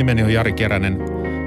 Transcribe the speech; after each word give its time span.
nimeni 0.00 0.22
on 0.22 0.32
Jari 0.32 0.52
Keränen. 0.52 0.98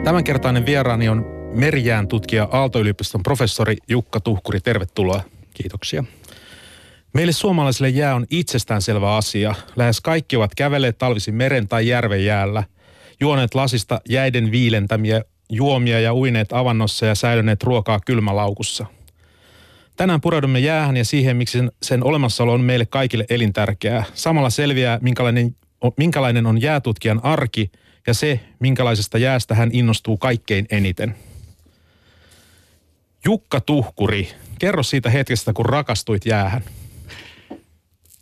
Tämänkertainen 0.03 0.65
vieraani 0.65 1.09
on 1.09 1.25
merijään 1.53 2.07
tutkija 2.07 2.47
Aalto-yliopiston 2.51 3.23
professori 3.23 3.77
Jukka 3.87 4.19
Tuhkuri. 4.19 4.59
Tervetuloa. 4.59 5.21
Kiitoksia. 5.53 6.03
Meille 7.13 7.31
suomalaisille 7.31 7.89
jää 7.89 8.15
on 8.15 8.25
itsestäänselvä 8.29 9.15
asia. 9.15 9.55
Lähes 9.75 10.01
kaikki 10.01 10.35
ovat 10.35 10.55
kävelleet 10.55 10.97
talvisin 10.97 11.35
meren 11.35 11.67
tai 11.67 11.87
järven 11.87 12.25
jäällä, 12.25 12.63
juoneet 13.19 13.55
lasista 13.55 14.01
jäiden 14.09 14.51
viilentämiä 14.51 15.21
juomia 15.49 15.99
ja 15.99 16.13
uineet 16.13 16.53
avannossa 16.53 17.05
ja 17.05 17.15
säilyneet 17.15 17.63
ruokaa 17.63 17.99
kylmälaukussa. 18.05 18.85
Tänään 19.95 20.21
pureudumme 20.21 20.59
jäähän 20.59 20.97
ja 20.97 21.05
siihen, 21.05 21.37
miksi 21.37 21.57
sen, 21.57 21.71
sen 21.81 22.03
olemassaolo 22.03 22.53
on 22.53 22.61
meille 22.61 22.85
kaikille 22.85 23.25
elintärkeää. 23.29 24.03
Samalla 24.13 24.49
selviää, 24.49 24.99
minkälainen, 25.01 25.55
minkälainen 25.97 26.45
on 26.45 26.61
jäätutkijan 26.61 27.19
arki 27.23 27.71
ja 28.07 28.13
se, 28.13 28.39
minkälaisesta 28.59 29.17
jäästä 29.17 29.55
hän 29.55 29.69
innostuu 29.73 30.17
kaikkein 30.17 30.65
eniten. 30.69 31.15
Jukka 33.25 33.61
Tuhkuri, 33.61 34.29
kerro 34.59 34.83
siitä 34.83 35.09
hetkestä, 35.09 35.53
kun 35.53 35.65
rakastuit 35.65 36.25
jäähän. 36.25 36.63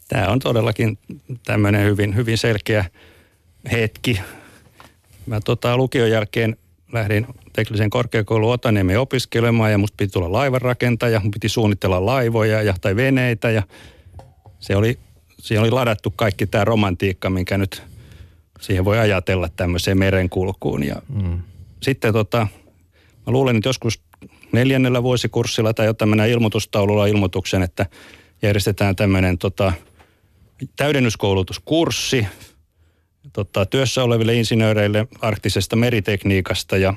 Tämä 0.07 0.27
on 0.27 0.39
todellakin 0.39 0.97
tämmöinen 1.45 1.85
hyvin, 1.85 2.15
hyvin 2.15 2.37
selkeä 2.37 2.85
hetki. 3.71 4.19
Mä 5.25 5.39
tota, 5.39 5.77
lukion 5.77 6.11
jälkeen 6.11 6.57
lähdin 6.93 7.27
teknisen 7.53 7.89
korkeakoulun 7.89 8.53
Otaniemen 8.53 8.99
opiskelemaan 8.99 9.71
ja 9.71 9.77
musta 9.77 9.95
piti 9.97 10.11
tulla 10.13 10.31
laivanrakentaja. 10.31 11.19
Mun 11.19 11.31
piti 11.31 11.49
suunnitella 11.49 12.05
laivoja 12.05 12.61
ja, 12.61 12.73
tai 12.81 12.95
veneitä 12.95 13.51
ja 13.51 13.63
se 14.59 14.75
oli, 14.75 14.99
siihen 15.39 15.61
oli 15.61 15.71
ladattu 15.71 16.13
kaikki 16.15 16.47
tämä 16.47 16.65
romantiikka, 16.65 17.29
minkä 17.29 17.57
nyt 17.57 17.83
siihen 18.61 18.85
voi 18.85 18.99
ajatella 18.99 19.49
tämmöiseen 19.55 19.97
merenkulkuun. 19.97 20.83
Ja 20.83 21.01
mm. 21.09 21.41
Sitten 21.81 22.13
tota, 22.13 22.47
mä 23.27 23.33
luulen, 23.33 23.55
että 23.55 23.69
joskus 23.69 24.01
neljännellä 24.51 25.03
vuosikurssilla 25.03 25.73
tai 25.73 25.85
jotain 25.85 26.09
mennään 26.09 26.29
ilmoitustaululla 26.29 27.05
ilmoituksen, 27.05 27.63
että 27.63 27.85
järjestetään 28.41 28.95
tämmöinen 28.95 29.37
tota, 29.37 29.73
täydennyskoulutuskurssi 30.75 32.27
tota, 33.33 33.65
työssä 33.65 34.03
oleville 34.03 34.33
insinööreille 34.33 35.07
arktisesta 35.21 35.75
meritekniikasta 35.75 36.77
ja 36.77 36.93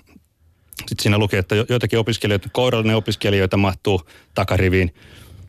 sitten 0.79 1.03
siinä 1.03 1.19
lukee, 1.19 1.39
että 1.39 1.55
joitakin 1.69 1.99
opiskelijoita, 1.99 2.49
kourallinen 2.53 2.97
opiskelijoita 2.97 3.57
mahtuu 3.57 4.01
takariviin 4.35 4.95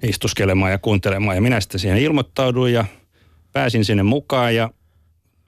istuskelemaan 0.03 0.71
ja 0.71 0.77
kuuntelemaan. 0.77 1.37
Ja 1.37 1.41
minä 1.41 1.61
sitten 1.61 1.79
siihen 1.79 1.97
ilmoittauduin 1.97 2.73
ja 2.73 2.85
pääsin 3.51 3.85
sinne 3.85 4.03
mukaan 4.03 4.55
ja 4.55 4.69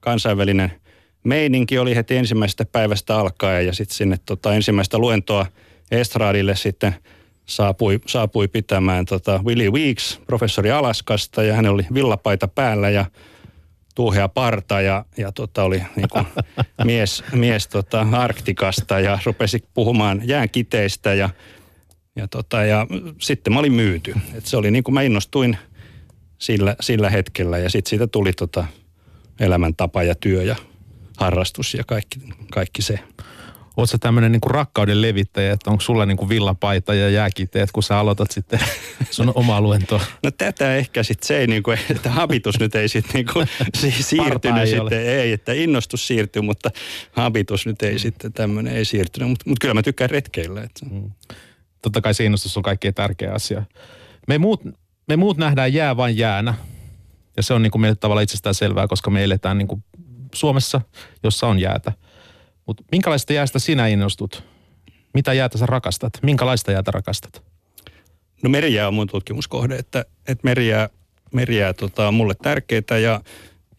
kansainvälinen 0.07 0.71
meininki 1.23 1.79
oli 1.79 1.95
heti 1.95 2.15
ensimmäisestä 2.15 2.65
päivästä 2.65 3.17
alkaen 3.17 3.65
ja 3.65 3.73
sitten 3.73 3.95
sinne 3.95 4.17
tota, 4.25 4.53
ensimmäistä 4.53 4.97
luentoa 4.97 5.45
Estradille 5.91 6.55
sitten 6.55 6.95
saapui, 7.45 7.99
saapui 8.05 8.47
pitämään 8.47 9.05
tota 9.05 9.39
Willie 9.45 9.69
Weeks, 9.69 10.21
professori 10.27 10.71
Alaskasta 10.71 11.43
ja 11.43 11.53
hän 11.53 11.65
oli 11.65 11.85
villapaita 11.93 12.47
päällä 12.47 12.89
ja 12.89 13.05
tuuhea 13.95 14.29
parta 14.29 14.81
ja, 14.81 15.05
ja 15.17 15.31
tota 15.31 15.63
oli 15.63 15.81
niin 15.95 16.09
kuin 16.09 16.25
mies, 16.85 17.23
mies 17.31 17.67
tota 17.67 18.07
Arktikasta 18.11 18.99
ja 18.99 19.19
rupesi 19.25 19.63
puhumaan 19.73 20.21
jäänkiteistä 20.23 21.13
ja, 21.13 21.29
ja, 22.15 22.27
tota, 22.27 22.63
ja 22.63 22.87
sitten 23.21 23.53
mä 23.53 23.59
olin 23.59 23.73
myyty. 23.73 24.15
Et 24.33 24.45
se 24.45 24.57
oli 24.57 24.71
niin 24.71 24.83
kuin 24.83 24.93
mä 24.93 25.01
innostuin 25.01 25.57
sillä, 26.37 26.75
sillä 26.79 27.09
hetkellä 27.09 27.57
ja 27.57 27.69
sitten 27.69 27.89
siitä 27.89 28.07
tuli 28.07 28.33
tota 28.33 28.65
elämäntapa 29.39 30.03
ja 30.03 30.15
työ 30.15 30.43
ja 30.43 30.55
harrastus 31.17 31.73
ja 31.73 31.83
kaikki, 31.83 32.19
kaikki 32.51 32.81
se. 32.81 32.99
Oletko 33.77 33.91
sä 33.91 33.97
tämmöinen 33.97 34.31
niin 34.31 34.41
rakkauden 34.45 35.01
levittäjä, 35.01 35.53
että 35.53 35.69
onko 35.69 35.81
sulla 35.81 36.05
niin 36.05 36.17
kuin 36.17 36.29
villapaita 36.29 36.93
ja 36.93 37.09
jääkiteet, 37.09 37.71
kun 37.71 37.83
sä 37.83 37.99
aloitat 37.99 38.31
sitten 38.31 38.59
sun 39.11 39.31
omaa 39.35 39.61
luentoa? 39.61 40.01
No 40.23 40.31
tätä 40.31 40.75
ehkä 40.75 41.03
sitten 41.03 41.27
se 41.27 41.37
ei, 41.37 41.47
niin 41.47 41.63
kuin, 41.63 41.77
että 41.89 42.09
habitus 42.09 42.59
nyt 42.59 42.75
ei 42.75 42.87
sitten 42.87 43.11
niin 43.13 43.25
kuin 43.33 43.47
siirtynyt 43.99 44.61
ei 44.61 44.67
sitten, 44.67 44.81
ole. 44.81 45.21
ei, 45.21 45.31
että 45.31 45.53
innostus 45.53 46.07
siirtyy, 46.07 46.41
mutta 46.41 46.69
habitus 47.11 47.65
nyt 47.65 47.81
ei 47.81 47.99
sitten 47.99 48.33
tämmöinen 48.33 48.75
ei 48.75 48.85
siirtynyt, 48.85 49.29
mutta, 49.29 49.49
mutta 49.49 49.61
kyllä 49.61 49.73
mä 49.73 49.83
tykkään 49.83 50.09
retkeillä. 50.09 50.61
Että. 50.61 50.85
Mm. 50.91 51.11
Totta 51.81 52.01
kai 52.01 52.13
se 52.13 52.25
innostus 52.25 52.57
on 52.57 52.63
kaikkein 52.63 52.93
tärkeä 52.93 53.33
asia. 53.33 53.63
Me 54.27 54.37
muut, 54.37 54.61
me 55.07 55.15
muut 55.15 55.37
nähdään 55.37 55.73
jää 55.73 55.97
vain 55.97 56.17
jäänä, 56.17 56.53
ja 57.37 57.43
se 57.43 57.53
on 57.53 57.63
niin 57.63 57.71
kuin 57.71 57.81
meille 57.81 57.95
tavallaan 57.95 58.23
itsestään 58.23 58.55
selvää, 58.55 58.87
koska 58.87 59.09
me 59.09 59.23
eletään 59.23 59.57
niin 59.57 59.67
kuin 59.67 59.83
Suomessa, 60.35 60.81
jossa 61.23 61.47
on 61.47 61.59
jäätä– 61.59 61.93
mutta 62.67 62.83
minkälaista 62.91 63.33
jäästä 63.33 63.59
sinä 63.59 63.87
innostut? 63.87 64.43
Mitä 65.13 65.33
jäätä 65.33 65.57
sä 65.57 65.65
rakastat? 65.65 66.13
Minkälaista 66.21 66.71
jäätä 66.71 66.91
rakastat? 66.91 67.43
No 68.43 68.49
merijää 68.49 68.87
on 68.87 68.93
mun 68.93 69.07
tutkimuskohde, 69.07 69.75
että, 69.75 70.05
että 70.27 70.43
merijää, 70.43 70.89
merijää 71.33 71.73
tota, 71.73 72.07
on 72.07 72.13
mulle 72.13 72.35
tärkeitä 72.35 72.97
ja, 72.97 73.21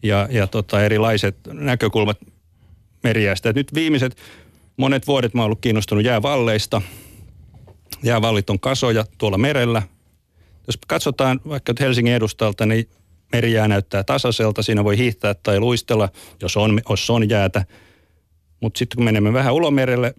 ja, 0.03 0.27
ja 0.31 0.47
tota, 0.47 0.83
erilaiset 0.83 1.37
näkökulmat 1.51 2.17
merijäästä. 3.03 3.49
Et 3.49 3.55
nyt 3.55 3.73
viimeiset 3.73 4.17
monet 4.77 5.07
vuodet 5.07 5.33
mä 5.33 5.41
oon 5.41 5.45
ollut 5.45 5.61
kiinnostunut 5.61 6.03
jäävalleista. 6.03 6.81
Jäävallit 8.03 8.49
on 8.49 8.59
kasoja 8.59 9.05
tuolla 9.17 9.37
merellä. 9.37 9.81
Jos 10.67 10.77
katsotaan 10.87 11.41
vaikka 11.49 11.73
Helsingin 11.79 12.13
edustalta, 12.13 12.65
niin 12.65 12.89
merijää 13.33 13.67
näyttää 13.67 14.03
tasaiselta. 14.03 14.63
Siinä 14.63 14.83
voi 14.83 14.97
hiihtää 14.97 15.33
tai 15.33 15.59
luistella, 15.59 16.09
jos 16.41 16.57
on, 16.57 16.81
jos 16.89 17.09
on 17.09 17.29
jäätä– 17.29 17.65
mutta 18.59 18.77
sitten 18.77 18.95
kun 18.95 19.05
menemme 19.05 19.33
vähän 19.33 19.53
ulomerelle 19.53 20.13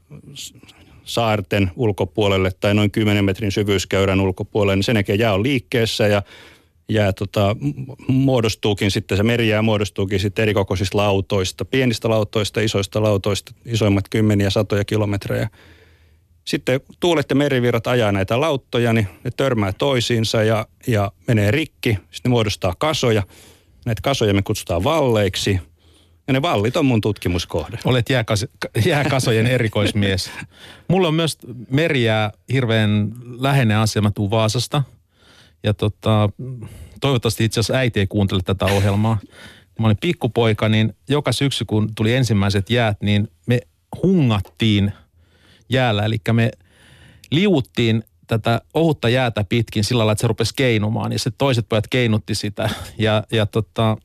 saarten 1.04 1.71
ulkopuolelle 1.76 2.50
tai 2.60 2.75
noin 2.75 2.91
10 2.91 3.25
metrin 3.25 3.53
syvyyskäyrän 3.53 4.21
ulkopuolelle, 4.21 4.76
niin 4.76 4.84
sen 4.84 4.97
jälkeen 4.97 5.19
jää 5.19 5.34
on 5.34 5.43
liikkeessä 5.43 6.06
ja 6.06 6.22
jää 6.88 7.12
tota, 7.12 7.56
muodostuukin 8.09 8.91
sitten, 8.91 9.16
se 9.16 9.22
merijää 9.22 9.62
muodostuukin 9.62 10.21
sitten 10.21 10.42
erikokoisista 10.42 10.98
lautoista, 10.98 11.65
pienistä 11.65 12.09
lautoista, 12.09 12.60
isoista 12.60 13.03
lautoista, 13.03 13.53
isoimmat 13.65 14.09
kymmeniä, 14.10 14.50
satoja 14.50 14.84
kilometrejä. 14.84 15.48
Sitten 16.50 16.80
tuulet 17.00 17.30
ja 17.30 17.36
merivirrat 17.36 17.86
ajaa 17.86 18.12
näitä 18.12 18.40
lauttoja, 18.40 18.92
niin 18.92 19.08
ne 19.24 19.30
törmää 19.36 19.72
toisiinsa 19.72 20.42
ja, 20.42 20.66
ja 20.86 21.12
menee 21.26 21.50
rikki. 21.50 21.90
Sitten 21.90 22.20
ne 22.24 22.30
muodostaa 22.30 22.74
kasoja. 22.78 23.22
Näitä 23.86 24.02
kasoja 24.02 24.34
me 24.34 24.42
kutsutaan 24.42 24.84
valleiksi– 24.84 25.60
ja 26.26 26.32
ne 26.32 26.42
vallit 26.42 26.76
on 26.76 26.86
mun 26.86 27.00
tutkimuskohde. 27.00 27.78
Olet 27.84 28.10
jääkas, 28.10 28.46
jääkasojen 28.84 29.46
erikoismies. 29.56 30.30
Mulla 30.88 31.08
on 31.08 31.14
myös 31.14 31.38
meriää 31.70 32.32
hirveän 32.52 33.12
läheinen 33.38 33.76
asia. 33.76 34.02
Mä 34.02 34.10
tuun 34.10 34.30
Vaasasta. 34.30 34.82
Ja 35.62 35.74
tota, 35.74 36.28
toivottavasti 37.00 37.44
itse 37.44 37.60
asiassa 37.60 37.78
äiti 37.78 38.00
ei 38.00 38.06
kuuntele 38.06 38.40
tätä 38.44 38.64
ohjelmaa. 38.64 39.18
Kun 39.74 39.82
mä 39.82 39.86
olin 39.86 39.96
pikkupoika, 40.00 40.68
niin 40.68 40.96
joka 41.08 41.32
syksy 41.32 41.64
kun 41.64 41.94
tuli 41.94 42.14
ensimmäiset 42.14 42.70
jäät, 42.70 43.02
niin 43.02 43.28
me 43.46 43.60
hungattiin 44.02 44.92
jäällä. 45.70 46.04
Eli 46.04 46.16
me 46.32 46.50
liuttiin 47.31 48.04
tätä 48.26 48.60
ohutta 48.75 49.08
jäätä 49.08 49.44
pitkin 49.48 49.84
sillä 49.84 49.98
lailla, 49.98 50.12
että 50.12 50.21
se 50.21 50.28
rupesi 50.28 50.54
keinumaan. 50.56 51.12
Ja 51.12 51.18
se 51.18 51.30
toiset 51.39 51.66
pojat 51.68 51.89
keinutti 51.91 52.34
sitä. 52.34 52.71
Ja, 52.98 53.24
ja 53.33 53.47
tota, 53.47 53.97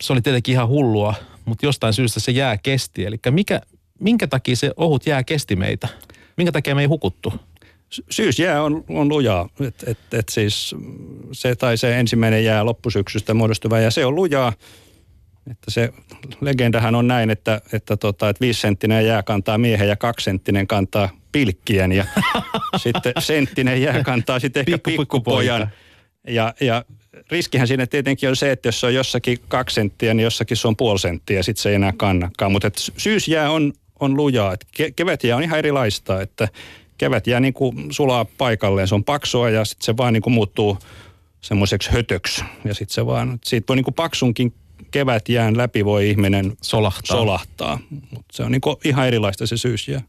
se 0.00 0.12
oli 0.12 0.20
tietenkin 0.20 0.52
ihan 0.52 0.68
hullua, 0.68 1.14
mutta 1.44 1.66
jostain 1.66 1.92
syystä 1.92 2.20
se 2.20 2.32
jää 2.32 2.56
kesti. 2.56 3.04
Eli 3.04 3.16
mikä, 3.30 3.60
minkä 4.00 4.26
takia 4.26 4.56
se 4.56 4.72
ohut 4.76 5.06
jää 5.06 5.24
kesti 5.24 5.56
meitä? 5.56 5.88
Minkä 6.36 6.52
takia 6.52 6.74
me 6.74 6.80
ei 6.80 6.86
hukuttu? 6.86 7.32
Syysjää 8.10 8.62
on, 8.62 8.84
on 8.88 9.08
lujaa. 9.08 9.48
Et, 9.60 9.84
et, 9.86 9.98
et 10.12 10.28
siis 10.28 10.74
se 11.32 11.56
tai 11.56 11.76
se 11.76 11.98
ensimmäinen 11.98 12.44
jää 12.44 12.64
loppusyksystä 12.64 13.34
muodostuva 13.34 13.78
ja 13.78 13.90
se 13.90 14.06
on 14.06 14.14
lujaa. 14.14 14.52
Että 15.50 15.70
se 15.70 15.92
legendahan 16.40 16.94
on 16.94 17.08
näin, 17.08 17.30
että, 17.30 17.60
että, 17.72 17.96
tota, 17.96 18.28
että 18.28 18.40
viisisenttinen 18.40 19.06
jää 19.06 19.22
kantaa 19.22 19.58
miehen 19.58 19.88
ja 19.88 19.96
kaksisenttinen 19.96 20.66
kantaa 20.66 21.10
pilkkien 21.32 21.92
ja 21.92 22.04
sitten 22.76 23.12
senttinen 23.18 23.82
jää 23.82 24.02
kantaa 24.02 24.38
sitten 24.38 24.60
ehkä 24.60 24.78
pikkupojan. 24.78 25.70
Ja, 26.28 26.54
ja 26.60 26.84
riskihän 27.30 27.68
siinä 27.68 27.86
tietenkin 27.86 28.28
on 28.28 28.36
se, 28.36 28.52
että 28.52 28.68
jos 28.68 28.80
se 28.80 28.86
on 28.86 28.94
jossakin 28.94 29.38
kaksi 29.48 29.74
senttiä, 29.74 30.14
niin 30.14 30.24
jossakin 30.24 30.56
se 30.56 30.68
on 30.68 30.76
puoli 30.76 30.98
senttiä, 30.98 31.42
sitten 31.42 31.62
se 31.62 31.68
ei 31.68 31.74
enää 31.74 31.92
kannakaan. 31.96 32.52
Mutta 32.52 32.70
syysjää 32.96 33.50
on, 33.50 33.72
on 34.00 34.16
lujaa. 34.16 34.52
Et 34.52 34.66
ke, 34.76 34.90
kevätjää 34.90 35.36
on 35.36 35.42
ihan 35.42 35.58
erilaista, 35.58 36.22
että 36.22 36.48
kevätjää 36.98 37.40
niin 37.40 37.54
kuin 37.54 37.86
sulaa 37.90 38.24
paikalleen. 38.24 38.88
Se 38.88 38.94
on 38.94 39.04
paksua 39.04 39.50
ja 39.50 39.64
sitten 39.64 39.84
se 39.84 39.96
vaan 39.96 40.12
niin 40.12 40.22
kuin 40.22 40.34
muuttuu 40.34 40.78
semmoiseksi 41.40 41.90
hötöksi. 41.90 42.44
Ja 42.64 42.74
sitten 42.74 42.94
se 42.94 43.06
vaan, 43.06 43.38
siitä 43.44 43.64
voi 43.68 43.76
niin 43.76 43.84
kuin 43.84 43.94
paksunkin 43.94 44.52
kevätjään 44.90 45.56
läpi 45.56 45.84
voi 45.84 46.10
ihminen 46.10 46.56
solahtaa. 46.62 47.16
solahtaa. 47.16 47.78
Mutta 47.90 48.32
se 48.32 48.42
on 48.42 48.52
niin 48.52 48.60
kuin 48.60 48.76
ihan 48.84 49.06
erilaista 49.06 49.46
se 49.46 49.56
syysjää. 49.56 50.02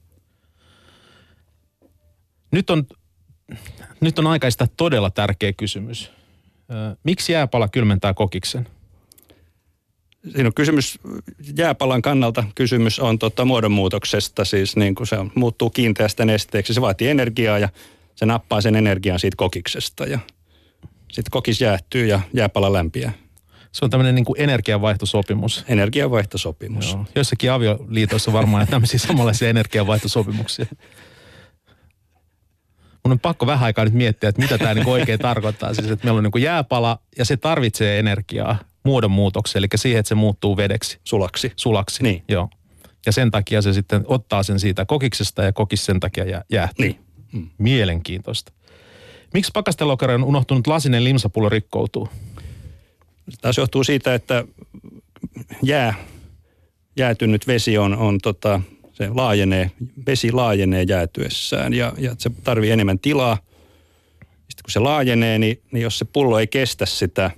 Nyt 2.51 2.69
on, 2.69 2.87
nyt 4.01 4.19
on 4.19 4.27
aikaista 4.27 4.67
todella 4.77 5.09
tärkeä 5.09 5.53
kysymys. 5.53 6.11
Miksi 7.03 7.31
jääpala 7.33 7.67
kylmentää 7.67 8.13
kokiksen? 8.13 8.67
siinä 10.27 10.47
on 10.47 10.53
kysymys, 10.53 10.99
jääpalan 11.57 12.01
kannalta 12.01 12.43
kysymys 12.55 12.99
on 12.99 13.19
tota 13.19 13.45
muodonmuutoksesta, 13.45 14.45
siis 14.45 14.75
niin 14.75 14.95
kuin 14.95 15.07
se 15.07 15.17
on, 15.17 15.31
muuttuu 15.35 15.69
kiinteästä 15.69 16.25
nesteeksi, 16.25 16.73
se 16.73 16.81
vaatii 16.81 17.07
energiaa 17.07 17.59
ja 17.59 17.69
se 18.15 18.25
nappaa 18.25 18.61
sen 18.61 18.75
energian 18.75 19.19
siitä 19.19 19.37
kokiksesta 19.37 20.05
ja 20.05 20.19
sitten 21.11 21.31
kokis 21.31 21.61
jäähtyy 21.61 22.05
ja 22.05 22.19
jääpala 22.33 22.73
lämpiää. 22.73 23.11
Se 23.71 23.85
on 23.85 23.89
tämmöinen 23.91 24.15
niin 24.15 24.25
kuin 24.25 24.41
energianvaihtosopimus. 24.41 25.65
Energianvaihtosopimus. 25.67 26.93
Joo. 26.93 27.05
Joissakin 27.15 27.51
avioliitoissa 27.51 28.33
varmaan 28.33 28.67
tämmöisiä 28.67 28.99
samanlaisia 28.99 29.49
energianvaihtosopimuksia. 29.49 30.65
Mun 33.05 33.11
on 33.11 33.19
pakko 33.19 33.45
vähän 33.45 33.65
aikaa 33.65 33.85
nyt 33.85 33.93
miettiä, 33.93 34.29
että 34.29 34.41
mitä 34.41 34.57
tämä 34.57 34.73
niin 34.73 34.87
oikein 34.87 35.19
tarkoittaa. 35.19 35.73
Siis, 35.73 35.91
että 35.91 36.05
meillä 36.05 36.17
on 36.17 36.29
niin 36.33 36.43
jääpala 36.43 36.99
ja 37.17 37.25
se 37.25 37.37
tarvitsee 37.37 37.99
energiaa 37.99 38.59
muodonmuutokseen, 38.85 39.59
eli 39.59 39.67
siihen, 39.75 39.99
että 39.99 40.07
se 40.09 40.15
muuttuu 40.15 40.57
vedeksi. 40.57 40.99
Sulaksi. 41.03 41.53
Sulaksi, 41.55 42.03
Niin. 42.03 42.23
joo. 42.27 42.49
Ja 43.05 43.11
sen 43.11 43.31
takia 43.31 43.61
se 43.61 43.73
sitten 43.73 44.03
ottaa 44.07 44.43
sen 44.43 44.59
siitä 44.59 44.85
kokiksesta 44.85 45.43
ja 45.43 45.53
kokis 45.53 45.85
sen 45.85 45.99
takia 45.99 46.25
jää, 46.25 46.43
jäähtyy. 46.51 46.85
Niin. 46.85 46.99
Mm. 47.31 47.49
Mielenkiintoista. 47.57 48.51
Miksi 49.33 49.51
pakastelokeroon 49.53 50.23
unohtunut 50.23 50.67
lasinen 50.67 51.03
limsapullo 51.03 51.49
rikkoutuu? 51.49 52.09
Taas 53.41 53.57
johtuu 53.57 53.83
siitä, 53.83 54.13
että 54.13 54.45
jää, 55.63 55.93
jäätynyt 56.97 57.47
vesi 57.47 57.77
on, 57.77 57.97
on 57.97 58.17
tota, 58.23 58.61
se 58.93 59.09
laajenee, 59.09 59.71
vesi 60.05 60.31
laajenee 60.31 60.83
jäätyessään 60.83 61.73
ja, 61.73 61.93
ja 61.97 62.15
se 62.17 62.31
tarvii 62.43 62.71
enemmän 62.71 62.99
tilaa. 62.99 63.37
Sitten 64.19 64.63
kun 64.63 64.71
se 64.71 64.79
laajenee, 64.79 65.39
niin, 65.39 65.61
niin 65.71 65.83
jos 65.83 65.99
se 65.99 66.05
pullo 66.05 66.39
ei 66.39 66.47
kestä 66.47 66.85
sitä, 66.85 67.31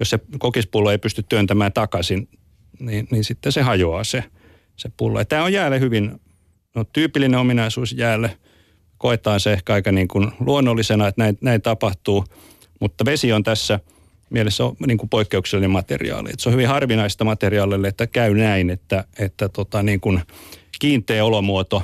jos 0.00 0.10
se 0.10 0.18
kokispullo 0.38 0.90
ei 0.90 0.98
pysty 0.98 1.22
työntämään 1.22 1.72
takaisin, 1.72 2.28
niin, 2.80 3.08
niin 3.10 3.24
sitten 3.24 3.52
se 3.52 3.62
hajoaa 3.62 4.04
se, 4.04 4.24
se 4.76 4.90
pullo. 4.96 5.18
Ja 5.18 5.24
tämä 5.24 5.44
on 5.44 5.52
jäälle 5.52 5.80
hyvin 5.80 6.20
no, 6.74 6.84
tyypillinen 6.84 7.40
ominaisuus 7.40 7.92
jäälle. 7.92 8.36
Koetaan 8.98 9.40
se 9.40 9.52
ehkä 9.52 9.74
aika 9.74 9.92
niin 9.92 10.08
kuin 10.08 10.32
luonnollisena, 10.40 11.08
että 11.08 11.22
näin, 11.22 11.38
näin 11.40 11.62
tapahtuu, 11.62 12.24
mutta 12.80 13.04
vesi 13.04 13.32
on 13.32 13.42
tässä 13.42 13.80
mielessä 14.30 14.64
on 14.64 14.76
niin 14.86 14.98
kuin 14.98 15.08
poikkeuksellinen 15.08 15.70
materiaali. 15.70 16.30
Et 16.32 16.40
se 16.40 16.48
on 16.48 16.52
hyvin 16.52 16.68
harvinaista 16.68 17.24
materiaalille, 17.24 17.88
että 17.88 18.06
käy 18.06 18.34
näin, 18.34 18.70
että, 18.70 19.04
että 19.18 19.48
tota 19.48 19.82
niin 19.82 20.00
kuin 20.00 20.20
kiinteä 20.80 21.24
olomuoto 21.24 21.82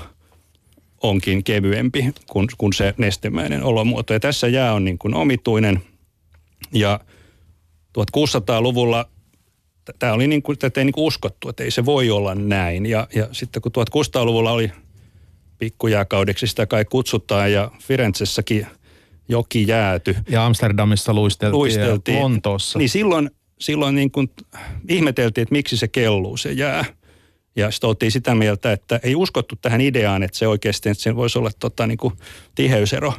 onkin 1.02 1.44
kevyempi 1.44 2.12
kuin, 2.26 2.48
kuin 2.58 2.72
se 2.72 2.94
nestemäinen 2.98 3.62
olomuoto. 3.62 4.12
Ja 4.12 4.20
tässä 4.20 4.48
jää 4.48 4.72
on 4.72 4.84
niin 4.84 4.98
kuin 4.98 5.14
omituinen 5.14 5.82
ja 6.72 7.00
1600-luvulla 7.98 9.08
tämä 9.98 10.12
oli 10.12 10.26
niin 10.26 10.42
kuin, 10.42 10.58
tätä 10.58 10.80
ei 10.80 10.84
niin 10.84 10.92
kuin 10.92 11.04
uskottu, 11.04 11.48
että 11.48 11.64
ei 11.64 11.70
se 11.70 11.84
voi 11.84 12.10
olla 12.10 12.34
näin. 12.34 12.86
Ja, 12.86 13.08
ja 13.14 13.28
sitten 13.32 13.62
kun 13.62 13.72
1600-luvulla 13.78 14.52
oli 14.52 14.72
pikkujääkaudeksi 15.58 16.46
sitä 16.46 16.66
kai 16.66 16.84
kutsutaan 16.84 17.52
ja 17.52 17.70
Firenzessäkin 17.82 18.66
joki 19.28 19.66
jääty. 19.68 20.16
Ja 20.28 20.46
Amsterdamissa 20.46 21.14
luisteltiin, 21.14 21.58
Luisteltiin. 21.58 22.16
ja 22.16 22.22
Lontoossa. 22.22 22.78
Niin 22.78 22.88
silloin, 22.88 23.30
silloin 23.60 23.94
niin 23.94 24.10
kuin 24.10 24.30
ihmeteltiin, 24.88 25.42
että 25.42 25.52
miksi 25.52 25.76
se 25.76 25.88
kelluu 25.88 26.36
se 26.36 26.52
jää. 26.52 26.84
Ja 27.56 27.70
sitten 27.70 27.88
oltiin 27.88 28.12
sitä 28.12 28.34
mieltä, 28.34 28.72
että 28.72 29.00
ei 29.02 29.14
uskottu 29.14 29.56
tähän 29.62 29.80
ideaan, 29.80 30.22
että 30.22 30.38
se 30.38 30.48
oikeasti, 30.48 30.88
että 30.88 31.02
se 31.02 31.16
voisi 31.16 31.38
olla 31.38 31.50
tota, 31.58 31.86
niin 31.86 31.98
kuin 31.98 32.14
tiheysero, 32.54 33.12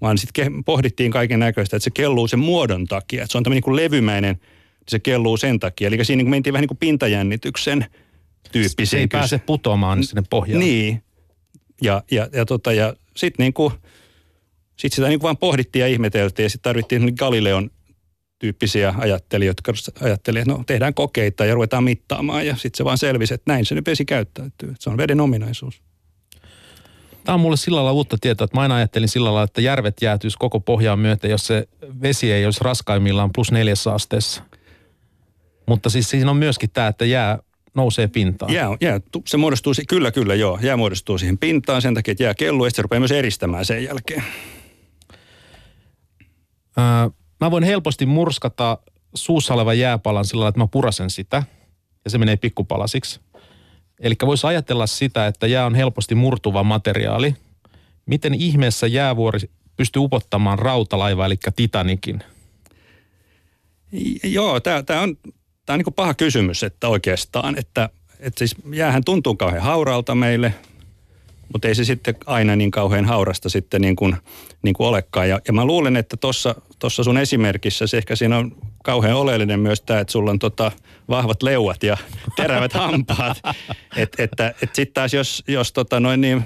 vaan 0.00 0.18
sitten 0.18 0.64
pohdittiin 0.64 1.10
kaiken 1.10 1.40
näköistä, 1.40 1.76
että 1.76 1.84
se 1.84 1.90
kelluu 1.90 2.28
sen 2.28 2.38
muodon 2.38 2.86
takia. 2.86 3.22
Että 3.22 3.32
se 3.32 3.38
on 3.38 3.44
tämmöinen 3.44 3.56
niin 3.56 3.64
kuin 3.64 3.76
levymäinen, 3.76 4.40
se 4.88 4.98
kelluu 4.98 5.36
sen 5.36 5.60
takia. 5.60 5.88
Eli 5.88 6.04
siinä 6.04 6.18
niin 6.18 6.26
kuin 6.26 6.30
mentiin 6.30 6.52
vähän 6.52 6.62
niin 6.62 6.68
kuin 6.68 6.78
pintajännityksen 6.78 7.86
tyyppiseen. 8.52 8.86
se 8.86 8.98
ei 8.98 9.06
pääse 9.06 9.38
putoamaan 9.38 10.04
sinne 10.04 10.22
pohjaan. 10.30 10.60
Niin. 10.60 11.02
Ja, 11.82 12.02
ja, 12.10 12.28
ja, 12.32 12.46
tota, 12.46 12.72
ja 12.72 12.94
sitten 13.16 13.44
niin 13.44 13.52
kuin, 13.52 13.72
sit 14.82 14.92
sitä 14.92 15.08
niin 15.08 15.18
kuin 15.18 15.22
vaan 15.22 15.36
pohdittiin 15.36 15.80
ja 15.80 15.86
ihmeteltiin 15.86 16.44
ja 16.44 16.50
sitten 16.50 16.70
tarvittiin 16.70 17.12
Galileon 17.18 17.70
tyyppisiä 18.38 18.94
ajattelijoita, 18.98 19.62
jotka 19.68 20.04
ajattelivat, 20.04 20.42
että 20.42 20.58
no 20.58 20.64
tehdään 20.66 20.94
kokeita 20.94 21.44
ja 21.44 21.54
ruvetaan 21.54 21.84
mittaamaan 21.84 22.46
ja 22.46 22.56
sitten 22.56 22.76
se 22.76 22.84
vaan 22.84 22.98
selvisi, 22.98 23.34
että 23.34 23.52
näin 23.52 23.66
se 23.66 23.74
nyt 23.74 23.86
vesi 23.86 24.04
käyttäytyy. 24.04 24.74
Se 24.78 24.90
on 24.90 24.96
veden 24.96 25.20
ominaisuus. 25.20 25.82
Tämä 27.24 27.34
on 27.34 27.40
mulle 27.40 27.56
sillä 27.56 27.76
lailla 27.76 27.92
uutta 27.92 28.16
tietoa, 28.20 28.44
että 28.44 28.56
mä 28.56 28.62
aina 28.62 28.76
ajattelin 28.76 29.08
sillä 29.08 29.24
lailla, 29.24 29.42
että 29.42 29.60
järvet 29.60 30.02
jäätyisi 30.02 30.36
koko 30.38 30.60
pohjaan 30.60 30.98
myöten, 30.98 31.30
jos 31.30 31.46
se 31.46 31.68
vesi 32.02 32.32
ei 32.32 32.44
olisi 32.44 32.64
raskaimmillaan 32.64 33.30
plus 33.34 33.52
neljässä 33.52 33.92
asteessa. 33.92 34.42
Mutta 35.66 35.90
siis 35.90 36.10
siinä 36.10 36.30
on 36.30 36.36
myöskin 36.36 36.70
tämä, 36.70 36.88
että 36.88 37.04
jää 37.04 37.38
nousee 37.74 38.08
pintaan. 38.08 38.52
Jää, 38.52 38.68
jää, 38.80 39.00
se 39.26 39.36
muodostuu, 39.36 39.72
kyllä 39.88 40.10
kyllä 40.10 40.34
joo, 40.34 40.58
jää 40.62 40.76
muodostuu 40.76 41.18
siihen 41.18 41.38
pintaan 41.38 41.82
sen 41.82 41.94
takia, 41.94 42.12
että 42.12 42.24
jää 42.24 42.34
kelluu 42.34 42.66
ja 42.66 42.70
sitten 42.70 42.76
se 42.78 42.82
rupeaa 42.82 43.00
myös 43.00 43.12
eristämään 43.12 43.64
sen 43.64 43.84
jälkeen. 43.84 44.22
Öö, 46.78 47.10
mä 47.40 47.50
voin 47.50 47.64
helposti 47.64 48.06
murskata 48.06 48.78
suussa 49.14 49.54
olevan 49.54 49.78
jääpalan 49.78 50.24
sillä 50.24 50.40
lailla, 50.40 50.48
että 50.48 50.60
mä 50.60 50.66
purasen 50.66 51.10
sitä 51.10 51.42
ja 52.04 52.10
se 52.10 52.18
menee 52.18 52.36
pikkupalasiksi. 52.36 53.20
Eli 54.00 54.14
voisi 54.26 54.46
ajatella 54.46 54.86
sitä, 54.86 55.26
että 55.26 55.46
jää 55.46 55.66
on 55.66 55.74
helposti 55.74 56.14
murtuva 56.14 56.62
materiaali. 56.62 57.36
Miten 58.06 58.34
ihmeessä 58.34 58.86
jäävuori 58.86 59.38
pystyy 59.76 60.02
upottamaan 60.02 60.58
rautalaiva, 60.58 61.26
eli 61.26 61.36
Titanikin? 61.56 62.24
Joo, 64.24 64.60
tämä 64.60 64.76
on, 64.76 64.84
tää 64.84 65.74
on 65.74 65.78
niinku 65.78 65.90
paha 65.90 66.14
kysymys, 66.14 66.62
että 66.62 66.88
oikeastaan, 66.88 67.58
että, 67.58 67.88
että 68.18 68.38
siis 68.38 68.56
jäähän 68.72 69.04
tuntuu 69.04 69.36
kauhean 69.36 69.62
hauraalta 69.62 70.14
meille, 70.14 70.54
mutta 71.52 71.68
ei 71.68 71.74
se 71.74 71.84
sitten 71.84 72.14
aina 72.26 72.56
niin 72.56 72.70
kauhean 72.70 73.04
haurasta 73.04 73.48
sitten 73.48 73.80
niin 73.80 73.96
kuin, 73.96 74.16
niin 74.62 74.74
kuin 74.74 74.86
olekaan. 74.86 75.28
Ja, 75.28 75.40
ja 75.46 75.52
mä 75.52 75.64
luulen, 75.64 75.96
että 75.96 76.16
tuossa 76.78 77.04
sun 77.04 77.18
esimerkissä 77.18 77.86
se 77.86 77.98
ehkä 77.98 78.16
siinä 78.16 78.38
on 78.38 78.56
kauhean 78.84 79.16
oleellinen 79.16 79.60
myös 79.60 79.80
tämä, 79.80 80.00
että 80.00 80.12
sulla 80.12 80.30
on 80.30 80.38
tota 80.38 80.72
vahvat 81.08 81.42
leuat 81.42 81.82
ja 81.82 81.96
terävät 82.36 82.72
hampaat. 82.72 83.38
Et, 83.96 84.16
että 84.18 84.54
et 84.62 84.74
sitten 84.74 84.94
taas 84.94 85.14
jos, 85.14 85.44
jos 85.48 85.72
tota 85.72 86.00
noin 86.00 86.20
niin 86.20 86.42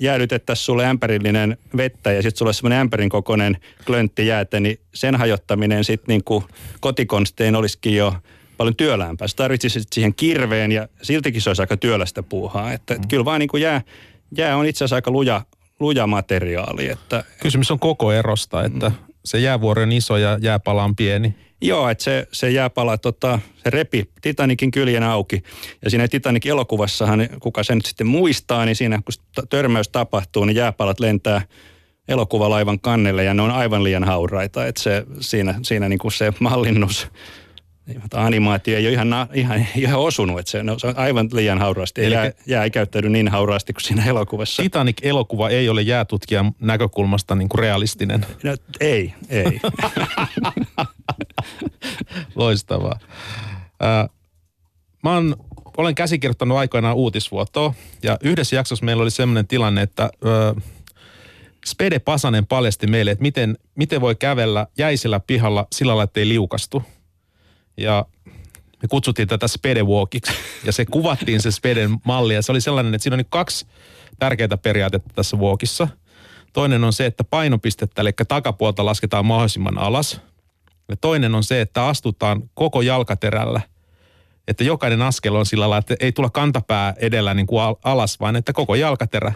jäädytettäisiin 0.00 0.64
sulle 0.64 0.86
ämpärillinen 0.86 1.58
vettä 1.76 2.12
ja 2.12 2.22
sitten 2.22 2.38
sulle 2.38 2.52
semmoinen 2.52 2.78
ämpärin 2.78 3.08
kokoinen 3.08 3.56
klöntti 3.86 4.26
jäätä, 4.26 4.60
niin 4.60 4.80
sen 4.94 5.16
hajottaminen 5.16 5.84
sitten 5.84 6.12
niin 6.12 6.24
kuin 6.24 6.44
kotikonstein 6.80 7.56
olisikin 7.56 7.96
jo 7.96 8.14
paljon 8.56 8.76
työläämpää. 8.76 9.28
Sä 9.28 9.36
tarvitsisit 9.36 9.92
siihen 9.92 10.14
kirveen 10.14 10.72
ja 10.72 10.88
siltikin 11.02 11.42
se 11.42 11.50
olisi 11.50 11.62
aika 11.62 11.76
työlästä 11.76 12.22
puuhaa. 12.22 12.72
Että, 12.72 12.94
että 12.94 13.08
kyllä 13.08 13.24
vaan 13.24 13.40
niin 13.40 13.48
kuin 13.48 13.62
jää, 13.62 13.82
jää 14.36 14.56
on 14.56 14.66
itse 14.66 14.84
asiassa 14.84 14.96
aika 14.96 15.10
luja, 15.10 15.42
luja 15.80 16.06
materiaali. 16.06 16.88
Että, 16.88 17.24
Kysymys 17.40 17.70
on 17.70 17.78
koko 17.78 18.12
erosta, 18.12 18.64
että 18.64 18.92
se 19.24 19.38
jäävuori 19.38 19.82
on 19.82 19.92
iso 19.92 20.16
ja 20.16 20.38
jääpala 20.40 20.84
on 20.84 20.96
pieni. 20.96 21.34
Joo, 21.60 21.88
että 21.88 22.04
se, 22.04 22.28
se 22.32 22.50
jääpala, 22.50 22.98
tota, 22.98 23.38
se 23.64 23.70
repi 23.70 24.10
Titanikin 24.20 24.70
kyljen 24.70 25.02
auki. 25.02 25.42
Ja 25.84 25.90
siinä 25.90 26.08
Titanic-elokuvassahan, 26.08 27.28
kuka 27.40 27.62
sen 27.62 27.80
sitten 27.84 28.06
muistaa, 28.06 28.64
niin 28.64 28.76
siinä 28.76 28.96
kun 28.96 29.44
törmäys 29.48 29.88
tapahtuu, 29.88 30.44
niin 30.44 30.56
jääpalat 30.56 31.00
lentää 31.00 31.42
elokuvalaivan 32.08 32.80
kannelle 32.80 33.24
ja 33.24 33.34
ne 33.34 33.42
on 33.42 33.50
aivan 33.50 33.84
liian 33.84 34.04
hauraita. 34.04 34.66
Että 34.66 34.82
se, 34.82 35.04
siinä, 35.20 35.54
siinä 35.62 35.88
niin 35.88 35.98
kuin 35.98 36.12
se 36.12 36.32
mallinnus, 36.40 37.08
animaatio 38.14 38.76
ei 38.76 38.86
ole 38.86 38.92
ihan, 38.92 39.08
ihan, 39.34 39.66
ihan 39.76 40.00
osunut, 40.00 40.38
että 40.38 40.50
se, 40.50 40.62
no, 40.62 40.78
se 40.78 40.86
on 40.86 40.98
aivan 40.98 41.28
liian 41.32 41.58
hauraasti. 41.58 42.04
Eli 42.04 42.14
jää, 42.14 42.32
jää 42.46 42.64
ei 42.64 42.70
käyttäydy 42.70 43.08
niin 43.08 43.28
hauraasti 43.28 43.72
kuin 43.72 43.82
siinä 43.82 44.04
elokuvassa. 44.04 44.62
Titanic-elokuva 44.62 45.48
ei 45.48 45.68
ole 45.68 45.82
jäätutkijan 45.82 46.52
näkökulmasta 46.60 47.34
niin 47.34 47.48
kuin 47.48 47.58
realistinen. 47.58 48.26
No, 48.42 48.56
ei, 48.80 49.14
ei. 49.28 49.44
Loistavaa. 52.34 52.98
Ää, 53.80 54.08
mä 55.02 55.14
oon, 55.14 55.36
olen 55.76 55.94
käsikirjoittanut 55.94 56.58
aikoinaan 56.58 56.96
uutisvuotoa 56.96 57.74
ja 58.02 58.18
yhdessä 58.22 58.56
jaksossa 58.56 58.84
meillä 58.84 59.02
oli 59.02 59.10
sellainen 59.10 59.46
tilanne, 59.46 59.82
että 59.82 60.10
ö, 60.24 60.54
Spede 61.66 61.98
Pasanen 61.98 62.46
paljasti 62.46 62.86
meille, 62.86 63.10
että 63.10 63.22
miten, 63.22 63.58
miten 63.74 64.00
voi 64.00 64.14
kävellä 64.14 64.66
jäisellä 64.78 65.20
pihalla 65.20 65.66
sillä 65.72 65.90
lailla, 65.90 66.02
että 66.02 66.20
ei 66.20 66.28
liukastu. 66.28 66.82
Ja 67.78 68.06
me 68.82 68.88
kutsuttiin 68.88 69.28
tätä 69.28 69.48
Spede 69.48 69.82
Walkiksi 69.82 70.32
ja 70.64 70.72
se 70.72 70.86
kuvattiin 70.86 71.42
se 71.42 71.50
Speden 71.50 71.96
malli 72.04 72.34
ja 72.34 72.42
se 72.42 72.52
oli 72.52 72.60
sellainen, 72.60 72.94
että 72.94 73.02
siinä 73.02 73.14
on 73.14 73.18
nyt 73.18 73.26
kaksi 73.30 73.66
tärkeää 74.18 74.58
periaatetta 74.62 75.10
tässä 75.14 75.36
walkissa. 75.36 75.88
Toinen 76.52 76.84
on 76.84 76.92
se, 76.92 77.06
että 77.06 77.24
painopistettä, 77.24 78.02
eli 78.02 78.12
takapuolta 78.28 78.84
lasketaan 78.84 79.26
mahdollisimman 79.26 79.78
alas. 79.78 80.20
Ja 80.88 80.96
toinen 80.96 81.34
on 81.34 81.44
se, 81.44 81.60
että 81.60 81.86
astutaan 81.86 82.42
koko 82.54 82.82
jalkaterällä. 82.82 83.60
Että 84.48 84.64
jokainen 84.64 85.02
askel 85.02 85.34
on 85.34 85.46
sillä 85.46 85.62
lailla, 85.62 85.78
että 85.78 85.96
ei 86.00 86.12
tulla 86.12 86.30
kantapää 86.30 86.94
edellä 86.96 87.34
niin 87.34 87.46
kuin 87.46 87.62
al- 87.62 87.76
alas, 87.84 88.20
vaan 88.20 88.36
että 88.36 88.52
koko 88.52 88.74
jalkaterä. 88.74 89.32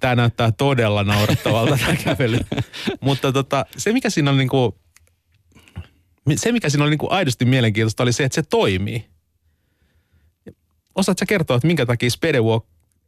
Tämä 0.00 0.14
näyttää 0.14 0.52
todella 0.52 1.04
naurettavalta 1.04 1.78
tämä 1.78 1.96
kävely. 1.96 2.38
Mutta 3.00 3.32
tota, 3.32 3.66
se 3.76 3.92
mikä 3.92 4.10
siinä 4.10 4.30
on 4.30 4.38
niin 4.38 4.48
kuin, 4.48 4.74
se 6.36 6.52
mikä 6.52 6.68
siinä 6.68 6.84
oli 6.84 6.90
niin 6.90 6.98
kuin 6.98 7.12
aidosti 7.12 7.44
mielenkiintoista 7.44 8.02
oli 8.02 8.12
se, 8.12 8.24
että 8.24 8.34
se 8.34 8.42
toimii. 8.42 9.04
osaat 10.94 11.18
sä 11.18 11.26
kertoa, 11.26 11.56
että 11.56 11.66
minkä 11.66 11.86
takia 11.86 12.10
spedewalk, 12.10 12.66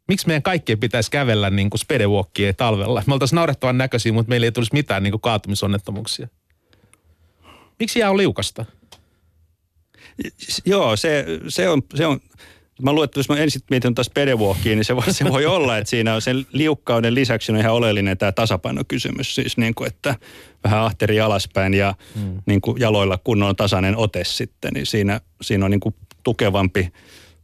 miksi 0.08 0.26
meidän 0.26 0.42
kaikkien 0.42 0.80
pitäisi 0.80 1.10
kävellä 1.10 1.50
niin 1.50 1.70
kuin 1.70 1.78
spedewalkia 1.78 2.54
talvella? 2.54 3.02
Me 3.06 3.12
oltaisiin 3.12 3.36
naurettavan 3.36 3.78
näköisiä, 3.78 4.12
mutta 4.12 4.30
meillä 4.30 4.44
ei 4.44 4.52
tulisi 4.52 4.72
mitään 4.72 5.02
niin 5.02 5.12
kuin 5.12 5.20
kaatumisonnettomuuksia. 5.20 6.28
Miksi 7.78 7.98
jää 7.98 8.10
on 8.10 8.16
liukasta? 8.16 8.64
Joo, 10.64 10.96
se, 10.96 11.24
se, 11.48 11.68
on, 11.68 11.82
se 11.94 12.06
on, 12.06 12.20
mä 12.82 12.92
luulen, 12.92 13.04
että 13.04 13.18
jos 13.18 13.28
mä 13.28 13.36
ensin 13.36 13.62
mietin 13.70 13.94
taas 13.94 14.10
niin 14.64 14.84
se 14.84 14.96
voi, 14.96 15.12
se 15.12 15.24
voi 15.24 15.46
olla, 15.46 15.78
että 15.78 15.90
siinä 15.90 16.14
on 16.14 16.22
sen 16.22 16.46
liukkauden 16.52 17.14
lisäksi 17.14 17.52
on 17.52 17.58
ihan 17.58 17.72
oleellinen 17.72 18.18
tämä 18.18 18.32
tasapainokysymys. 18.32 19.34
Siis 19.34 19.56
niin 19.56 19.74
kuin, 19.74 19.88
että 19.88 20.14
vähän 20.64 20.80
ahteri 20.80 21.20
alaspäin 21.20 21.74
ja 21.74 21.94
hmm. 22.14 22.42
niin 22.46 22.60
kuin 22.60 22.80
jaloilla 22.80 23.18
kunnon 23.24 23.56
tasainen 23.56 23.96
ote 23.96 24.24
sitten, 24.24 24.72
niin 24.74 24.86
siinä, 24.86 25.20
siinä 25.42 25.64
on 25.64 25.70
niin 25.70 25.80
kuin 25.80 25.94
tukevampi 26.22 26.92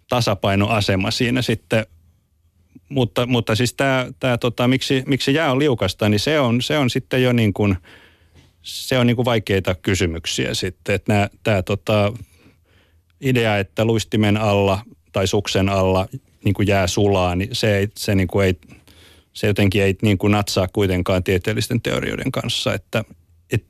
tasapainoasema 0.09 1.11
siinä 1.11 1.43
sitten. 1.43 1.87
Mutta, 2.89 3.27
mutta 3.27 3.55
siis 3.55 3.75
tämä, 3.75 4.07
tämä 4.21 4.39
tota, 4.39 4.69
miksi, 4.69 5.03
miksi 5.07 5.35
jää 5.35 5.53
on 5.53 5.59
liukasta, 5.59 6.09
niin 6.09 6.21
se 6.21 6.41
on, 6.41 6.63
se 6.63 6.79
on 6.79 6.91
sitten 6.91 7.23
jo 7.23 7.33
niin 7.33 7.53
kuin, 7.53 7.77
se 8.63 8.99
on 8.99 9.07
niin 9.07 9.17
kuin 9.17 9.25
vaikeita 9.25 9.75
kysymyksiä 9.75 10.55
sitten. 10.55 10.95
Että 10.95 11.13
nämä, 11.13 11.29
tämä 11.43 11.63
tota, 11.63 12.13
idea, 13.21 13.59
että 13.59 13.85
luistimen 13.85 14.37
alla 14.37 14.81
tai 15.13 15.27
suksen 15.27 15.69
alla 15.69 16.09
niin 16.45 16.55
kuin 16.55 16.69
jää 16.69 16.87
sulaa, 16.87 17.37
niin 17.37 17.49
se, 17.53 17.79
ei, 17.79 17.89
se, 17.97 18.15
niin 18.15 18.29
kuin 18.29 18.47
ei, 18.47 18.55
se 19.33 19.47
jotenkin 19.47 19.83
ei 19.83 19.97
niin 20.03 20.19
kuin 20.19 20.31
natsaa 20.31 20.69
kuitenkaan 20.73 21.25
tieteellisten 21.25 21.81
teorioiden 21.81 22.33
kanssa. 22.33 22.75
Että, 22.75 23.05
et 23.51 23.65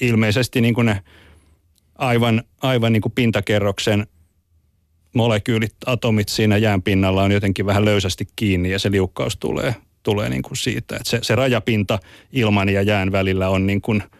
ilmeisesti 0.00 0.60
niin 0.60 0.74
kuin 0.74 0.86
ne 0.86 1.02
aivan, 1.98 2.42
aivan 2.60 2.92
niin 2.92 3.02
kuin 3.02 3.12
pintakerroksen 3.12 4.06
molekyylit, 5.14 5.74
atomit 5.86 6.28
siinä 6.28 6.56
jään 6.56 6.82
pinnalla 6.82 7.22
on 7.22 7.32
jotenkin 7.32 7.66
vähän 7.66 7.84
löysästi 7.84 8.28
kiinni 8.36 8.70
ja 8.70 8.78
se 8.78 8.90
liukkaus 8.90 9.36
tulee, 9.36 9.74
tulee 10.02 10.28
niin 10.28 10.42
kuin 10.42 10.56
siitä. 10.56 10.96
Että 10.96 11.10
se, 11.10 11.18
se 11.22 11.34
rajapinta 11.34 11.98
ilman 12.32 12.68
ja 12.68 12.82
jään 12.82 13.12
välillä 13.12 13.48
on 13.48 13.66
niin 13.66 13.80
kuin– 13.80 14.02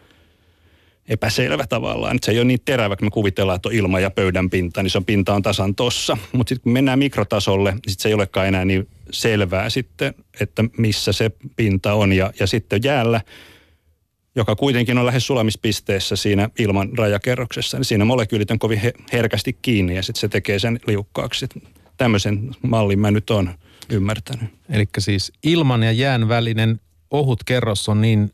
epäselvä 1.09 1.67
tavallaan. 1.67 2.17
Että 2.17 2.27
se 2.27 2.33
ei 2.33 2.39
ole 2.39 2.45
niin 2.45 2.61
terävä, 2.65 2.97
kun 2.97 3.07
me 3.07 3.11
kuvitellaan, 3.11 3.57
että 3.57 3.69
on 3.69 3.75
ilma 3.75 4.01
ja 4.01 4.11
pöydän 4.11 4.51
pinta, 4.51 4.83
niin 4.83 4.91
se 4.91 4.99
on 4.99 5.05
pinta 5.05 5.35
on 5.35 5.43
tasan 5.43 5.75
tossa. 5.75 6.17
Mutta 6.33 6.49
sitten 6.49 6.63
kun 6.63 6.73
mennään 6.73 6.99
mikrotasolle, 6.99 7.71
niin 7.71 7.81
sit 7.89 8.01
se 8.01 8.09
ei 8.09 8.15
olekaan 8.15 8.49
enää 8.49 8.65
niin 8.65 8.89
selvää 9.11 9.71
sitten, 9.71 10.15
että 10.41 10.65
missä 10.79 11.13
se 11.13 11.31
pinta 11.57 11.95
on. 11.95 12.13
Ja, 12.13 12.33
ja 12.41 12.47
sitten 12.47 12.81
jäällä, 12.85 13.21
joka 14.35 14.57
kuitenkin 14.57 14.99
on 14.99 15.07
lähes 15.07 15.27
sulamispisteessä 15.27 16.17
siinä 16.17 16.51
ilman 16.59 16.99
rajakerroksessa, 16.99 17.79
niin 17.79 17.85
siinä 17.85 18.05
molekyylit 18.05 18.51
on 18.51 18.59
kovin 18.59 18.81
herkästi 19.13 19.59
kiinni 19.63 19.97
ja 19.97 20.03
sitten 20.03 20.21
se 20.21 20.29
tekee 20.29 20.59
sen 20.59 20.81
liukkaaksi. 20.87 21.47
Tämmöisen 21.97 22.51
mallin 22.63 22.99
mä 22.99 23.11
nyt 23.11 23.31
oon 23.31 23.51
ymmärtänyt. 23.91 24.51
Eli 24.71 24.85
siis 24.99 25.33
ilman 25.43 25.83
ja 25.83 25.93
jään 25.93 26.29
välinen 26.29 26.81
ohut 27.11 27.45
kerros 27.45 27.89
on 27.89 28.01
niin... 28.01 28.33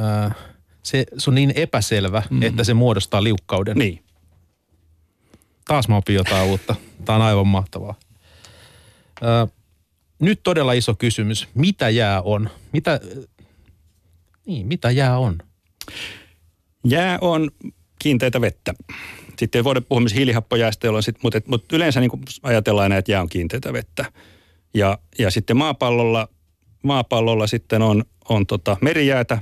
Äh 0.00 0.47
se, 0.88 1.04
se 1.18 1.30
on 1.30 1.34
niin 1.34 1.52
epäselvä, 1.54 2.22
mm. 2.30 2.42
että 2.42 2.64
se 2.64 2.74
muodostaa 2.74 3.24
liukkauden. 3.24 3.76
Niin. 3.76 4.02
Taas 5.64 5.88
mä 5.88 5.96
opin 5.96 6.14
jotain 6.14 6.50
uutta. 6.50 6.74
Tämä 7.04 7.16
on 7.16 7.22
aivan 7.22 7.46
mahtavaa. 7.46 7.94
Ö, 9.22 9.46
nyt 10.18 10.40
todella 10.42 10.72
iso 10.72 10.94
kysymys. 10.94 11.48
Mitä 11.54 11.88
jää 11.88 12.22
on? 12.22 12.50
Mitä, 12.72 13.00
niin, 14.46 14.66
mitä 14.66 14.90
jää 14.90 15.18
on? 15.18 15.38
Jää 16.84 17.18
on 17.20 17.50
kiinteitä 17.98 18.40
vettä. 18.40 18.74
Sitten 19.38 19.58
ei 19.58 19.64
voida 19.64 19.80
puhua 19.80 20.00
myös 20.00 20.14
hiilihappojäästä, 20.14 20.86
jolloin 20.86 21.02
sit, 21.02 21.16
mutta, 21.22 21.40
mutta 21.46 21.76
yleensä 21.76 22.00
niin 22.00 22.10
ajatellaan, 22.42 22.92
että 22.92 23.12
jää 23.12 23.22
on 23.22 23.28
kiinteitä 23.28 23.72
vettä. 23.72 24.12
Ja, 24.74 24.98
ja 25.18 25.30
sitten 25.30 25.56
maapallolla, 25.56 26.28
maapallolla 26.82 27.46
sitten 27.46 27.82
on, 27.82 28.04
on 28.28 28.46
tota 28.46 28.76
merijäätä, 28.80 29.38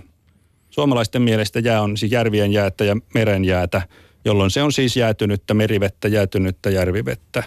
Suomalaisten 0.77 1.23
mielestä 1.23 1.61
jää 1.61 1.83
on 1.83 1.97
siis 1.97 2.13
järvien 2.13 2.53
jäätä 2.53 2.85
ja 2.85 2.97
meren 3.15 3.45
jäätä, 3.45 3.83
jolloin 4.25 4.51
se 4.51 4.63
on 4.63 4.73
siis 4.73 4.97
jäätynyttä 4.97 5.55
merivettä, 5.55 6.09
jäätynyttä 6.09 6.71
järvivettä. 6.71 7.43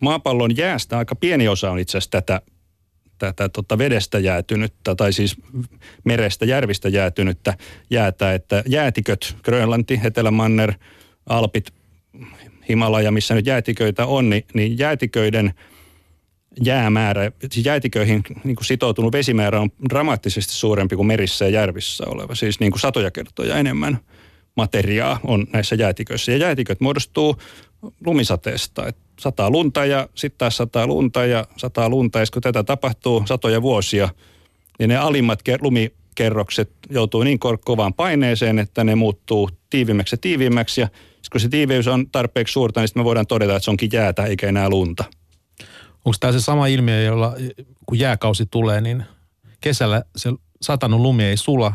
Maapallon 0.00 0.56
jäästä 0.56 0.98
aika 0.98 1.14
pieni 1.14 1.48
osa 1.48 1.70
on 1.70 1.78
itse 1.78 1.98
asiassa 1.98 2.10
tätä, 2.10 2.40
tätä 3.18 3.48
tota 3.48 3.78
vedestä 3.78 4.18
jäätynyttä 4.18 4.94
tai 4.94 5.12
siis 5.12 5.36
merestä, 6.04 6.44
järvistä 6.44 6.88
jäätynyttä 6.88 7.54
jäätä, 7.90 8.34
että 8.34 8.62
jäätiköt, 8.66 9.36
Grönlanti, 9.44 10.00
Etelämanner, 10.04 10.72
Alpit, 11.26 11.70
Himalaja, 12.68 13.10
missä 13.10 13.34
nyt 13.34 13.46
jäätiköitä 13.46 14.06
on, 14.06 14.30
niin, 14.30 14.44
niin 14.54 14.78
jäätiköiden– 14.78 15.54
jäämäärä, 16.64 17.32
siis 17.50 17.66
jäätiköihin 17.66 18.22
niin 18.44 18.56
kuin 18.56 18.66
sitoutunut 18.66 19.12
vesimäärä 19.12 19.60
on 19.60 19.70
dramaattisesti 19.88 20.52
suurempi 20.52 20.96
kuin 20.96 21.06
merissä 21.06 21.44
ja 21.44 21.50
järvissä 21.50 22.04
oleva. 22.06 22.34
Siis 22.34 22.60
niin 22.60 22.72
kuin 22.72 22.80
satoja 22.80 23.10
kertoja 23.10 23.56
enemmän 23.56 23.98
materiaa 24.56 25.20
on 25.24 25.46
näissä 25.52 25.74
jäätiköissä. 25.74 26.32
Ja 26.32 26.38
jäätiköt 26.38 26.80
muodostuu 26.80 27.36
lumisateesta. 28.06 28.86
Et 28.86 28.96
sataa 29.20 29.50
lunta 29.50 29.84
ja 29.84 30.08
sitten 30.14 30.38
taas 30.38 30.56
sataa 30.56 30.86
lunta 30.86 31.26
ja 31.26 31.46
sataa 31.56 31.88
lunta. 31.88 32.18
Ja 32.18 32.26
kun 32.32 32.42
tätä 32.42 32.64
tapahtuu 32.64 33.22
satoja 33.26 33.62
vuosia, 33.62 34.08
niin 34.78 34.88
ne 34.88 34.96
alimmat 34.96 35.40
lumikerrokset 35.60 36.70
joutuu 36.90 37.22
niin 37.22 37.38
kovaan 37.64 37.94
paineeseen, 37.94 38.58
että 38.58 38.84
ne 38.84 38.94
muuttuu 38.94 39.50
tiivimmäksi 39.70 40.14
ja 40.14 40.18
tiiviimmäksi. 40.18 40.80
Ja 40.80 40.88
kun 41.32 41.40
se 41.40 41.48
tiiviys 41.48 41.88
on 41.88 42.10
tarpeeksi 42.10 42.52
suurta, 42.52 42.80
niin 42.80 42.88
me 42.94 43.04
voidaan 43.04 43.26
todeta, 43.26 43.56
että 43.56 43.64
se 43.64 43.70
onkin 43.70 43.90
jäätä 43.92 44.24
eikä 44.24 44.48
enää 44.48 44.70
lunta. 44.70 45.04
Onko 46.04 46.16
tämä 46.20 46.32
se 46.32 46.40
sama 46.40 46.66
ilmiö, 46.66 47.02
jolla 47.02 47.34
kun 47.86 47.98
jääkausi 47.98 48.46
tulee, 48.50 48.80
niin 48.80 49.04
kesällä 49.60 50.02
se 50.16 50.30
satanut 50.62 51.00
lumi 51.00 51.24
ei 51.24 51.36
sula 51.36 51.74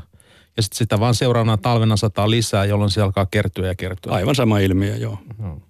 ja 0.57 0.63
sitten 0.63 0.77
sitä 0.77 0.99
vaan 0.99 1.15
seuraavana 1.15 1.57
talvena 1.57 1.97
sataa 1.97 2.29
lisää, 2.29 2.65
jolloin 2.65 2.91
se 2.91 3.01
alkaa 3.01 3.25
kertyä 3.25 3.67
ja 3.67 3.75
kertyä. 3.75 4.13
Aivan 4.13 4.35
sama 4.35 4.59
ilmiö, 4.59 4.95
joo. 4.95 5.17
No. 5.37 5.61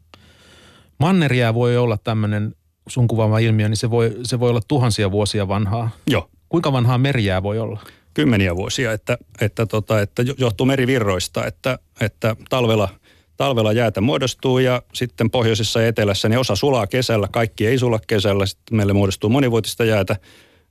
Manneria 0.98 1.54
voi 1.54 1.78
olla 1.78 1.98
tämmöinen 1.98 2.56
sun 2.88 3.08
kuvaama 3.08 3.40
ilmiö, 3.40 3.70
niin 3.70 3.78
se 3.78 3.90
voi, 3.90 4.16
se 4.24 4.40
voi 4.40 4.50
olla 4.50 4.62
tuhansia 4.68 5.12
vuosia 5.12 5.48
vanhaa. 5.48 5.90
Joo. 6.08 6.30
Kuinka 6.50 6.72
vanhaa 6.72 6.98
merijää 6.98 7.44
voi 7.44 7.60
olla? 7.60 7.80
Kymmeniä 8.14 8.56
vuosia, 8.56 8.92
että, 8.92 9.18
että, 9.42 9.66
tota, 9.66 10.02
että 10.02 10.24
johtuu 10.38 10.66
merivirroista, 10.66 11.46
että, 11.46 11.80
että 12.02 12.36
talvella– 12.50 12.90
talvella 13.38 13.74
jäätä 13.74 14.02
muodostuu 14.02 14.60
ja 14.60 14.82
sitten 14.94 15.32
pohjoisessa 15.32 15.82
ja 15.82 15.88
etelässä 15.88 16.30
niin 16.30 16.40
osa 16.40 16.56
sulaa 16.56 16.88
kesällä, 16.88 17.28
kaikki 17.32 17.68
ei 17.68 17.78
sula 17.78 18.00
kesällä. 18.08 18.46
Sitten 18.46 18.78
meille 18.78 18.94
muodostuu 18.94 19.30
monivuotista 19.30 19.86
jäätä, 19.86 20.16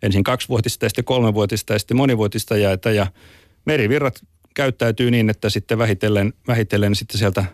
ensin 0.03 0.25
kaksivuotista 0.25 0.85
ja 0.85 0.89
sitten 0.89 1.05
kolmevuotista 1.05 1.73
ja 1.73 1.79
sitten 1.79 1.97
monivuotista 1.97 2.57
jäätä 2.57 2.91
ja 2.91 3.07
merivirrat 3.65 4.21
käyttäytyy 4.55 5.11
niin, 5.11 5.31
että 5.31 5.51
sitten 5.51 5.79
vähitellen, 5.79 6.33
vähitellen 6.49 6.95
sitten 6.95 7.19
sieltä 7.19 7.45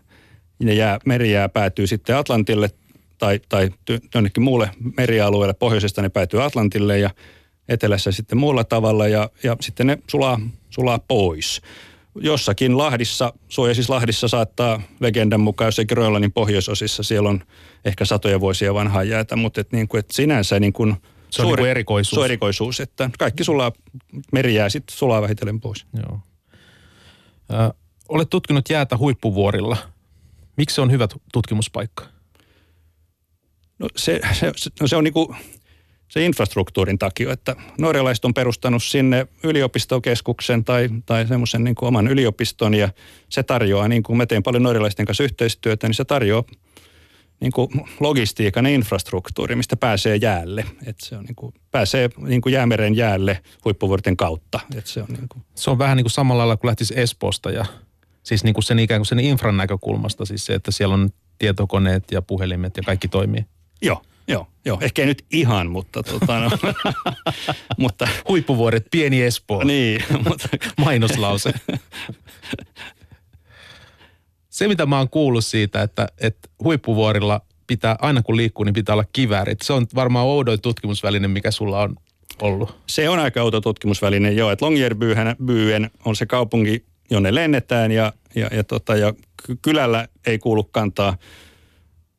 ne 0.59 0.75
jää, 0.75 0.99
merijää 1.07 1.49
päätyy 1.49 1.87
sitten 1.87 2.17
Atlantille 2.17 2.71
tai, 3.19 3.41
tai 3.49 3.71
jonnekin 4.15 4.43
muulle 4.43 4.71
merialueelle. 4.97 5.55
Pohjoisesta 5.55 6.03
ne 6.03 6.09
päätyy 6.09 6.45
Atlantille 6.45 6.99
ja 6.99 7.11
etelässä 7.69 8.13
sitten 8.13 8.39
muulla 8.39 8.65
tavalla 8.65 9.09
ja, 9.09 9.31
ja 9.43 9.57
sitten 9.61 9.87
ne 9.87 9.99
sulaa, 10.07 10.41
sulaa 10.71 10.99
pois 10.99 11.63
jossakin 12.15 12.79
Lahdissa, 12.79 13.33
siis 13.73 13.89
Lahdissa 13.89 14.29
saattaa 14.29 14.83
legendan 15.01 15.41
mukaan 15.41 15.67
jossakin 15.67 15.95
Grönlannin 15.95 16.33
pohjoisosissa, 16.33 17.03
siellä 17.03 17.29
on 17.29 17.41
ehkä 17.85 18.05
satoja 18.05 18.41
vuosia 18.41 18.75
vanhaa 18.75 19.03
jäätä, 19.03 19.37
mutta 19.37 19.61
et 19.61 19.73
niin 19.73 19.89
kuin, 19.89 19.99
et 19.99 20.11
sinänsä 20.11 20.61
niin 20.61 20.73
kuin 20.73 20.97
se 21.31 21.43
on 21.43 21.49
suuri, 21.49 21.63
niin 21.63 21.71
erikoisuus. 21.71 22.15
Se 22.15 22.21
on 22.21 22.25
erikoisuus, 22.25 22.81
että 22.81 23.11
kaikki 23.19 23.45
sulaa, 23.45 23.73
meri 24.33 24.55
jää 24.55 24.69
sitten 24.69 24.97
sulaa 24.97 25.23
vähitellen 25.23 25.61
pois. 25.61 25.87
Joo. 25.97 26.21
Ö, 27.53 27.75
olet 28.09 28.31
tutkinut 28.31 28.71
jäätä 28.71 28.97
huippuvuorilla. 28.97 29.77
Miksi 30.57 30.75
se 30.75 30.81
on 30.81 30.91
hyvä 30.91 31.09
tutkimuspaikka? 31.33 32.05
No 33.79 33.89
se, 33.97 34.21
se, 34.33 34.53
no 34.81 34.87
se 34.87 34.97
on 34.97 35.05
niin 35.05 35.15
kuin, 35.15 35.37
se 36.11 36.25
infrastruktuurin 36.25 36.99
takia, 36.99 37.33
että 37.33 37.57
norjalaiset 37.79 38.25
on 38.25 38.35
perustanut 38.35 38.83
sinne 38.83 39.27
yliopistokeskuksen 39.43 40.65
tai, 40.65 40.89
tai 41.07 41.27
semmoisen 41.27 41.65
niin 41.65 41.75
oman 41.81 42.09
yliopiston 42.09 42.75
ja 42.75 42.89
se 43.29 43.43
tarjoaa, 43.43 43.89
niin 43.89 44.03
kuin 44.03 44.17
mä 44.17 44.27
teen 44.27 44.43
paljon 44.43 44.63
norjalaisten 44.63 45.07
kanssa 45.07 45.25
yhteistyötä, 45.25 45.87
niin 45.87 45.95
se 45.95 46.05
tarjoaa 46.05 46.45
niin 47.41 47.53
kuin 47.53 47.71
logistiikan 48.01 48.67
infrastruktuuri, 48.67 49.57
mistä 49.57 49.77
pääsee 49.77 50.17
jäälle. 50.17 50.65
Että 50.87 51.07
se 51.07 51.17
on 51.17 51.25
niin 51.25 51.35
kuin, 51.35 51.55
pääsee 51.71 52.11
niin 52.19 52.41
kuin 52.41 52.53
jäämeren 52.53 52.97
jäälle 52.97 53.43
huippuvuorten 53.65 54.17
kautta. 54.17 54.61
Että 54.77 54.91
se, 54.91 55.03
on 55.03 55.09
niin 55.09 55.29
kuin. 55.29 55.45
se 55.55 55.71
on 55.71 55.79
vähän 55.79 55.97
niin 55.97 56.05
kuin 56.05 56.13
samalla 56.13 56.39
lailla 56.39 56.57
kuin 56.57 56.69
lähtisi 56.69 57.01
Espoosta 57.01 57.51
ja 57.51 57.65
siis 58.23 58.45
niin 58.45 58.55
kuin 58.55 58.65
sen 58.65 58.79
ikään 58.79 59.01
kuin 59.01 59.07
sen 59.07 59.21
infran 59.21 59.57
näkökulmasta, 59.57 60.25
siis 60.25 60.47
se, 60.47 60.55
että 60.55 60.71
siellä 60.71 60.95
on 60.95 61.11
tietokoneet 61.39 62.05
ja 62.13 62.23
puhelimet 62.23 62.77
ja 62.77 62.83
kaikki 62.83 63.09
toimii. 63.09 63.45
Joo, 63.83 64.03
Joo, 64.31 64.47
joo, 64.65 64.79
ehkä 64.81 65.03
ei 65.03 65.07
nyt 65.07 65.25
ihan, 65.33 65.71
mutta, 65.71 66.03
tota, 66.03 66.41
no, 66.41 66.51
mutta 67.79 68.09
Huippuvuoret, 68.29 68.87
pieni 68.91 69.23
Espoo. 69.23 69.65
Niin. 69.65 70.05
Mutta... 70.29 70.49
Mainoslause. 70.79 71.53
Se, 74.51 74.69
mitä 74.69 74.87
mä 74.87 74.99
oon 74.99 75.09
kuullut 75.09 75.45
siitä, 75.45 75.83
että, 75.83 76.09
että 76.21 76.49
huippuvuorilla 76.65 77.41
pitää, 77.67 77.97
aina 78.01 78.23
kun 78.23 78.37
liikkuu, 78.37 78.65
niin 78.65 78.75
pitää 78.75 78.93
olla 78.93 79.05
kivääri. 79.13 79.55
Se 79.63 79.73
on 79.73 79.87
varmaan 79.95 80.27
oudoin 80.27 80.61
tutkimusväline, 80.61 81.29
mikä 81.29 81.51
sulla 81.51 81.81
on 81.81 81.97
ollut. 82.43 82.77
Se 82.87 83.09
on 83.09 83.19
aika 83.19 83.43
outo 83.43 83.61
tutkimusväline, 83.61 84.33
joo. 84.33 84.51
Että 84.51 84.65
Longyearbyen 84.65 85.91
on 86.05 86.17
se 86.17 86.27
kaupunki, 86.27 86.85
jonne 87.11 87.35
lennetään 87.35 87.93
ja, 87.93 88.13
ja, 88.35 88.51
ja, 88.53 88.65
tota, 88.65 88.97
ja 88.97 89.15
kylällä 89.63 90.09
ei 90.27 90.39
kuulu 90.39 90.65
kantaa 90.65 91.17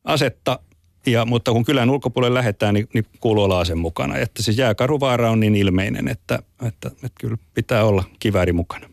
asetta, 0.03 0.59
ja, 1.05 1.25
mutta 1.25 1.51
kun 1.51 1.65
kylän 1.65 1.89
ulkopuolelle 1.89 2.37
lähdetään, 2.37 2.73
niin, 2.73 2.89
niin 2.93 3.05
kuuluu 3.19 3.43
olla 3.43 3.59
ase 3.59 3.75
mukana. 3.75 4.17
Että 4.17 4.43
siis 4.43 4.57
jääkaruvaara 4.57 5.31
on 5.31 5.39
niin 5.39 5.55
ilmeinen, 5.55 6.07
että, 6.07 6.39
että, 6.67 6.87
että 6.87 7.19
kyllä 7.21 7.37
pitää 7.53 7.85
olla 7.85 8.03
kivääri 8.19 8.53
mukana. 8.53 8.89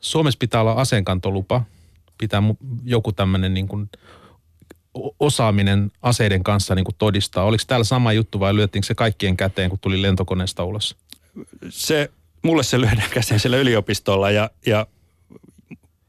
Suomessa 0.00 0.38
pitää 0.38 0.60
olla 0.60 0.72
aseenkantolupa, 0.72 1.64
pitää 2.18 2.42
joku 2.84 3.12
tämmöinen 3.12 3.54
niin 3.54 3.68
kuin 3.68 3.90
osaaminen 5.20 5.90
aseiden 6.02 6.44
kanssa 6.44 6.74
niin 6.74 6.84
kuin 6.84 6.94
todistaa. 6.98 7.44
Oliko 7.44 7.64
täällä 7.66 7.84
sama 7.84 8.12
juttu 8.12 8.40
vai 8.40 8.56
lyöttiinkö 8.56 8.86
se 8.86 8.94
kaikkien 8.94 9.36
käteen, 9.36 9.70
kun 9.70 9.78
tuli 9.78 10.02
lentokoneesta 10.02 10.64
ulos? 10.64 10.96
Se, 11.68 12.10
mulle 12.42 12.62
se 12.62 12.80
lyödään 12.80 13.10
käteen 13.14 13.40
siellä 13.40 13.56
yliopistolla 13.56 14.30
ja, 14.30 14.50
ja 14.66 14.86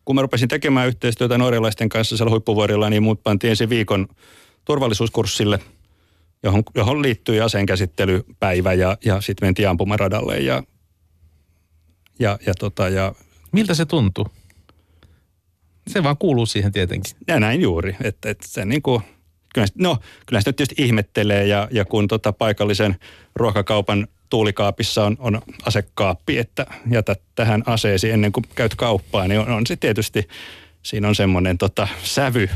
kun 0.06 0.16
mä 0.16 0.22
rupesin 0.22 0.50
tekemään 0.50 0.88
yhteistyötä 0.88 1.38
norjalaisten 1.38 1.90
kanssa 1.90 2.18
siellä 2.18 2.32
huippuvuorilla, 2.32 2.90
niin 2.90 3.04
muut 3.04 3.24
pantiin 3.24 3.50
ensi 3.50 3.70
viikon 3.70 4.08
turvallisuuskurssille, 4.66 5.60
johon, 6.44 6.64
johon 6.76 7.02
liittyi 7.02 7.42
aseenkäsittelypäivä 7.42 8.74
ja, 8.74 8.98
ja 9.06 9.22
sitten 9.22 9.48
mentiin 9.48 9.70
ampumaradalle 9.70 10.38
ja, 10.38 10.64
ja, 12.20 12.40
ja, 12.46 12.54
tota, 12.60 12.90
ja 12.90 13.14
Miltä 13.54 13.74
se 13.74 13.86
tuntuu? 13.86 14.28
Se 15.88 16.04
vaan 16.04 16.18
kuuluu 16.18 16.46
siihen 16.46 16.72
tietenkin. 16.72 17.16
Ja 17.28 17.40
näin 17.40 17.62
juuri. 17.62 17.96
Että, 18.04 18.30
että 18.30 18.48
se 18.48 18.66
niin 18.66 18.82
kuin, 18.82 19.04
kyllä, 19.54 19.68
no, 19.76 19.98
kyllä 20.26 20.42
sitä 20.42 20.54
tietysti 20.54 20.84
ihmettelee 20.84 21.48
ja, 21.48 21.68
ja 21.72 21.86
kun 21.86 22.08
tota 22.08 22.34
paikallisen 22.34 22.96
ruokakaupan 23.36 24.08
tuulikaapissa 24.30 25.06
on, 25.06 25.18
on 25.20 25.42
asekaappi, 25.66 26.38
että 26.38 26.66
jätä 26.92 27.16
tähän 27.36 27.64
aseesi 27.66 28.10
ennen 28.12 28.32
kuin 28.32 28.46
käyt 28.56 28.76
kauppaan, 28.76 29.30
niin 29.30 29.40
on, 29.40 29.50
on 29.50 29.68
se 29.68 29.76
tietysti, 29.76 30.28
siinä 30.84 31.08
on 31.08 31.16
semmoinen 31.16 31.58
tota, 31.58 31.88
sävy, 32.04 32.50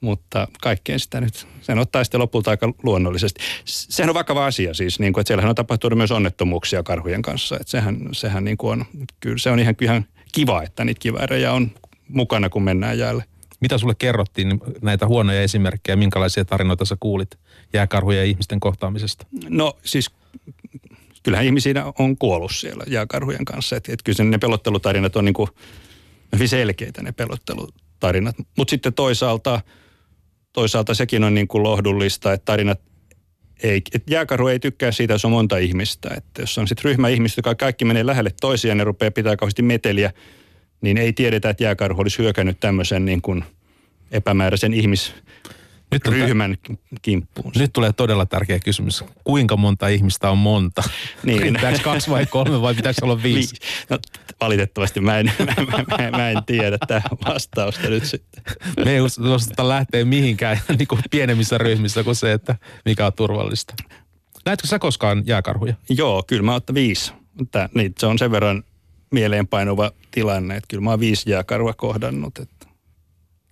mutta 0.00 0.48
kaikkeen 0.60 1.00
sitä 1.00 1.20
nyt, 1.20 1.46
sen 1.60 1.78
ottaa 1.78 2.04
sitten 2.04 2.20
lopulta 2.20 2.50
aika 2.50 2.72
luonnollisesti. 2.82 3.40
Sehän 3.64 4.10
on 4.10 4.14
vakava 4.14 4.46
asia 4.46 4.74
siis, 4.74 5.00
niin 5.00 5.12
kuin, 5.12 5.20
että 5.20 5.28
siellähän 5.28 5.48
on 5.48 5.54
tapahtunut 5.54 5.96
myös 5.96 6.10
onnettomuuksia 6.10 6.82
karhujen 6.82 7.22
kanssa, 7.22 7.56
että 7.56 7.70
sehän, 7.70 7.98
sehän 8.12 8.44
niin 8.44 8.56
kuin 8.56 8.80
on, 8.80 8.86
kyllä 9.20 9.38
se 9.38 9.50
on 9.50 9.58
ihan, 9.58 9.74
ihan 9.80 10.04
kiva, 10.32 10.62
että 10.62 10.84
niitä 10.84 11.00
kiväärejä 11.00 11.52
on 11.52 11.70
mukana, 12.08 12.48
kun 12.48 12.62
mennään 12.62 12.98
jäälle. 12.98 13.24
Mitä 13.60 13.78
sulle 13.78 13.94
kerrottiin 13.98 14.60
näitä 14.82 15.06
huonoja 15.06 15.42
esimerkkejä, 15.42 15.96
minkälaisia 15.96 16.44
tarinoita 16.44 16.84
sä 16.84 16.96
kuulit 17.00 17.38
jääkarhujen 17.72 18.18
ja 18.18 18.24
ihmisten 18.24 18.60
kohtaamisesta? 18.60 19.26
No 19.48 19.78
siis 19.84 20.10
kyllähän 21.22 21.46
ihmisiä 21.46 21.92
on 21.98 22.16
kuollut 22.16 22.52
siellä 22.54 22.84
jääkarhujen 22.86 23.44
kanssa. 23.44 23.76
Että 23.76 23.92
et 23.92 24.02
kyllä 24.02 24.24
ne 24.24 24.38
pelottelutarinat 24.38 25.16
on 25.16 25.24
niin 25.24 25.34
kuin 25.34 25.50
hyvin 26.32 26.48
selkeitä 26.48 27.02
ne 27.02 27.12
pelottelutarinat. 27.12 28.36
Mutta 28.56 28.70
sitten 28.70 28.94
toisaalta, 28.94 29.60
toisaalta 30.52 30.94
sekin 30.94 31.24
on 31.24 31.34
niin 31.34 31.48
kuin 31.48 31.62
lohdullista, 31.62 32.32
että 32.32 32.44
tarinat 32.44 32.80
ei, 33.62 33.82
että 33.94 34.12
jääkarhu 34.12 34.48
ei 34.48 34.58
tykkää 34.58 34.92
siitä, 34.92 35.14
jos 35.14 35.24
on 35.24 35.30
monta 35.30 35.58
ihmistä. 35.58 36.08
Että 36.16 36.42
jos 36.42 36.58
on 36.58 36.68
sitten 36.68 36.84
ryhmä 36.84 37.08
ihmistä, 37.08 37.38
joka 37.38 37.54
kaikki 37.54 37.84
menee 37.84 38.06
lähelle 38.06 38.30
toisiaan 38.40 38.78
ja 38.78 38.84
rupeaa 38.84 39.10
pitää 39.10 39.36
kauheasti 39.36 39.62
meteliä, 39.62 40.12
niin 40.80 40.98
ei 40.98 41.12
tiedetä, 41.12 41.50
että 41.50 41.64
jääkarhu 41.64 42.00
olisi 42.00 42.18
hyökännyt 42.18 42.60
tämmöisen 42.60 43.04
niin 43.04 43.22
kuin 43.22 43.44
epämääräisen 44.10 44.74
ihmis, 44.74 45.14
nyt 45.90 46.06
ryhmän 46.06 46.56
kimppuun. 47.02 47.52
Nyt 47.56 47.72
tulee 47.72 47.92
todella 47.92 48.26
tärkeä 48.26 48.58
kysymys. 48.58 49.04
Kuinka 49.24 49.56
monta 49.56 49.88
ihmistä 49.88 50.30
on 50.30 50.38
monta? 50.38 50.82
Niin. 51.22 51.42
Pitääkö 51.42 51.78
kaksi 51.82 52.10
vai 52.10 52.26
kolme 52.26 52.62
vai 52.62 52.74
pitäisi 52.74 53.04
olla 53.04 53.22
viisi? 53.22 53.56
No, 53.90 53.98
valitettavasti 54.40 55.00
mä 55.00 55.18
en, 55.18 55.26
mä, 55.38 55.84
mä, 55.98 56.10
mä 56.10 56.30
en 56.30 56.44
tiedä 56.46 56.78
tätä 56.78 57.02
vastausta 57.28 57.88
nyt 57.88 58.04
sitten. 58.04 58.42
Me 58.84 58.90
ei 58.90 59.00
uskota 59.00 59.68
lähteä 59.68 60.04
mihinkään 60.04 60.60
niin 60.78 60.88
kuin 60.88 61.00
pienemmissä 61.10 61.58
ryhmissä 61.58 62.04
kuin 62.04 62.16
se, 62.16 62.32
että 62.32 62.56
mikä 62.84 63.06
on 63.06 63.12
turvallista. 63.12 63.74
Näetkö 64.46 64.66
sä 64.66 64.78
koskaan 64.78 65.22
jääkarhuja? 65.26 65.74
Joo, 65.88 66.22
kyllä 66.26 66.42
mä 66.42 66.52
oon 66.52 66.60
viisi. 66.74 67.12
Tää, 67.50 67.68
niin, 67.74 67.94
se 67.98 68.06
on 68.06 68.18
sen 68.18 68.30
verran 68.30 68.64
mieleenpainuva 69.10 69.90
tilanne, 70.10 70.56
että 70.56 70.68
kyllä 70.68 70.82
mä 70.82 70.90
oon 70.90 71.00
viisi 71.00 71.30
jääkarhua 71.30 71.74
kohdannut. 71.74 72.38
Että 72.38 72.57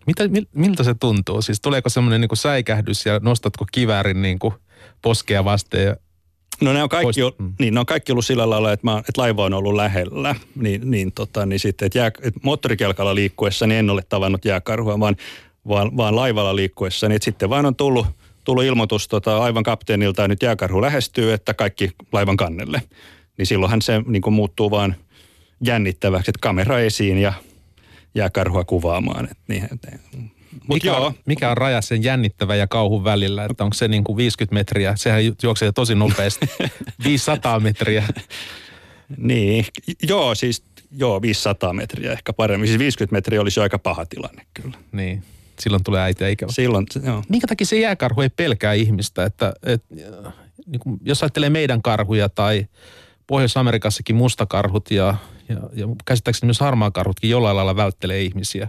mitä, 0.06 0.24
miltä 0.52 0.84
se 0.84 0.94
tuntuu? 0.94 1.42
Siis 1.42 1.60
tuleeko 1.60 1.88
semmoinen 1.88 2.20
niin 2.20 2.36
säikähdys 2.36 3.06
ja 3.06 3.20
nostatko 3.22 3.66
kiväärin 3.72 4.22
niin 4.22 4.38
kuin 4.38 4.54
poskea 5.02 5.44
vasten 5.44 5.84
ja 5.84 5.96
No 6.60 6.72
ne 6.72 6.82
on 6.82 6.88
kaikki, 6.88 7.20
Poist- 7.20 7.34
mm. 7.38 7.52
niin, 7.58 7.74
ne 7.74 7.80
on 7.80 7.86
kaikki 7.86 8.12
ollut 8.12 8.24
sillä 8.24 8.50
lailla, 8.50 8.72
että, 8.72 8.86
mä, 8.86 8.98
että 8.98 9.20
laiva 9.22 9.44
on 9.44 9.54
ollut 9.54 9.74
lähellä. 9.74 10.34
Niin, 10.54 10.90
niin, 10.90 11.12
tota, 11.12 11.46
niin 11.46 11.60
sitten, 11.60 11.86
että, 11.86 11.98
jää, 11.98 12.06
että 12.06 12.40
moottorikelkalla 12.42 13.14
liikkuessa 13.14 13.66
niin 13.66 13.78
en 13.78 13.90
ole 13.90 14.02
tavannut 14.08 14.44
jääkarhua, 14.44 15.00
vaan, 15.00 15.16
vaan, 15.68 15.96
vaan 15.96 16.16
laivalla 16.16 16.56
liikkuessa. 16.56 17.08
Niin, 17.08 17.16
että 17.16 17.24
sitten 17.24 17.50
vaan 17.50 17.66
on 17.66 17.76
tullut, 17.76 18.06
tullut 18.44 18.64
ilmoitus 18.64 19.08
tota, 19.08 19.38
aivan 19.38 19.62
kapteenilta, 19.62 20.22
että 20.22 20.28
nyt 20.28 20.42
jääkarhu 20.42 20.82
lähestyy, 20.82 21.32
että 21.32 21.54
kaikki 21.54 21.90
laivan 22.12 22.36
kannelle. 22.36 22.82
Niin 23.38 23.46
silloinhan 23.46 23.82
se 23.82 24.02
niin 24.06 24.22
kuin 24.22 24.34
muuttuu 24.34 24.70
vaan 24.70 24.96
jännittäväksi, 25.60 26.30
että 26.30 26.40
kamera 26.42 26.78
esiin 26.78 27.18
ja 27.18 27.32
jääkarhua 28.16 28.64
kuvaamaan. 28.64 29.24
Että 29.24 29.44
niin, 29.48 29.68
Mut 30.68 30.74
mikä, 30.74 30.88
joo. 30.88 31.06
On, 31.06 31.14
mikä 31.26 31.50
on 31.50 31.56
raja 31.56 31.82
sen 31.82 32.04
jännittävä 32.04 32.56
ja 32.56 32.66
kauhun 32.66 33.04
välillä? 33.04 33.44
Että 33.44 33.64
onko 33.64 33.74
se 33.74 33.88
niin 33.88 34.04
kuin 34.04 34.16
50 34.16 34.54
metriä? 34.54 34.92
Sehän 34.96 35.22
juoksee 35.42 35.72
tosi 35.72 35.94
nopeasti. 35.94 36.46
500 37.04 37.60
metriä. 37.60 38.04
Niin, 39.16 39.64
joo 40.08 40.34
siis 40.34 40.64
joo 40.90 41.22
500 41.22 41.72
metriä 41.72 42.12
ehkä 42.12 42.32
paremmin. 42.32 42.68
Siis 42.68 42.78
50 42.78 43.16
metriä 43.16 43.40
olisi 43.40 43.60
jo 43.60 43.62
aika 43.62 43.78
paha 43.78 44.06
tilanne 44.06 44.46
kyllä. 44.54 44.78
Niin, 44.92 45.22
silloin 45.58 45.84
tulee 45.84 46.02
äiti 46.02 46.24
ja 46.24 46.30
ikävä. 46.30 46.52
Silloin, 46.52 46.86
joo. 47.02 47.22
Minkä 47.28 47.46
takia 47.46 47.66
se 47.66 47.80
jääkarhu 47.80 48.20
ei 48.20 48.28
pelkää 48.28 48.72
ihmistä? 48.72 49.24
Että, 49.24 49.52
et, 49.62 49.84
niin 50.66 50.80
kuin, 50.80 50.98
jos 51.04 51.22
ajattelee 51.22 51.50
meidän 51.50 51.82
karhuja 51.82 52.28
tai 52.28 52.66
Pohjois-Amerikassakin 53.26 54.16
mustakarhut 54.16 54.90
ja 54.90 55.14
ja, 55.48 55.56
ja 55.72 55.86
käsittääkseni 56.04 56.46
myös 56.46 56.60
harmaakarhutkin 56.60 57.30
jollain 57.30 57.56
lailla 57.56 57.76
välttelee 57.76 58.22
ihmisiä. 58.22 58.68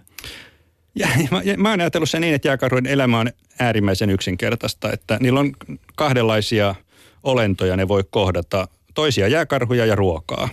Ja, 0.95 1.07
mä, 1.31 1.41
mä 1.57 1.69
oon 1.69 1.79
ajatellut 1.79 2.09
se 2.09 2.19
niin, 2.19 2.35
että 2.35 2.47
jääkarhujen 2.47 2.85
elämä 2.85 3.19
on 3.19 3.29
äärimmäisen 3.59 4.09
yksinkertaista, 4.09 4.91
että 4.91 5.17
niillä 5.21 5.39
on 5.39 5.51
kahdenlaisia 5.95 6.75
olentoja, 7.23 7.77
ne 7.77 7.87
voi 7.87 8.03
kohdata 8.09 8.67
toisia 8.93 9.27
jääkarhuja 9.27 9.85
ja 9.85 9.95
ruokaa. 9.95 10.49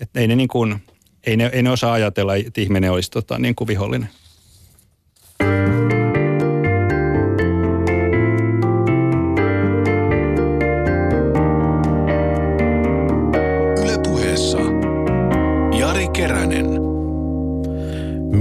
Että 0.00 0.20
ei 0.20 0.28
ne, 0.28 0.36
niin 0.36 0.48
kuin, 0.48 0.82
ei 1.26 1.36
ne, 1.36 1.50
ei 1.52 1.62
ne 1.62 1.70
osaa 1.70 1.92
ajatella, 1.92 2.36
että 2.36 2.60
ihminen 2.60 2.92
olisi 2.92 3.10
tota, 3.10 3.38
niin 3.38 3.54
kuin 3.54 3.68
vihollinen. 3.68 4.08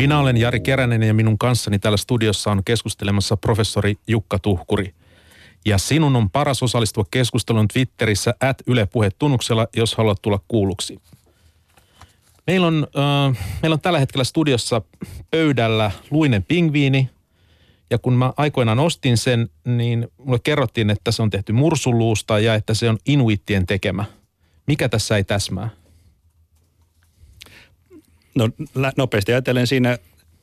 Minä 0.01 0.19
olen 0.19 0.37
Jari 0.37 0.59
Keränen 0.59 1.03
ja 1.03 1.13
minun 1.13 1.37
kanssani 1.37 1.79
täällä 1.79 1.97
studiossa 1.97 2.51
on 2.51 2.63
keskustelemassa 2.63 3.37
professori 3.37 3.95
Jukka 4.07 4.39
Tuhkuri. 4.39 4.93
Ja 5.65 5.77
sinun 5.77 6.15
on 6.15 6.29
paras 6.29 6.63
osallistua 6.63 7.05
keskusteluun 7.11 7.67
Twitterissä 7.67 8.33
at 8.39 8.61
Yle 8.67 8.87
tunnuksella, 9.19 9.67
jos 9.75 9.95
haluat 9.95 10.21
tulla 10.21 10.39
kuulluksi. 10.47 10.99
Meillä 12.47 12.67
on, 12.67 12.87
äh, 13.29 13.37
meillä 13.61 13.73
on 13.73 13.81
tällä 13.81 13.99
hetkellä 13.99 14.23
studiossa 14.23 14.81
pöydällä 15.31 15.91
luinen 16.11 16.43
pingviini. 16.43 17.09
Ja 17.89 17.97
kun 17.97 18.13
mä 18.13 18.33
aikoinaan 18.37 18.79
ostin 18.79 19.17
sen, 19.17 19.49
niin 19.65 20.07
mulle 20.17 20.39
kerrottiin, 20.43 20.89
että 20.89 21.11
se 21.11 21.21
on 21.21 21.29
tehty 21.29 21.53
mursuluusta 21.53 22.39
ja 22.39 22.55
että 22.55 22.73
se 22.73 22.89
on 22.89 22.97
inuittien 23.05 23.65
tekemä. 23.65 24.05
Mikä 24.67 24.89
tässä 24.89 25.17
ei 25.17 25.23
täsmää? 25.23 25.80
No 28.35 28.49
nopeasti 28.97 29.31
ajatellen 29.31 29.67
siinä 29.67 29.97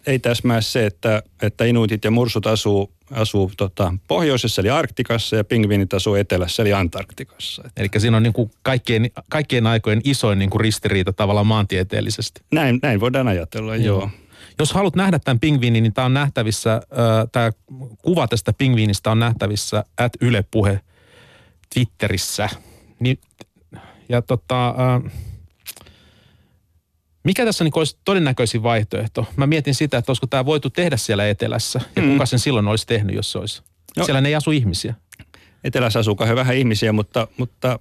ei 0.06 0.18
täsmää 0.18 0.60
se, 0.60 0.86
että, 0.86 1.22
että 1.42 1.64
inuitit 1.64 2.04
ja 2.04 2.10
mursut 2.10 2.46
asuu, 2.46 2.92
asuu 3.10 3.50
tota, 3.56 3.94
pohjoisessa 4.08 4.62
eli 4.62 4.70
Arktikassa 4.70 5.36
ja 5.36 5.44
pingviinit 5.44 5.94
asuu 5.94 6.14
etelässä 6.14 6.62
eli 6.62 6.72
Antarktikassa. 6.72 7.70
Eli 7.76 7.88
siinä 7.98 8.16
on 8.16 8.22
niin 8.22 8.32
kuin 8.32 8.50
kaikkien, 8.62 9.10
kaikkien 9.28 9.66
aikojen 9.66 10.00
isoin 10.04 10.38
niin 10.38 10.50
kuin 10.50 10.60
ristiriita 10.60 11.12
tavallaan 11.12 11.46
maantieteellisesti. 11.46 12.40
Näin, 12.52 12.78
näin 12.82 13.00
voidaan 13.00 13.28
ajatella, 13.28 13.76
joo. 13.76 13.98
joo. 13.98 14.10
Jos 14.58 14.72
haluat 14.72 14.96
nähdä 14.96 15.18
tämän 15.18 15.40
pingviinin, 15.40 15.82
niin 15.82 15.92
tämä 15.92 16.04
on 16.04 16.14
nähtävissä, 16.14 16.74
äh, 16.74 16.80
tämä 17.32 17.50
kuva 18.02 18.28
tästä 18.28 18.52
pingviinistä 18.52 19.10
on 19.10 19.18
nähtävissä 19.18 19.84
at 19.98 20.12
Yle 20.20 20.44
Puhe 20.50 20.80
Twitterissä. 21.74 22.48
Niin, 23.00 23.18
ja 24.08 24.22
tota, 24.22 24.68
äh, 24.68 25.12
mikä 27.28 27.44
tässä 27.44 27.64
niin 27.64 27.72
olisi 27.76 27.96
todennäköisin 28.04 28.62
vaihtoehto? 28.62 29.26
Mä 29.36 29.46
mietin 29.46 29.74
sitä, 29.74 29.98
että 29.98 30.10
olisiko 30.10 30.26
tämä 30.26 30.44
voitu 30.44 30.70
tehdä 30.70 30.96
siellä 30.96 31.28
etelässä 31.28 31.80
ja 31.96 32.02
mm. 32.02 32.12
kuka 32.12 32.26
sen 32.26 32.38
silloin 32.38 32.68
olisi 32.68 32.86
tehnyt, 32.86 33.16
jos 33.16 33.32
se 33.32 33.38
olisi? 33.38 33.62
No, 33.96 34.04
Siellä 34.04 34.28
ei 34.28 34.34
asu 34.34 34.50
ihmisiä. 34.50 34.94
Etelässä 35.64 35.98
asuu 35.98 36.16
vähän 36.18 36.56
ihmisiä, 36.56 36.92
mutta, 36.92 37.28
mutta 37.36 37.78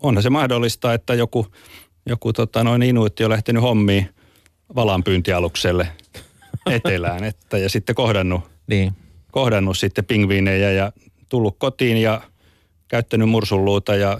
onhan 0.00 0.22
se 0.22 0.30
mahdollista, 0.30 0.94
että 0.94 1.14
joku, 1.14 1.46
joku 2.06 2.32
tota, 2.32 2.64
noin 2.64 2.82
inuitti 2.82 3.24
on 3.24 3.30
lähtenyt 3.30 3.62
hommiin 3.62 4.08
valanpyyntialukselle 4.74 5.88
etelään 6.70 7.24
että, 7.30 7.58
ja 7.58 7.68
sitten 7.68 7.94
kohdannut, 7.94 8.40
niin. 8.66 8.92
kohdannut 9.30 9.78
sitten 9.78 10.04
pingviinejä 10.04 10.72
ja 10.72 10.92
tullut 11.28 11.56
kotiin 11.58 11.96
ja 11.96 12.20
käyttänyt 12.88 13.28
mursunluuta 13.28 13.94
ja 13.94 14.18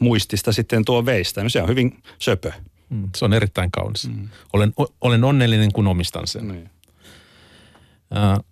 muistista 0.00 0.52
sitten 0.52 0.84
tuo 0.84 1.06
veistä. 1.06 1.42
No 1.42 1.48
se 1.48 1.62
on 1.62 1.68
hyvin 1.68 2.02
söpö. 2.18 2.52
Mm, 2.94 3.10
se 3.16 3.24
on 3.24 3.32
erittäin 3.32 3.70
kaunis. 3.70 4.08
Mm. 4.08 4.28
Olen, 4.52 4.74
olen 5.00 5.24
onnellinen, 5.24 5.72
kun 5.72 5.86
omistan 5.86 6.26
sen. 6.26 6.48
Niin. 6.48 6.70
Uh, 8.10 8.44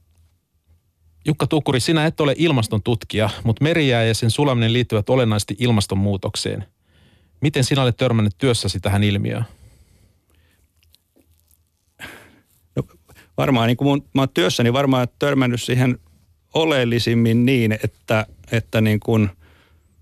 Jukka 1.24 1.46
Tukuri, 1.46 1.80
sinä 1.80 2.06
et 2.06 2.20
ole 2.20 2.34
ilmaston 2.36 2.82
tutkija, 2.82 3.30
mutta 3.44 3.62
merijää 3.62 4.04
ja 4.04 4.14
sen 4.14 4.30
sulaminen 4.30 4.72
liittyvät 4.72 5.10
olennaisesti 5.10 5.56
ilmastonmuutokseen. 5.58 6.66
Miten 7.40 7.64
sinä 7.64 7.82
olet 7.82 7.96
törmännyt 7.96 8.38
työssäsi 8.38 8.80
tähän 8.80 9.04
ilmiöön? 9.04 9.44
No, 12.76 12.82
varmaan 13.36 13.66
niin 13.66 13.76
kuin 13.76 13.88
mun, 13.88 14.08
mä 14.14 14.22
oon 14.22 14.28
työssäni 14.28 14.72
varmaan 14.72 15.08
törmännyt 15.18 15.62
siihen 15.62 15.98
oleellisimmin 16.54 17.46
niin, 17.46 17.72
että, 17.72 18.26
että 18.52 18.80
niin 18.80 19.00
kuin 19.00 19.30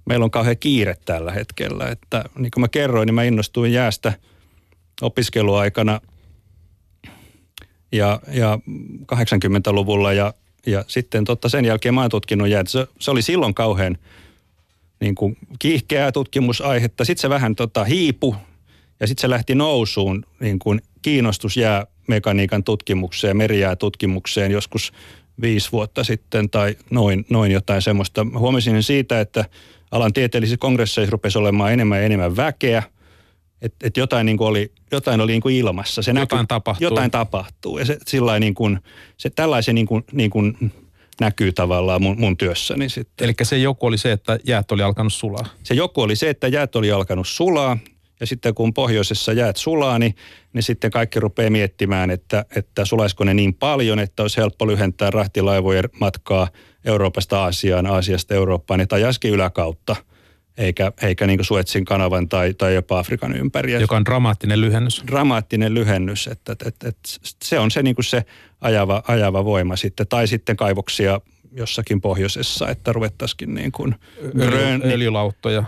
meillä 0.06 0.24
on 0.24 0.30
kauhean 0.30 0.58
kiire 0.58 0.96
tällä 1.04 1.32
hetkellä. 1.32 1.88
Että 1.88 2.24
niin 2.38 2.50
kuin 2.50 2.60
mä 2.60 2.68
kerroin, 2.68 3.06
niin 3.06 3.14
mä 3.14 3.24
innostuin 3.24 3.72
jäästä 3.72 4.12
opiskeluaikana 5.02 6.00
ja, 7.92 8.20
ja 8.32 8.58
80-luvulla 9.12 10.12
ja 10.12 10.34
ja 10.66 10.84
sitten 10.88 11.24
totta 11.24 11.48
sen 11.48 11.64
jälkeen 11.64 11.94
mä 11.94 12.00
oon 12.00 12.10
tutkinut 12.10 12.48
jäät. 12.48 12.68
Se, 12.68 12.86
se 12.98 13.10
oli 13.10 13.22
silloin 13.22 13.54
kauhean 13.54 13.98
niin 15.00 15.14
kuin 15.14 15.36
kiihkeää 15.58 16.12
tutkimusaihetta. 16.12 17.04
Sitten 17.04 17.20
se 17.20 17.28
vähän 17.28 17.56
tota, 17.56 17.84
hiipu 17.84 18.36
ja 19.00 19.06
sitten 19.06 19.20
se 19.20 19.30
lähti 19.30 19.54
nousuun 19.54 20.26
niin 20.40 20.58
kuin 20.58 20.80
kiinnostus 21.02 21.56
jäämekaniikan 21.56 22.64
tutkimukseen, 22.64 23.36
merijäätutkimukseen 23.36 24.52
joskus 24.52 24.92
viisi 25.40 25.72
vuotta 25.72 26.04
sitten 26.04 26.50
tai 26.50 26.76
noin, 26.90 27.26
noin 27.30 27.52
jotain 27.52 27.82
semmoista. 27.82 28.26
Huomasin 28.38 28.82
siitä, 28.82 29.20
että 29.20 29.44
alan 29.90 30.12
tieteellisissä 30.12 30.60
kongresseissa 30.60 31.12
rupesi 31.12 31.38
olemaan 31.38 31.72
enemmän 31.72 31.98
ja 31.98 32.04
enemmän 32.04 32.36
väkeä– 32.36 32.82
että 33.62 33.86
et 33.86 33.96
jotain, 33.96 34.26
niin 34.26 34.42
oli, 34.42 34.72
jotain 34.92 35.20
oli 35.20 35.32
niin 35.32 35.42
kuin 35.42 35.56
ilmassa. 35.56 36.02
Se 36.02 36.10
jotain 36.10 36.38
näky, 36.38 36.46
tapahtuu. 36.46 36.86
Jotain 36.86 37.10
tapahtuu. 37.10 37.78
Ja 37.78 37.84
se, 37.84 37.98
sillä 38.06 38.38
niin 38.38 38.54
kuin, 38.54 38.78
se 39.16 39.30
tällaisen 39.30 39.74
niin 39.74 39.86
kuin, 39.86 40.04
niin 40.12 40.30
kuin 40.30 40.72
näkyy 41.20 41.52
tavallaan 41.52 42.02
mun, 42.02 42.20
mun 42.20 42.36
työssäni 42.36 42.88
sitten. 42.88 43.24
Eli 43.24 43.34
se 43.42 43.58
joku 43.58 43.86
oli 43.86 43.98
se, 43.98 44.12
että 44.12 44.38
jäät 44.46 44.72
oli 44.72 44.82
alkanut 44.82 45.12
sulaa? 45.12 45.46
Se 45.62 45.74
joku 45.74 46.00
oli 46.00 46.16
se, 46.16 46.30
että 46.30 46.48
jäät 46.48 46.76
oli 46.76 46.92
alkanut 46.92 47.28
sulaa. 47.28 47.78
Ja 48.20 48.26
sitten 48.26 48.54
kun 48.54 48.74
pohjoisessa 48.74 49.32
jäät 49.32 49.56
sulaa, 49.56 49.98
niin, 49.98 50.14
niin 50.52 50.62
sitten 50.62 50.90
kaikki 50.90 51.20
rupeaa 51.20 51.50
miettimään, 51.50 52.10
että, 52.10 52.44
että 52.56 52.84
sulaisiko 52.84 53.24
ne 53.24 53.34
niin 53.34 53.54
paljon, 53.54 53.98
että 53.98 54.22
olisi 54.22 54.36
helppo 54.36 54.66
lyhentää 54.66 55.10
rahtilaivojen 55.10 55.84
matkaa 56.00 56.48
Euroopasta 56.84 57.42
Aasiaan, 57.42 57.86
Aasiasta 57.86 58.34
Eurooppaan, 58.34 58.78
niin 58.78 58.88
tai 58.88 59.02
yläkautta– 59.24 59.96
eikä, 60.60 60.92
eikä 61.02 61.26
niin 61.26 61.44
Suetsin 61.44 61.84
kanavan 61.84 62.28
tai, 62.28 62.54
tai 62.54 62.74
jopa 62.74 62.98
Afrikan 62.98 63.36
ympäri. 63.36 63.72
Joka 63.72 63.96
on 63.96 64.04
dramaattinen 64.04 64.60
lyhennys. 64.60 65.02
Dramaattinen 65.06 65.74
lyhennys, 65.74 66.26
että, 66.26 66.52
että, 66.52 66.68
että, 66.68 66.88
että 66.88 67.08
se 67.44 67.58
on 67.58 67.70
se, 67.70 67.82
niin 67.82 67.96
se 68.00 68.24
ajava, 68.60 69.02
ajava 69.08 69.44
voima 69.44 69.76
sitten. 69.76 70.06
Tai 70.08 70.26
sitten 70.26 70.56
kaivoksia 70.56 71.20
jossakin 71.52 72.00
pohjoisessa, 72.00 72.68
että 72.68 72.92
ruvettaisikin 72.92 73.54
niin 73.54 73.72
kuin 73.72 73.94
grön, 74.38 74.82
öljylauttoja, 74.84 75.64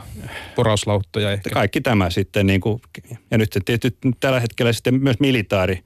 porauslauttoja 0.54 1.32
ehkä. 1.32 1.50
Kaikki 1.50 1.80
tämä 1.80 2.10
sitten 2.10 2.46
niin 2.46 2.60
kuin, 2.60 2.80
ja 3.30 3.38
nyt 3.38 3.58
tietysti 3.64 4.10
tällä 4.20 4.40
hetkellä 4.40 4.72
sitten 4.72 5.02
myös 5.02 5.20
militaari, 5.20 5.80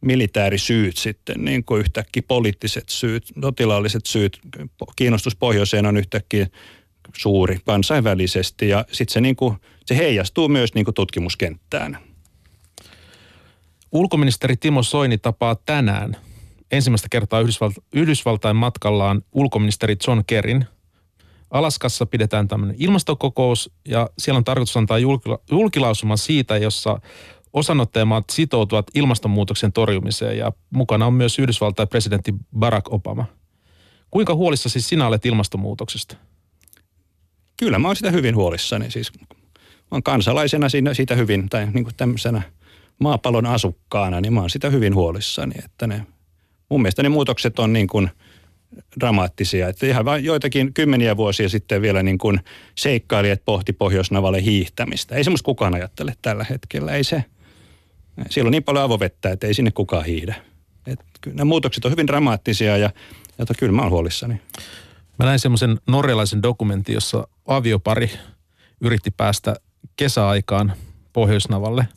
militäärisyyt 0.00 0.96
sitten, 0.96 1.44
niin 1.44 1.64
kuin 1.64 1.80
yhtäkkiä 1.80 2.22
poliittiset 2.28 2.88
syyt, 2.88 3.32
sotilaalliset 3.42 4.06
syyt, 4.06 4.40
kiinnostus 4.96 5.36
pohjoiseen 5.36 5.86
on 5.86 5.96
yhtäkkiä 5.96 6.46
suuri 7.16 7.58
kansainvälisesti 7.64 8.68
ja 8.68 8.84
sitten 8.92 9.12
se, 9.12 9.20
niinku, 9.20 9.56
se 9.86 9.96
heijastuu 9.96 10.48
myös 10.48 10.74
niinku 10.74 10.92
tutkimuskenttään. 10.92 11.98
Ulkoministeri 13.92 14.56
Timo 14.56 14.82
Soini 14.82 15.18
tapaa 15.18 15.54
tänään 15.54 16.16
ensimmäistä 16.70 17.08
kertaa 17.10 17.42
Yhdysvalt- 17.42 17.84
Yhdysvaltain 17.92 18.56
matkallaan 18.56 19.22
ulkoministeri 19.32 19.96
John 20.06 20.22
Kerrin. 20.26 20.64
Alaskassa 21.50 22.06
pidetään 22.06 22.48
tämmöinen 22.48 22.76
ilmastokokous 22.78 23.70
ja 23.88 24.10
siellä 24.18 24.38
on 24.38 24.44
tarkoitus 24.44 24.76
antaa 24.76 24.98
julkila- 24.98 25.38
julkilausuma 25.50 26.16
siitä, 26.16 26.56
jossa 26.56 27.00
osanottajamaat 27.52 28.24
sitoutuvat 28.30 28.86
ilmastonmuutoksen 28.94 29.72
torjumiseen 29.72 30.38
ja 30.38 30.52
mukana 30.70 31.06
on 31.06 31.14
myös 31.14 31.38
Yhdysvaltain 31.38 31.88
presidentti 31.88 32.34
Barack 32.58 32.92
Obama. 32.92 33.24
Kuinka 34.10 34.34
huolissa 34.34 34.68
siis 34.68 34.88
sinä 34.88 35.06
olet 35.06 35.26
ilmastonmuutoksesta? 35.26 36.16
Kyllä 37.58 37.78
mä 37.78 37.88
oon 37.88 37.96
sitä 37.96 38.10
hyvin 38.10 38.36
huolissani. 38.36 38.90
Siis 38.90 39.12
mä 39.20 39.26
oon 39.90 40.02
kansalaisena 40.02 40.68
siinä, 40.68 40.94
siitä 40.94 41.14
hyvin, 41.14 41.48
tai 41.48 41.66
niin 41.72 41.84
kuin 41.84 41.96
tämmöisenä 41.96 42.42
maapallon 42.98 43.46
asukkaana, 43.46 44.20
niin 44.20 44.32
mä 44.32 44.40
oon 44.40 44.50
sitä 44.50 44.70
hyvin 44.70 44.94
huolissani. 44.94 45.54
Että 45.64 45.86
ne, 45.86 46.06
mun 46.68 46.82
mielestä 46.82 47.02
ne 47.02 47.08
muutokset 47.08 47.58
on 47.58 47.72
niin 47.72 47.86
kuin 47.86 48.10
dramaattisia. 49.00 49.68
Että 49.68 49.86
ihan 49.86 50.04
vain 50.04 50.24
joitakin 50.24 50.74
kymmeniä 50.74 51.16
vuosia 51.16 51.48
sitten 51.48 51.82
vielä 51.82 52.02
niin 52.02 52.18
kuin 52.18 52.40
seikkailijat 52.74 53.44
pohti 53.44 53.72
Pohjoisnavalle 53.72 54.42
hiihtämistä. 54.42 55.14
Ei 55.14 55.24
semmoista 55.24 55.44
kukaan 55.44 55.74
ajattele 55.74 56.14
tällä 56.22 56.46
hetkellä. 56.50 56.92
Ei 56.92 57.04
se, 57.04 57.24
siellä 58.30 58.48
on 58.48 58.52
niin 58.52 58.64
paljon 58.64 58.84
avovettä, 58.84 59.30
että 59.30 59.46
ei 59.46 59.54
sinne 59.54 59.70
kukaan 59.70 60.04
hiihdä. 60.04 60.34
Nämä 61.26 61.44
muutokset 61.44 61.84
on 61.84 61.90
hyvin 61.90 62.06
dramaattisia 62.06 62.76
ja, 62.76 62.90
ja 63.38 63.44
kyllä 63.58 63.72
mä 63.72 63.82
oon 63.82 63.90
huolissani. 63.90 64.40
Mä 65.18 65.26
näin 65.26 65.38
semmoisen 65.38 65.78
norjalaisen 65.86 66.42
dokumentin, 66.42 66.94
jossa 66.94 67.28
aviopari 67.48 68.10
yritti 68.80 69.10
päästä 69.10 69.56
kesäaikaan 69.96 70.72
Pohjoisnavalle. 71.12 71.88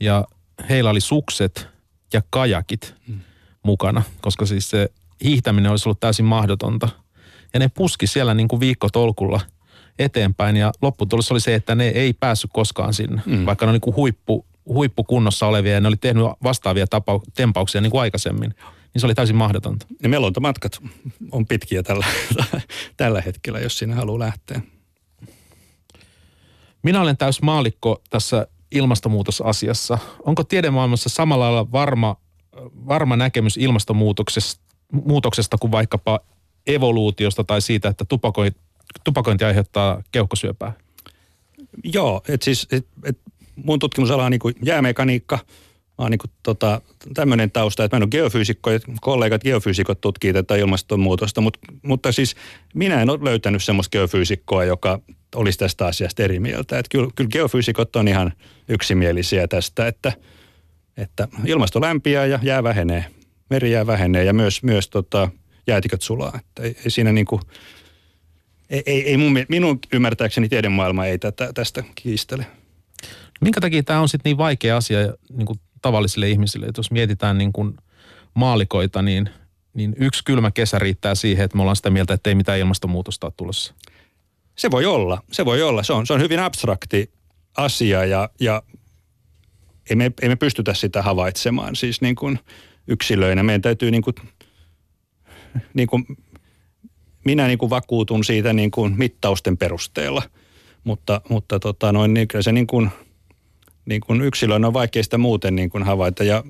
Ja 0.00 0.24
heillä 0.68 0.90
oli 0.90 1.00
sukset 1.00 1.68
ja 2.12 2.22
kajakit 2.30 2.94
mm. 3.08 3.20
mukana, 3.62 4.02
koska 4.20 4.46
siis 4.46 4.70
se 4.70 4.88
hiihtäminen 5.24 5.70
olisi 5.70 5.88
ollut 5.88 6.00
täysin 6.00 6.24
mahdotonta. 6.24 6.88
Ja 7.54 7.60
ne 7.60 7.68
puski 7.68 8.06
siellä 8.06 8.34
niin 8.34 8.48
kuin 8.48 8.60
viikkotolkulla 8.60 9.40
eteenpäin 9.98 10.56
ja 10.56 10.72
lopputulos 10.82 11.32
oli 11.32 11.40
se, 11.40 11.54
että 11.54 11.74
ne 11.74 11.88
ei 11.88 12.12
päässyt 12.12 12.50
koskaan 12.54 12.94
sinne, 12.94 13.22
mm. 13.26 13.46
vaikka 13.46 13.66
ne 13.66 13.70
on 13.70 13.74
niin 13.74 13.80
kuin 13.80 13.96
huippu, 13.96 14.46
huippukunnossa 14.66 15.46
olevia 15.46 15.74
ja 15.74 15.80
ne 15.80 15.88
oli 15.88 15.96
tehnyt 15.96 16.24
vastaavia 16.42 16.86
tapa, 16.86 17.20
tempauksia 17.34 17.80
niin 17.80 17.90
kuin 17.90 18.00
aikaisemmin 18.00 18.54
niin 18.96 19.00
se 19.00 19.06
oli 19.06 19.14
täysin 19.14 19.36
mahdotonta. 19.36 19.86
Ja 20.02 20.08
melontamatkat 20.08 20.78
on 21.32 21.46
pitkiä 21.46 21.82
tällä, 21.82 22.06
tällä 22.96 23.20
hetkellä, 23.20 23.60
jos 23.60 23.78
sinne 23.78 23.94
haluaa 23.94 24.18
lähteä. 24.18 24.60
Minä 26.82 27.00
olen 27.00 27.16
täys 27.16 27.42
maalikko 27.42 28.02
tässä 28.10 28.46
ilmastonmuutosasiassa. 28.70 29.98
Onko 30.24 30.44
tiedemaailmassa 30.44 31.08
samalla 31.08 31.44
lailla 31.44 31.72
varma, 31.72 32.16
varma 32.88 33.16
näkemys 33.16 33.56
ilmastonmuutoksesta 33.56 34.62
muutoksesta 34.92 35.56
kuin 35.58 35.72
vaikkapa 35.72 36.20
evoluutiosta 36.66 37.44
tai 37.44 37.60
siitä, 37.60 37.88
että 37.88 38.04
tupakointi, 38.04 38.60
tupakointi 39.04 39.44
aiheuttaa 39.44 40.02
keuhkosyöpää? 40.12 40.72
Joo, 41.84 42.22
että 42.28 42.44
siis 42.44 42.68
et, 42.72 42.86
et 43.04 43.18
mun 43.56 43.78
tutkimusala 43.78 44.24
on 44.24 44.30
niin 44.30 44.40
jäämekaniikka– 44.62 45.38
mä 45.98 46.04
oon 46.04 46.10
niin 46.10 46.20
tota, 46.42 46.80
tämmöinen 47.14 47.50
tausta, 47.50 47.84
että 47.84 47.96
mä 47.96 47.98
en 47.98 48.02
ole 48.02 48.10
geofyysikko, 48.10 48.70
ja 48.70 48.80
kollegat 49.00 49.42
geofyysikot 49.42 50.00
tutkii 50.00 50.32
tätä 50.32 50.56
ilmastonmuutosta, 50.56 51.40
mutta, 51.40 51.60
mutta 51.82 52.12
siis 52.12 52.36
minä 52.74 53.02
en 53.02 53.10
ole 53.10 53.18
löytänyt 53.22 53.64
semmoista 53.64 53.92
geofyysikkoa, 53.92 54.64
joka 54.64 55.00
olisi 55.34 55.58
tästä 55.58 55.86
asiasta 55.86 56.22
eri 56.22 56.40
mieltä. 56.40 56.78
Että 56.78 56.88
kyllä, 56.90 57.08
kyllä 57.14 57.30
geofyysikot 57.30 57.96
on 57.96 58.08
ihan 58.08 58.32
yksimielisiä 58.68 59.48
tästä, 59.48 59.86
että, 59.86 60.12
että 60.96 61.28
ilmasto 61.46 61.80
lämpiää 61.80 62.26
ja 62.26 62.38
jää 62.42 62.62
vähenee, 62.62 63.04
meri 63.50 63.72
jää 63.72 63.86
vähenee 63.86 64.24
ja 64.24 64.32
myös, 64.32 64.62
myös 64.62 64.88
tota, 64.88 65.28
jäätiköt 65.66 66.02
sulaa. 66.02 66.32
Että 66.38 66.62
ei, 66.62 66.76
ei 66.84 66.90
siinä 66.90 67.12
niin 67.12 67.26
kuin, 67.26 67.42
ei, 68.70 68.82
ei, 68.86 69.08
ei 69.08 69.16
mun, 69.16 69.38
minun 69.48 69.78
ymmärtääkseni 69.92 70.48
tiedemaailma 70.48 71.06
ei 71.06 71.18
tätä, 71.18 71.52
tästä 71.52 71.84
kiistele. 71.94 72.46
Minkä 73.40 73.60
takia 73.60 73.82
tämä 73.82 74.00
on 74.00 74.08
sitten 74.08 74.30
niin 74.30 74.38
vaikea 74.38 74.76
asia 74.76 74.98
niin 75.32 75.46
kuin 75.46 75.60
tavallisille 75.86 76.30
ihmisille. 76.30 76.66
Että 76.66 76.78
jos 76.78 76.90
mietitään 76.90 77.38
niin 77.38 77.52
kuin 77.52 77.76
maalikoita, 78.34 79.02
niin, 79.02 79.30
niin 79.74 79.94
yksi 79.98 80.24
kylmä 80.24 80.50
kesä 80.50 80.78
riittää 80.78 81.14
siihen, 81.14 81.44
että 81.44 81.56
me 81.56 81.62
ollaan 81.62 81.76
sitä 81.76 81.90
mieltä, 81.90 82.14
että 82.14 82.30
ei 82.30 82.34
mitään 82.34 82.58
ilmastonmuutosta 82.58 83.26
ole 83.26 83.32
tulossa. 83.36 83.74
Se 84.56 84.70
voi 84.70 84.86
olla, 84.86 85.22
se 85.32 85.44
voi 85.44 85.62
olla. 85.62 85.82
Se 85.82 85.92
on, 85.92 86.06
se 86.06 86.12
on 86.12 86.20
hyvin 86.20 86.40
abstrakti 86.40 87.10
asia 87.56 88.04
ja, 88.04 88.30
ja 88.40 88.62
ei, 89.90 89.96
me, 89.96 90.12
ei 90.22 90.28
me 90.28 90.36
pystytä 90.36 90.74
sitä 90.74 91.02
havaitsemaan 91.02 91.76
siis 91.76 92.00
niin 92.00 92.14
kuin 92.14 92.38
yksilöinä. 92.86 93.42
Meidän 93.42 93.62
täytyy 93.62 93.90
niin 93.90 94.02
kuin, 94.02 94.14
niin 95.74 95.88
kuin 95.88 96.06
minä 97.24 97.46
niin 97.46 97.58
kuin 97.58 97.70
vakuutun 97.70 98.24
siitä 98.24 98.52
niin 98.52 98.70
kuin 98.70 98.94
mittausten 98.98 99.56
perusteella. 99.56 100.22
Mutta, 100.84 101.20
mutta 101.28 101.60
tota 101.60 101.92
noin, 101.92 102.14
niin 102.14 102.28
kyllä 102.28 102.42
se 102.42 102.52
niin 102.52 102.66
kuin, 102.66 102.90
niin 103.86 104.00
kuin 104.00 104.20
yksilön 104.20 104.64
on 104.64 104.72
vaikea 104.72 105.02
sitä 105.02 105.18
muuten 105.18 105.56
niin 105.56 105.70
kuin 105.70 105.84
havaita. 105.84 106.24
Ja 106.24 106.44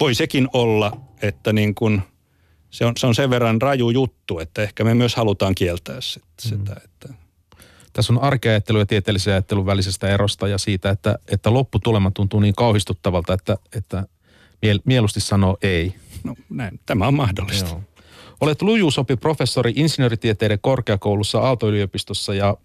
voi 0.00 0.14
sekin 0.14 0.48
olla, 0.52 0.96
että 1.22 1.52
niin 1.52 1.74
kuin 1.74 2.02
se, 2.70 2.84
on, 2.84 2.92
se 2.96 3.06
on 3.06 3.14
sen 3.14 3.30
verran 3.30 3.62
raju 3.62 3.90
juttu, 3.90 4.38
että 4.38 4.62
ehkä 4.62 4.84
me 4.84 4.94
myös 4.94 5.16
halutaan 5.16 5.54
kieltää 5.54 6.00
sit, 6.00 6.22
mm. 6.22 6.48
sitä. 6.48 6.76
Että. 6.84 7.14
Tässä 7.92 8.12
on 8.12 8.22
arkeajattelu 8.22 8.78
ja 8.78 8.86
tieteellisen 8.86 9.32
ajattelun 9.32 9.66
välisestä 9.66 10.08
erosta 10.08 10.48
ja 10.48 10.58
siitä, 10.58 10.90
että, 10.90 11.18
että 11.28 11.54
lopputulema 11.54 12.10
tuntuu 12.10 12.40
niin 12.40 12.54
kauhistuttavalta, 12.54 13.32
että, 13.32 13.58
että 13.76 14.04
mieluusti 14.84 15.20
sanoo 15.20 15.56
ei. 15.62 15.94
No 16.24 16.34
näin, 16.50 16.80
tämä 16.86 17.06
on 17.06 17.14
mahdollista. 17.14 17.70
Joo. 17.70 17.82
Olet 18.40 18.62
lujuusopi 18.62 19.16
professori 19.16 19.72
insinööritieteiden 19.76 20.58
korkeakoulussa 20.60 21.38
Aalto-yliopistossa 21.38 22.34
ja 22.34 22.56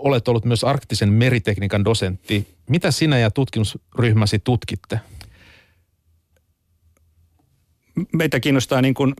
olet 0.00 0.28
ollut 0.28 0.44
myös 0.44 0.64
arktisen 0.64 1.12
meritekniikan 1.12 1.84
dosentti. 1.84 2.48
Mitä 2.68 2.90
sinä 2.90 3.18
ja 3.18 3.30
tutkimusryhmäsi 3.30 4.38
tutkitte? 4.38 5.00
Meitä 8.12 8.40
kiinnostaa 8.40 8.82
niin 8.82 8.94
kuin, 8.94 9.14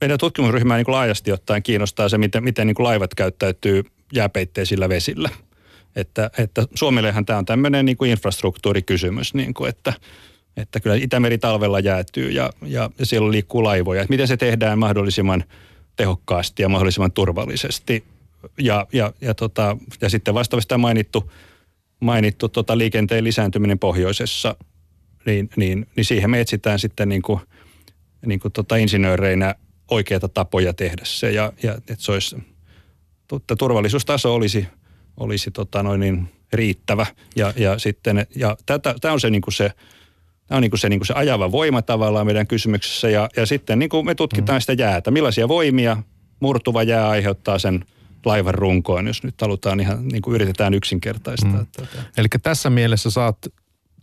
meidän 0.00 0.18
tutkimusryhmää 0.18 0.76
niin 0.76 0.84
kuin 0.84 0.92
laajasti 0.92 1.32
ottaen 1.32 1.62
kiinnostaa 1.62 2.08
se, 2.08 2.18
miten, 2.18 2.44
miten 2.44 2.66
niin 2.66 2.74
kuin 2.74 2.84
laivat 2.84 3.14
käyttäytyy 3.14 3.82
jääpeitteisillä 4.12 4.88
vesillä. 4.88 5.28
Että, 5.96 6.30
että 6.38 6.66
Suomellehan 6.74 7.26
tämä 7.26 7.38
on 7.38 7.44
tämmöinen 7.44 7.84
niin 7.84 7.96
kuin 7.96 8.10
infrastruktuurikysymys, 8.10 9.34
niin 9.34 9.54
kuin, 9.54 9.68
että, 9.68 9.92
että 10.56 10.80
kyllä 10.80 10.96
Itämeri 10.96 11.38
talvella 11.38 11.80
jäätyy 11.80 12.30
ja, 12.30 12.50
ja, 12.62 12.90
ja 12.98 13.06
siellä 13.06 13.30
liikkuu 13.30 13.64
laivoja. 13.64 14.02
Että 14.02 14.12
miten 14.12 14.28
se 14.28 14.36
tehdään 14.36 14.78
mahdollisimman 14.78 15.44
tehokkaasti 15.96 16.62
ja 16.62 16.68
mahdollisimman 16.68 17.12
turvallisesti. 17.12 18.04
Ja, 18.58 18.86
ja, 18.92 19.12
ja, 19.20 19.34
tota, 19.34 19.76
ja 20.00 20.10
sitten 20.10 20.34
vastaavasti 20.34 20.76
mainittu, 20.76 21.32
mainittu 22.00 22.48
tota 22.48 22.78
liikenteen 22.78 23.24
lisääntyminen 23.24 23.78
pohjoisessa, 23.78 24.56
niin, 25.26 25.50
niin, 25.56 25.86
niin 25.96 26.04
siihen 26.04 26.30
me 26.30 26.40
etsitään 26.40 26.78
sitten 26.78 27.08
niin 27.08 27.22
kuin, 27.22 27.40
niin 28.26 28.40
kuin 28.40 28.52
tota 28.52 28.76
insinööreinä 28.76 29.54
oikeita 29.90 30.28
tapoja 30.28 30.74
tehdä 30.74 31.02
se. 31.04 31.30
Ja, 31.30 31.52
ja 31.62 31.74
että 31.74 31.96
se 31.98 32.12
olisi, 32.12 32.36
että 33.32 33.56
turvallisuustaso 33.56 34.34
olisi, 34.34 34.66
olisi 35.16 35.50
tota 35.50 35.82
noin 35.82 36.00
niin 36.00 36.28
riittävä. 36.52 37.06
Ja, 37.36 37.52
ja 37.56 37.78
sitten, 37.78 38.26
ja 38.36 38.56
tämä 39.00 39.12
on 39.12 39.20
se, 39.20 39.30
niin 39.30 39.42
kuin 39.42 39.54
se 39.54 39.72
Tämä 40.52 40.56
on 40.56 40.62
niin 40.62 40.70
kuin 40.70 40.80
se, 40.80 40.88
niin 40.88 41.00
kuin 41.00 41.06
se 41.06 41.14
ajava 41.14 41.52
voima 41.52 41.82
tavallaan 41.82 42.26
meidän 42.26 42.46
kysymyksessä. 42.46 43.10
Ja, 43.10 43.28
ja 43.36 43.46
sitten 43.46 43.78
niin 43.78 43.88
kuin 43.88 44.06
me 44.06 44.14
tutkitaan 44.14 44.56
mm. 44.56 44.60
sitä 44.60 44.72
jäätä. 44.72 45.10
Millaisia 45.10 45.48
voimia 45.48 45.96
murtuva 46.40 46.82
jää 46.82 47.08
aiheuttaa 47.08 47.58
sen 47.58 47.84
laivan 48.24 48.54
runkoon, 48.54 49.06
jos 49.06 49.22
nyt 49.22 49.40
halutaan 49.40 49.80
ihan, 49.80 50.08
niin 50.08 50.22
kuin 50.22 50.34
yritetään 50.34 50.74
yksinkertaistaa. 50.74 51.50
Mm. 51.50 51.66
Tätä. 51.76 52.02
Eli 52.16 52.28
tässä 52.42 52.70
mielessä 52.70 53.10
saat 53.10 53.36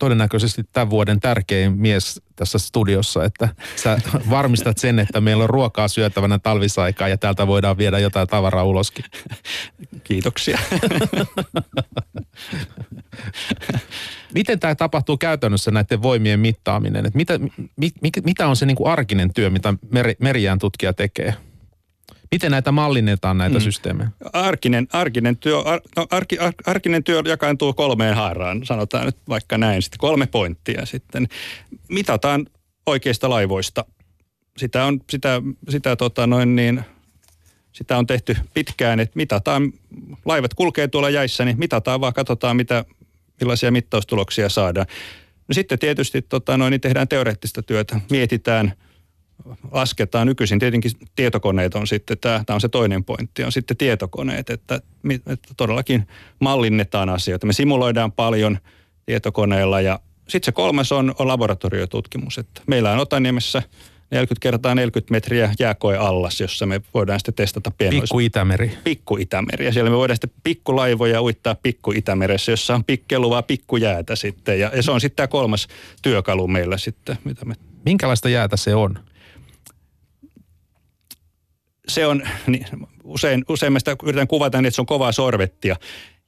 todennäköisesti 0.00 0.62
tämän 0.72 0.90
vuoden 0.90 1.20
tärkein 1.20 1.78
mies 1.78 2.22
tässä 2.36 2.58
studiossa, 2.58 3.24
että 3.24 3.48
sä 3.76 3.98
varmistat 4.30 4.78
sen, 4.78 4.98
että 4.98 5.20
meillä 5.20 5.44
on 5.44 5.50
ruokaa 5.50 5.88
syötävänä 5.88 6.38
talvisaikaa 6.38 7.08
ja 7.08 7.18
täältä 7.18 7.46
voidaan 7.46 7.78
viedä 7.78 7.98
jotain 7.98 8.28
tavaraa 8.28 8.64
uloskin. 8.64 9.04
Kiitoksia. 10.04 10.58
Miten 14.34 14.60
tämä 14.60 14.74
tapahtuu 14.74 15.16
käytännössä 15.16 15.70
näiden 15.70 16.02
voimien 16.02 16.40
mittaaminen? 16.40 17.06
Että 17.06 17.16
mitä, 17.16 17.38
mi, 17.76 17.90
mitä 18.24 18.48
on 18.48 18.56
se 18.56 18.66
niin 18.66 18.76
kuin 18.76 18.92
arkinen 18.92 19.34
työ, 19.34 19.50
mitä 19.50 19.74
meri, 19.90 20.16
merijään 20.20 20.58
tutkija 20.58 20.92
tekee? 20.92 21.34
Miten 22.30 22.50
näitä 22.50 22.72
mallinnetaan 22.72 23.38
näitä 23.38 23.58
mm. 23.58 23.62
systeemejä? 23.62 24.10
Arkinen, 24.32 24.88
arkinen, 24.92 25.36
työ, 25.36 25.60
ar, 25.60 25.80
no, 25.96 26.06
arki, 26.10 26.38
ar, 26.38 26.52
arkinen 26.66 27.04
työ 27.04 27.22
jakaantuu 27.26 27.72
kolmeen 27.72 28.14
haaraan, 28.14 28.66
sanotaan 28.66 29.06
nyt 29.06 29.16
vaikka 29.28 29.58
näin. 29.58 29.82
Sitten 29.82 29.98
kolme 29.98 30.26
pointtia 30.26 30.86
sitten. 30.86 31.28
Mitataan 31.88 32.46
oikeista 32.86 33.30
laivoista. 33.30 33.84
Sitä 34.56 34.84
on, 34.84 35.00
sitä, 35.10 35.42
sitä 35.68 35.96
tota 35.96 36.26
noin 36.26 36.56
niin, 36.56 36.84
sitä 37.72 37.98
on 37.98 38.06
tehty 38.06 38.36
pitkään, 38.54 39.00
että 39.00 39.16
mitataan, 39.16 39.72
laivat 40.24 40.54
kulkee 40.54 40.88
tuolla 40.88 41.10
jäissä, 41.10 41.44
niin 41.44 41.58
mitataan 41.58 42.00
vaan, 42.00 42.12
katsotaan 42.12 42.56
mitä, 42.56 42.84
millaisia 43.40 43.70
mittaustuloksia 43.70 44.48
saadaan. 44.48 44.86
No 45.48 45.52
sitten 45.52 45.78
tietysti 45.78 46.22
tota 46.22 46.56
noin, 46.56 46.70
niin 46.70 46.80
tehdään 46.80 47.08
teoreettista 47.08 47.62
työtä, 47.62 48.00
mietitään– 48.10 48.72
lasketaan 49.72 50.26
nykyisin. 50.26 50.58
Tietenkin 50.58 50.90
tietokoneet 51.16 51.74
on 51.74 51.86
sitten, 51.86 52.18
tämä, 52.18 52.42
tämä 52.46 52.54
on 52.54 52.60
se 52.60 52.68
toinen 52.68 53.04
pointti, 53.04 53.44
on 53.44 53.52
sitten 53.52 53.76
tietokoneet, 53.76 54.50
että, 54.50 54.80
että 55.26 55.48
todellakin 55.56 56.06
mallinnetaan 56.40 57.08
asioita. 57.08 57.46
Me 57.46 57.52
simuloidaan 57.52 58.12
paljon 58.12 58.58
tietokoneella 59.06 59.80
ja 59.80 60.00
sitten 60.28 60.46
se 60.46 60.52
kolmas 60.52 60.92
on, 60.92 61.14
on 61.18 61.28
laboratoriotutkimus. 61.28 62.38
Että 62.38 62.62
meillä 62.66 62.92
on 62.92 62.98
Otaniemessä 62.98 63.62
40 64.10 64.40
kertaa 64.40 64.74
40 64.74 65.12
metriä 65.12 65.54
jääkoe 65.58 65.96
allas, 65.96 66.40
jossa 66.40 66.66
me 66.66 66.80
voidaan 66.94 67.20
sitten 67.20 67.34
testata 67.34 67.70
pienois... 67.70 68.00
Pikku 68.00 68.20
Itämeri. 68.20 68.78
Pikku 68.84 69.16
Itämeri. 69.16 69.64
Ja 69.64 69.72
siellä 69.72 69.90
me 69.90 69.96
voidaan 69.96 70.16
sitten 70.16 70.40
pikkulaivoja 70.42 71.22
uittaa 71.22 71.54
Pikku 71.54 71.92
Itämeressä, 71.92 72.52
jossa 72.52 72.74
on 72.74 72.84
pikkeluvaa 72.84 73.42
pikkujäätä 73.42 74.16
sitten. 74.16 74.60
Ja, 74.60 74.70
ja 74.76 74.82
se 74.82 74.90
on 74.90 75.00
sitten 75.00 75.16
tämä 75.16 75.26
kolmas 75.26 75.68
työkalu 76.02 76.48
meillä 76.48 76.78
sitten, 76.78 77.18
mitä 77.24 77.44
me... 77.44 77.54
Minkälaista 77.84 78.28
jäätä 78.28 78.56
se 78.56 78.74
on? 78.74 78.98
Se 81.94 82.06
on, 82.06 82.22
niin 82.46 82.66
usein, 83.04 83.44
usein 83.48 83.72
mä 83.72 83.78
sitä 83.78 83.96
yritän 84.02 84.28
kuvata 84.28 84.58
niin, 84.58 84.66
että 84.66 84.74
se 84.74 84.82
on 84.82 84.86
kovaa 84.86 85.12
sorvettia. 85.12 85.76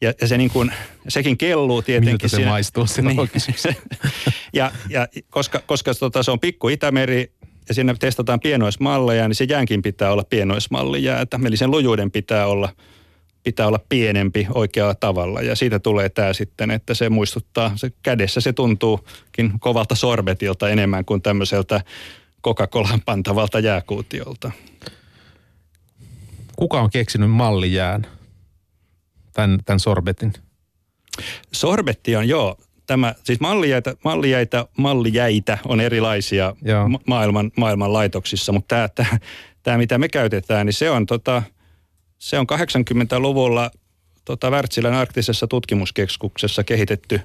Ja, 0.01 0.13
ja 0.21 0.29
se 0.29 0.39
niin 0.39 0.51
kuin, 0.51 0.73
sekin 1.09 1.39
kelluu 1.39 1.83
tietenkin. 1.83 2.13
Miltä 2.13 2.29
se 2.29 2.37
siinä. 2.37 2.51
maistuu 2.51 2.87
siinä 2.87 3.11
niin, 3.11 3.31
ja, 4.53 4.73
ja 4.89 5.09
koska, 5.31 5.63
koska 5.67 5.95
tota, 5.95 6.23
se 6.23 6.31
on 6.31 6.41
pikku 6.41 6.69
Itämeri 6.69 7.33
ja 7.69 7.75
siinä 7.75 7.95
testataan 7.99 8.41
pienoismalleja, 8.41 9.29
niin 9.29 9.37
se 9.37 9.45
jäänkin 9.45 9.83
pitää 9.83 10.13
olla 10.13 10.25
pienoismallijäätä. 10.25 11.41
Eli 11.45 11.57
sen 11.57 11.71
lujuuden 11.71 12.11
pitää 12.11 12.47
olla, 12.47 12.69
pitää 13.43 13.67
olla 13.67 13.81
pienempi 13.89 14.47
oikealla 14.55 14.95
tavalla. 14.95 15.43
Ja 15.43 15.57
siitä 15.57 15.79
tulee 15.79 16.09
tämä 16.09 16.33
sitten, 16.33 16.71
että 16.71 16.95
se 16.95 17.09
muistuttaa, 17.09 17.73
se 17.77 17.93
kädessä 18.03 18.41
se 18.41 18.53
tuntuukin 18.53 19.61
kovalta 19.61 19.95
sorbetilta 19.95 20.69
enemmän 20.69 21.05
kuin 21.05 21.23
tämmöiseltä 21.23 21.81
Coca-Colan 22.47 23.01
pantavalta 23.05 23.61
jääkuutiolta 23.61 24.53
kuka 26.57 26.81
on 26.81 26.91
keksinyt 26.91 27.31
mallijään, 27.31 28.07
tämän, 29.33 29.59
tämän 29.65 29.81
sorbetin? 29.81 30.33
Sorbetti 31.53 32.17
on 32.17 32.29
joo. 32.29 32.57
Tämä, 32.87 33.15
siis 33.25 33.41
mallijäitä, 33.41 33.95
mallijäitä, 34.05 34.67
mallijäitä 34.79 35.59
on 35.67 35.81
erilaisia 35.81 36.57
ma- 36.89 37.01
maailman, 37.07 37.51
maailman 37.57 37.93
laitoksissa, 37.93 38.53
mutta 38.53 38.69
tämä, 38.69 38.89
tämä, 38.89 39.19
tämä, 39.63 39.79
mitä 39.79 39.99
me 39.99 40.09
käytetään, 40.09 40.67
niin 40.67 40.75
se 40.75 40.91
on, 40.91 41.07
tota, 41.07 41.43
se 42.19 42.39
on 42.39 42.47
80-luvulla 42.53 43.71
tota, 44.25 44.51
Wärtsilän 44.51 44.95
arktisessa 44.95 45.47
tutkimuskeskuksessa 45.47 46.65
kehitetty 46.65 47.21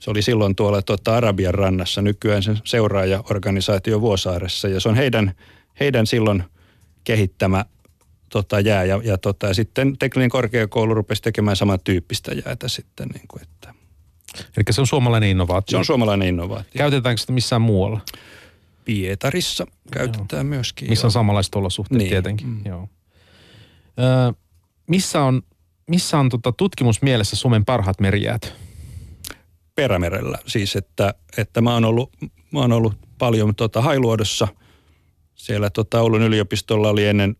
se 0.00 0.10
oli 0.10 0.22
silloin 0.22 0.56
tuolla 0.56 0.82
tota, 0.82 1.16
Arabian 1.16 1.54
rannassa, 1.54 2.02
nykyään 2.02 2.42
sen 2.42 2.58
seuraajaorganisaatio 2.64 4.00
Vuosaaressa. 4.00 4.68
Ja 4.68 4.80
se 4.80 4.88
on 4.88 4.94
heidän, 4.94 5.32
heidän 5.80 6.06
silloin 6.06 6.44
kehittämä 7.04 7.64
tota, 8.28 8.60
jää. 8.60 8.84
Ja, 8.84 9.00
ja, 9.04 9.18
tota, 9.18 9.46
ja 9.46 9.54
sitten 9.54 9.98
tekninen 9.98 10.30
korkeakoulu 10.30 10.94
rupesi 10.94 11.22
tekemään 11.22 11.56
samantyyppistä 11.56 12.32
jäätä 12.32 12.68
sitten. 12.68 13.08
Niin 13.08 13.28
kuin, 13.28 13.42
että. 13.42 13.74
Eli 14.56 14.64
se 14.70 14.80
on 14.80 14.86
suomalainen 14.86 15.30
innovaatio? 15.30 15.70
Se 15.70 15.76
on 15.76 15.84
suomalainen 15.84 16.28
innovaatio. 16.28 16.78
Käytetäänkö 16.78 17.20
sitä 17.20 17.32
missään 17.32 17.62
muualla? 17.62 18.00
Pietarissa 18.84 19.66
käytetään 19.92 20.46
Joo. 20.46 20.50
myöskin. 20.54 20.88
Missä 20.90 21.06
on 21.06 21.10
samanlaiset 21.10 21.54
olosuhteet 21.54 21.98
niin. 21.98 22.10
tietenkin. 22.10 22.46
Mm. 22.46 22.60
Joo. 22.64 22.88
Ö, 23.98 24.34
missä 24.86 25.22
on, 25.22 25.42
missä 25.90 26.18
on 26.18 26.28
tota 26.28 26.52
tutkimusmielessä 26.52 27.36
Suomen 27.36 27.64
parhaat 27.64 28.00
merijäät? 28.00 28.54
Perämerellä. 29.74 30.38
Siis, 30.46 30.76
että, 30.76 31.14
että 31.38 31.60
mä, 31.60 31.74
oon 31.74 31.84
ollut, 31.84 32.12
mä 32.52 32.60
oon 32.60 32.72
ollut 32.72 32.94
paljon 33.18 33.54
tota, 33.54 33.82
Hailuodossa. 33.82 34.48
Siellä 35.34 35.70
tota, 35.70 36.00
Oulun 36.00 36.22
yliopistolla 36.22 36.88
oli 36.88 37.06
ennen 37.06 37.36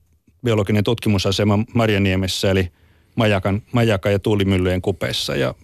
biologinen 0.46 0.84
tutkimusasema 0.84 1.58
Marjaniemessä, 1.74 2.50
eli 2.50 2.72
Majakan, 3.16 3.62
Majakan 3.72 4.12
ja 4.12 4.18
tuulimyllyjen 4.18 4.82
kupeissa. 4.82 5.36
Ja 5.36 5.54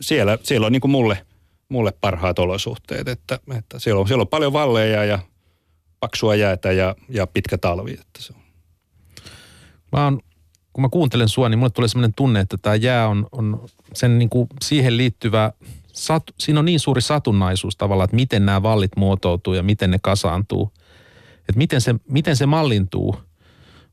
siellä, 0.00 0.38
siellä 0.42 0.66
on 0.66 0.72
niin 0.72 0.80
kuin 0.80 0.90
mulle, 0.90 1.26
mulle 1.68 1.92
parhaat 2.00 2.38
olosuhteet, 2.38 3.08
että, 3.08 3.38
että 3.58 3.78
siellä, 3.78 4.00
on, 4.00 4.08
siellä 4.08 4.22
on 4.22 4.28
paljon 4.28 4.52
valleja 4.52 5.04
ja 5.04 5.18
paksua 6.00 6.34
jäätä 6.34 6.72
ja, 6.72 6.94
ja 7.08 7.26
pitkä 7.26 7.58
talvi. 7.58 7.92
Että 7.92 8.18
se 8.18 8.32
on. 8.36 8.40
Mä 9.92 10.04
oon, 10.04 10.20
kun 10.72 10.82
mä 10.82 10.88
kuuntelen 10.88 11.28
sua, 11.28 11.48
niin 11.48 11.58
mulle 11.58 11.70
tulee 11.70 11.88
sellainen 11.88 12.14
tunne, 12.14 12.40
että 12.40 12.56
tämä 12.62 12.74
jää 12.74 13.08
on, 13.08 13.26
on 13.32 13.66
sen 13.94 14.18
niin 14.18 14.30
kuin 14.30 14.46
siihen 14.62 14.96
liittyvä, 14.96 15.52
sat, 15.92 16.22
siinä 16.38 16.58
on 16.58 16.64
niin 16.64 16.80
suuri 16.80 17.00
satunnaisuus 17.00 17.76
tavallaan, 17.76 18.04
että 18.04 18.16
miten 18.16 18.46
nämä 18.46 18.62
vallit 18.62 18.96
muotoutuu 18.96 19.54
ja 19.54 19.62
miten 19.62 19.90
ne 19.90 19.98
kasaantuu. 20.02 20.72
Että 21.38 21.58
miten 21.58 21.80
se, 21.80 21.94
miten 22.08 22.36
se 22.36 22.46
mallintuu– 22.46 23.16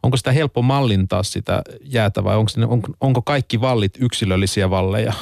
onko 0.05 0.17
sitä 0.17 0.31
helppo 0.31 0.61
mallintaa 0.61 1.23
sitä 1.23 1.61
jäätä 1.81 2.23
vai 2.23 2.35
onko, 2.35 2.51
on, 2.67 2.81
onko 3.01 3.21
kaikki 3.21 3.61
vallit 3.61 3.93
yksilöllisiä 3.99 4.69
valleja? 4.69 5.13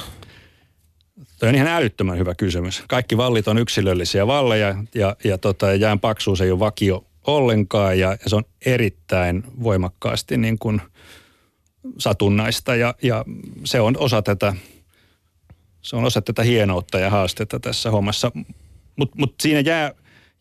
Tuo 1.40 1.50
on 1.50 1.56
ihan 1.56 1.68
älyttömän 1.68 2.18
hyvä 2.18 2.36
kysymys. 2.36 2.84
Kaikki 2.88 3.18
vallit 3.18 3.48
on 3.48 3.58
yksilöllisiä 3.58 4.28
valleja 4.28 4.76
ja, 4.96 5.16
ja 5.24 5.38
tota, 5.38 5.74
jään 5.74 6.00
paksuus 6.00 6.42
ei 6.42 6.52
ole 6.52 6.60
vakio 6.60 7.06
ollenkaan 7.28 8.00
ja, 8.00 8.12
ja 8.24 8.30
se 8.30 8.36
on 8.36 8.44
erittäin 8.66 9.44
voimakkaasti 9.64 10.38
niin 10.38 10.60
kuin 10.60 10.82
satunnaista 11.98 12.76
ja, 12.76 12.96
ja 13.02 13.26
se 13.64 13.82
on 13.82 13.98
osa 13.98 14.22
tätä 14.22 14.54
se 15.82 15.96
on 15.96 16.06
osa 16.06 16.22
tätä 16.22 16.44
hienoutta 16.44 17.00
ja 17.00 17.10
haastetta 17.10 17.60
tässä 17.60 17.92
hommassa. 17.92 18.32
Mutta 18.96 19.16
mut 19.20 19.36
siinä 19.42 19.60
jää, 19.60 19.92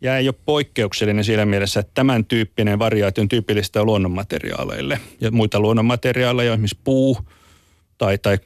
jää 0.02 0.18
ei 0.18 0.28
ole 0.28 0.34
poikkeuksellinen 0.44 1.24
siinä 1.24 1.46
mielessä, 1.46 1.80
että 1.80 1.92
tämän 1.94 2.24
tyyppinen 2.24 2.78
variaatio 2.78 3.22
on 3.22 3.28
tyypillistä 3.28 3.84
luonnonmateriaaleille. 3.84 5.00
Ja 5.20 5.30
muita 5.30 5.60
luonnonmateriaaleja, 5.60 6.52
esimerkiksi 6.52 6.78
puu 6.84 7.18
tai, 7.98 8.18
tai 8.18 8.38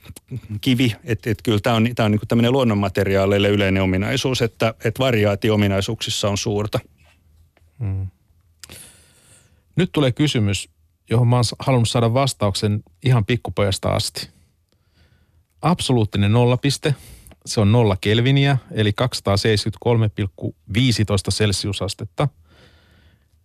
kivi. 0.61 0.95
Että 1.05 1.31
et 1.31 1.43
kyllä 1.43 1.59
tämä 1.63 1.77
on, 1.77 1.89
tää 1.95 2.07
on 2.07 2.11
niinku 2.11 2.27
tämmöinen 2.27 2.53
luonnonmateriaaleille 2.53 3.49
yleinen 3.49 3.83
ominaisuus, 3.83 4.43
että 4.43 4.75
et 4.85 4.99
variaatio 4.99 5.55
ominaisuuksissa 5.55 6.29
on 6.29 6.39
suurta. 6.39 6.81
Hmm. 7.79 8.07
Nyt 9.77 9.93
tulee 9.93 10.13
kysymys, 10.13 10.69
johon 11.11 11.29
mä 11.29 11.37
oon 11.37 11.45
halunnut 11.59 11.89
saada 11.89 12.15
vastauksen 12.15 12.83
ihan 13.05 13.25
pikkupojasta 13.25 13.89
asti. 13.89 14.29
Absoluuttinen 15.63 16.33
nollapiste, 16.33 16.95
se 17.47 17.61
on 17.61 17.73
nolla 17.73 17.97
kelviniä, 18.01 18.57
eli 18.71 18.93
273,15 19.03 20.77
celsiusastetta. 21.31 22.29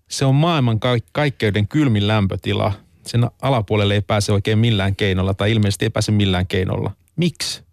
Se 0.09 0.25
on 0.25 0.35
maailman 0.35 0.79
kaikkeuden 1.11 1.67
kylmin 1.67 2.07
lämpötila. 2.07 2.73
Sen 3.05 3.27
alapuolelle 3.41 3.93
ei 3.93 4.01
pääse 4.01 4.31
oikein 4.31 4.59
millään 4.59 4.95
keinolla, 4.95 5.33
tai 5.33 5.51
ilmeisesti 5.51 5.85
ei 5.85 5.89
pääse 5.89 6.11
millään 6.11 6.47
keinolla. 6.47 6.91
Miksi? 7.15 7.63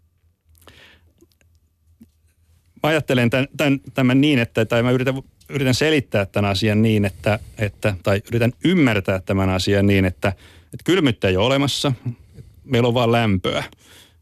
Mä 2.83 2.89
ajattelen 2.89 3.31
tämän, 3.31 3.47
tämän, 3.57 3.81
tämän 3.95 4.21
niin, 4.21 4.39
että, 4.39 4.65
tai 4.65 4.83
mä 4.83 4.91
yritän 4.91 5.23
yritän 5.49 5.75
selittää 5.75 6.27
tämän 6.27 6.51
asian 6.51 6.83
niin, 6.83 7.05
että, 7.05 7.39
että 7.59 7.95
tai 8.03 8.23
yritän 8.29 8.53
ymmärtää 8.65 9.21
tämän 9.21 9.49
asian 9.49 9.87
niin, 9.87 10.05
että, 10.05 10.29
että 10.65 10.85
kylmyyttä 10.85 11.29
ei 11.29 11.37
ole 11.37 11.47
olemassa, 11.47 11.93
meillä 12.65 12.89
on 12.89 12.95
vain 12.95 13.13
lämpöä. 13.13 13.65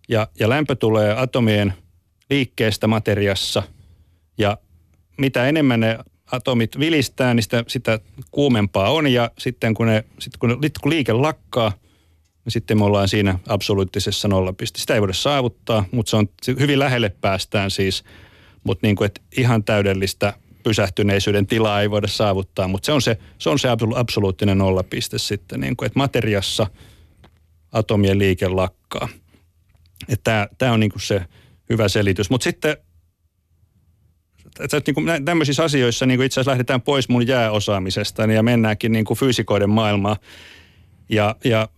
Ja, 0.09 0.29
ja 0.40 0.49
lämpö 0.49 0.75
tulee 0.75 1.12
atomien 1.12 1.75
liikkeestä 2.31 2.87
materiassa 2.87 3.62
ja 4.39 4.59
mitä 5.19 5.49
enemmän 5.49 5.81
ne 5.81 5.99
atomit 6.33 6.79
vilistää, 6.79 7.35
niin 7.35 7.43
sitä, 7.43 7.65
sitä 7.69 8.01
kuumempaa 8.31 8.91
on 8.91 9.07
ja 9.07 9.31
sitten 9.39 9.75
kun, 9.75 9.87
ne, 9.87 10.05
sitten 10.19 10.39
kun, 10.39 10.49
ne, 10.49 10.69
kun 10.81 10.91
liike 10.91 11.12
lakkaa, 11.12 11.73
niin 12.45 12.53
sitten 12.53 12.79
me 12.79 12.85
ollaan 12.85 13.09
siinä 13.09 13.39
absoluuttisessa 13.49 14.29
nollapisteessä. 14.29 14.83
Sitä 14.83 14.95
ei 14.95 15.01
voida 15.01 15.12
saavuttaa, 15.12 15.85
mutta 15.93 16.11
se 16.11 16.17
on 16.17 16.29
hyvin 16.59 16.79
lähelle 16.79 17.09
päästään 17.21 17.71
siis, 17.71 18.05
mutta 18.65 18.87
niin 18.87 18.97
kuin, 18.97 19.07
että 19.07 19.21
ihan 19.37 19.65
täydellistä 19.65 20.33
pysähtyneisyyden 20.62 21.47
tilaa 21.47 21.81
ei 21.81 21.91
voida 21.91 22.09
saavuttaa, 22.09 22.69
mutta 22.69 22.87
se 22.87 22.93
on 22.93 23.03
se, 23.03 23.19
se, 23.39 23.51
on 23.51 23.59
se 23.59 23.69
absoluuttinen 23.97 24.59
nollapiste 24.59 25.19
sitten, 25.19 25.61
niin 25.61 25.77
kuin, 25.77 25.87
että 25.87 25.99
materiassa 25.99 26.67
atomien 27.73 28.19
liike 28.19 28.49
lakkaa. 28.49 29.09
Tämä 30.59 30.73
on 30.73 30.81
niin 30.81 30.91
kuin 30.91 31.03
se 31.03 31.23
hyvä 31.71 31.89
selitys. 31.89 32.31
Mutta 32.31 32.45
sitten 32.45 32.77
että 34.61 34.83
niin 34.87 34.95
kuin 34.95 35.25
tämmöisissä 35.25 35.65
asioissa 35.65 36.07
niin 36.07 36.19
kuin 36.19 36.27
itse 36.27 36.41
asiassa 36.41 36.51
lähdetään 36.51 36.83
pois 36.83 37.09
mun 37.09 37.27
jääosaamisesta 37.27 38.23
ja 38.23 38.43
mennäänkin 38.43 38.93
niin 38.93 39.05
kuin 39.05 39.19
fyysikoiden 39.19 39.71
maailmaan. 39.71 40.17
Ja, 41.09 41.37
ja 41.45 41.69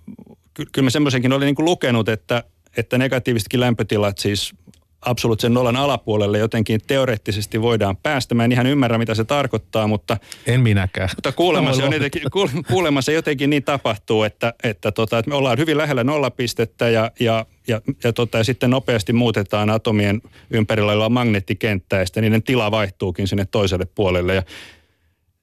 kyllä 0.73 0.87
mä 0.87 0.91
semmoisenkin 0.91 1.33
olin 1.33 1.47
niin 1.47 1.55
kuin 1.55 1.65
lukenut, 1.65 2.09
että, 2.09 2.45
että 2.77 2.99
negatiivisetkin 2.99 3.61
lämpötilat 3.61 4.19
siis 4.19 4.55
absoluuttisen 5.01 5.55
nollan 5.55 5.77
alapuolelle 5.77 6.39
jotenkin 6.39 6.81
teoreettisesti 6.87 7.63
voidaan 7.63 7.97
päästä. 7.97 8.35
Mä 8.35 8.45
en 8.45 8.53
ihan 8.53 8.67
ymmärrä, 8.67 8.99
mitä 8.99 9.15
se 9.15 9.25
tarkoittaa, 9.25 9.87
mutta... 9.87 10.17
En 10.47 10.61
minäkään. 10.61 11.09
Mutta 11.17 11.33
kuulemma 11.33 11.73
se, 11.73 11.85
on 11.85 11.93
jotenkin, 11.93 12.23
kuulemma 12.71 13.03
se 13.03 13.13
jotenkin 13.13 13.51
niin 13.51 13.65
tapahtuu, 13.65 14.23
että, 14.23 14.55
että, 14.65 14.93
tota, 14.93 15.19
että 15.19 15.29
me 15.29 15.35
ollaan 15.35 15.59
hyvin 15.59 15.79
lähellä 15.79 16.05
nollapistettä 16.05 16.89
ja, 16.89 17.11
ja, 17.21 17.47
ja, 17.67 17.81
ja, 18.05 18.13
tota, 18.13 18.39
ja 18.39 18.45
sitten 18.45 18.71
nopeasti 18.71 19.13
muutetaan 19.13 19.71
atomien 19.71 20.23
ympärillä 20.51 20.93
oleva 20.93 21.09
magneettikenttä 21.09 21.97
ja 21.97 22.07
sitten 22.07 22.23
niiden 22.23 22.43
tila 22.43 22.71
vaihtuukin 22.71 23.29
sinne 23.29 23.47
toiselle 23.51 23.87
puolelle. 23.95 24.35
Ja 24.35 24.43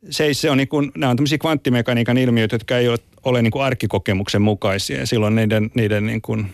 se, 0.09 0.33
se 0.33 0.49
on 0.49 0.57
niin 0.57 0.67
kuin, 0.67 0.91
nämä 0.97 1.09
on 1.09 1.17
tämmöisiä 1.17 1.37
kvanttimekaniikan 1.37 2.17
ilmiöitä, 2.17 2.55
jotka 2.55 2.77
ei 2.77 2.87
ole, 2.87 2.97
ole 3.23 3.41
niin 3.41 3.51
kuin 3.51 3.63
arkikokemuksen 3.63 4.41
mukaisia 4.41 4.99
ja 4.99 5.07
silloin 5.07 5.35
niiden, 5.35 5.71
niiden 5.73 6.05
niin 6.05 6.21
kuin 6.21 6.53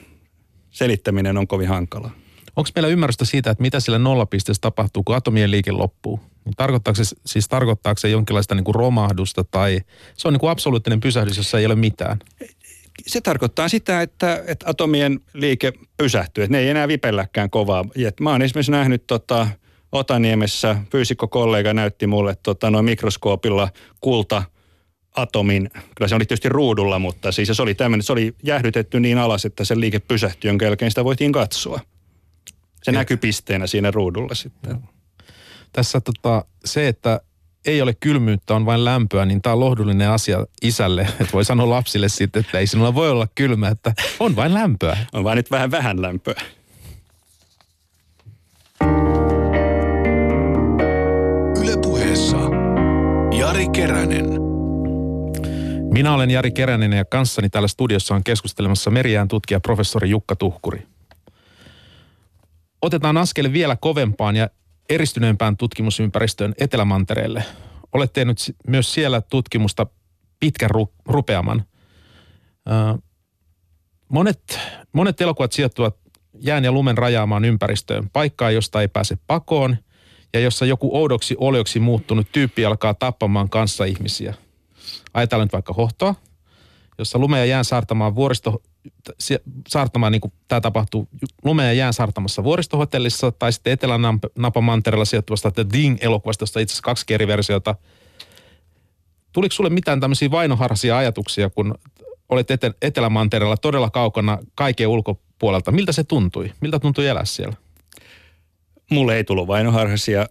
selittäminen 0.71 1.37
on 1.37 1.47
kovin 1.47 1.67
hankalaa. 1.67 2.20
Onko 2.55 2.69
meillä 2.75 2.89
ymmärrystä 2.89 3.25
siitä, 3.25 3.49
että 3.51 3.61
mitä 3.61 3.79
sillä 3.79 3.99
nollapisteessä 3.99 4.61
tapahtuu, 4.61 5.03
kun 5.03 5.15
atomien 5.15 5.51
liike 5.51 5.71
loppuu? 5.71 6.19
Niin 6.45 6.55
tarkoittaako 6.57 7.03
se, 7.03 7.15
siis 7.25 7.47
tarkoittaako 7.47 7.99
se 7.99 8.09
jonkinlaista 8.09 8.55
niin 8.55 8.63
kuin 8.63 8.75
romahdusta 8.75 9.43
tai 9.43 9.79
se 10.17 10.27
on 10.27 10.33
niin 10.33 10.39
kuin 10.39 10.49
absoluuttinen 10.49 10.99
pysähdys, 10.99 11.37
jossa 11.37 11.59
ei 11.59 11.65
ole 11.65 11.75
mitään? 11.75 12.19
Se 13.07 13.21
tarkoittaa 13.21 13.69
sitä, 13.69 14.01
että, 14.01 14.43
että 14.47 14.69
atomien 14.69 15.19
liike 15.33 15.73
pysähtyy, 15.97 16.43
että 16.43 16.51
ne 16.51 16.59
ei 16.59 16.69
enää 16.69 16.87
vipelläkään 16.87 17.49
kovaa. 17.49 17.85
Et 18.05 18.19
mä 18.19 18.31
oon 18.31 18.41
esimerkiksi 18.41 18.71
nähnyt 18.71 19.07
tota, 19.07 19.47
Otaniemessä, 19.91 20.75
fyysikko-kollega 20.91 21.73
näytti 21.73 22.07
mulle 22.07 22.37
tota, 22.43 22.69
noin 22.69 22.85
mikroskoopilla 22.85 23.69
kulta 24.01 24.43
atomin, 25.15 25.69
kyllä 25.95 26.07
se 26.07 26.15
oli 26.15 26.25
tietysti 26.25 26.49
ruudulla, 26.49 26.99
mutta 26.99 27.31
siis 27.31 27.49
se 27.53 27.61
oli 27.61 27.75
tämmöinen, 27.75 28.03
se 28.03 28.13
oli 28.13 28.35
jäähdytetty 28.43 28.99
niin 28.99 29.17
alas, 29.17 29.45
että 29.45 29.63
se 29.63 29.79
liike 29.79 29.99
pysähtyi, 29.99 30.49
jonka 30.49 30.65
jälkeen 30.65 30.91
sitä 30.91 31.03
voitiin 31.03 31.31
katsoa. 31.31 31.79
Se 32.83 32.91
näkyy 32.91 33.17
pisteenä 33.17 33.67
siinä 33.67 33.91
ruudulla 33.91 34.35
sitten. 34.35 34.77
Tässä 35.73 36.01
tota, 36.01 36.45
se, 36.65 36.87
että 36.87 37.21
ei 37.65 37.81
ole 37.81 37.93
kylmyyttä, 37.93 38.55
on 38.55 38.65
vain 38.65 38.85
lämpöä, 38.85 39.25
niin 39.25 39.41
tämä 39.41 39.53
on 39.53 39.59
lohdullinen 39.59 40.09
asia 40.09 40.45
isälle. 40.61 41.01
Että 41.19 41.33
voi 41.33 41.45
sanoa 41.45 41.69
lapsille 41.69 42.09
sitten, 42.09 42.39
että 42.39 42.59
ei 42.59 42.67
sinulla 42.67 42.95
voi 42.95 43.09
olla 43.09 43.27
kylmä, 43.35 43.67
että 43.67 43.93
on 44.19 44.35
vain 44.35 44.53
lämpöä. 44.53 44.97
On 45.13 45.23
vain 45.23 45.35
nyt 45.35 45.51
vähän 45.51 45.71
vähän 45.71 46.01
lämpöä. 46.01 46.41
Ylepuheessa 51.61 52.37
Jari 53.37 53.67
Keränen. 53.69 54.25
Minä 55.93 56.13
olen 56.13 56.29
Jari 56.29 56.51
Keränen 56.51 56.93
ja 56.93 57.05
kanssani 57.05 57.49
täällä 57.49 57.67
studiossa 57.67 58.15
on 58.15 58.23
keskustelemassa 58.23 58.91
meriään 58.91 59.27
tutkija 59.27 59.59
professori 59.59 60.09
Jukka 60.09 60.35
Tuhkuri 60.35 60.87
otetaan 62.81 63.17
askel 63.17 63.53
vielä 63.53 63.75
kovempaan 63.75 64.35
ja 64.35 64.49
eristyneempään 64.89 65.57
tutkimusympäristöön 65.57 66.53
Etelämantereelle. 66.57 67.43
Olet 67.93 68.13
tehnyt 68.13 68.37
myös 68.67 68.93
siellä 68.93 69.21
tutkimusta 69.21 69.87
pitkän 70.39 70.69
ru- 70.71 70.93
rupeaman. 71.05 71.63
monet, 74.09 74.59
monet 74.93 75.21
elokuvat 75.21 75.51
sijoittuvat 75.51 75.95
jään 76.39 76.63
ja 76.63 76.71
lumen 76.71 76.97
rajaamaan 76.97 77.45
ympäristöön, 77.45 78.09
paikkaa, 78.13 78.51
josta 78.51 78.81
ei 78.81 78.87
pääse 78.87 79.17
pakoon 79.27 79.77
ja 80.33 80.39
jossa 80.39 80.65
joku 80.65 80.97
oudoksi 80.97 81.35
olioksi 81.37 81.79
muuttunut 81.79 82.27
tyyppi 82.31 82.65
alkaa 82.65 82.93
tappamaan 82.93 83.49
kanssa 83.49 83.85
ihmisiä. 83.85 84.33
Ajatellaan 85.13 85.45
nyt 85.45 85.53
vaikka 85.53 85.73
hohtoa, 85.73 86.15
jossa 86.97 87.19
lume 87.19 87.39
ja 87.39 87.45
jään 87.45 87.65
saartamaan 87.65 88.15
vuoristo, 88.15 88.61
saartamaan, 89.67 90.11
niin 90.11 90.21
kuin 90.21 90.33
tämä 90.47 90.61
tapahtuu 90.61 91.07
lumeen 91.43 91.67
ja 91.67 91.73
jään 91.73 91.93
saartamassa 91.93 92.43
vuoristohotellissa 92.43 93.31
tai 93.31 93.53
sitten 93.53 93.73
Etelä-Napamantereella 93.73 95.05
sijoittuvasta 95.05 95.51
The 95.51 95.65
Ding-elokuvasta, 95.73 96.43
josta 96.43 96.59
itse 96.59 96.71
asiassa 96.71 96.83
kaksi 96.83 97.05
eri 97.09 97.27
versiota. 97.27 97.75
Tuliko 99.31 99.53
sulle 99.53 99.69
mitään 99.69 99.99
tämmöisiä 99.99 100.31
vainoharhaisia 100.31 100.97
ajatuksia, 100.97 101.49
kun 101.49 101.75
olet 102.29 102.47
Etelä-Mantereella 102.81 103.57
todella 103.57 103.89
kaukana 103.89 104.37
kaiken 104.55 104.87
ulkopuolelta? 104.87 105.71
Miltä 105.71 105.91
se 105.91 106.03
tuntui? 106.03 106.51
Miltä 106.61 106.79
tuntui 106.79 107.07
elää 107.07 107.25
siellä? 107.25 107.55
Mulle 108.89 109.15
ei 109.15 109.23
tullut 109.23 109.47
vainoharhaisia 109.47 110.25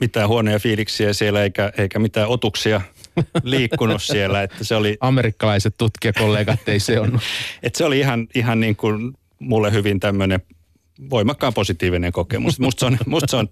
mitään 0.00 0.28
huonoja 0.28 0.58
fiiliksiä 0.58 1.12
siellä 1.12 1.42
eikä, 1.42 1.72
eikä 1.78 1.98
mitään 1.98 2.28
otuksia– 2.28 2.80
liikkunut 3.42 4.02
siellä. 4.02 4.42
Että 4.42 4.64
se 4.64 4.74
oli, 4.76 4.96
Amerikkalaiset 5.00 5.74
tutkijakollegat 5.78 6.68
ei 6.68 6.80
se 6.80 7.00
on. 7.00 7.20
että 7.62 7.78
se 7.78 7.84
oli 7.84 7.98
ihan, 7.98 8.26
ihan 8.34 8.60
niin 8.60 8.76
kuin 8.76 9.16
mulle 9.38 9.72
hyvin 9.72 10.00
tämmöinen 10.00 10.40
voimakkaan 11.10 11.54
positiivinen 11.54 12.12
kokemus. 12.12 12.60
Musta 12.60 12.80
se 12.80 12.86
on, 12.86 12.98
musta 13.06 13.30
se 13.30 13.36
on, 13.36 13.48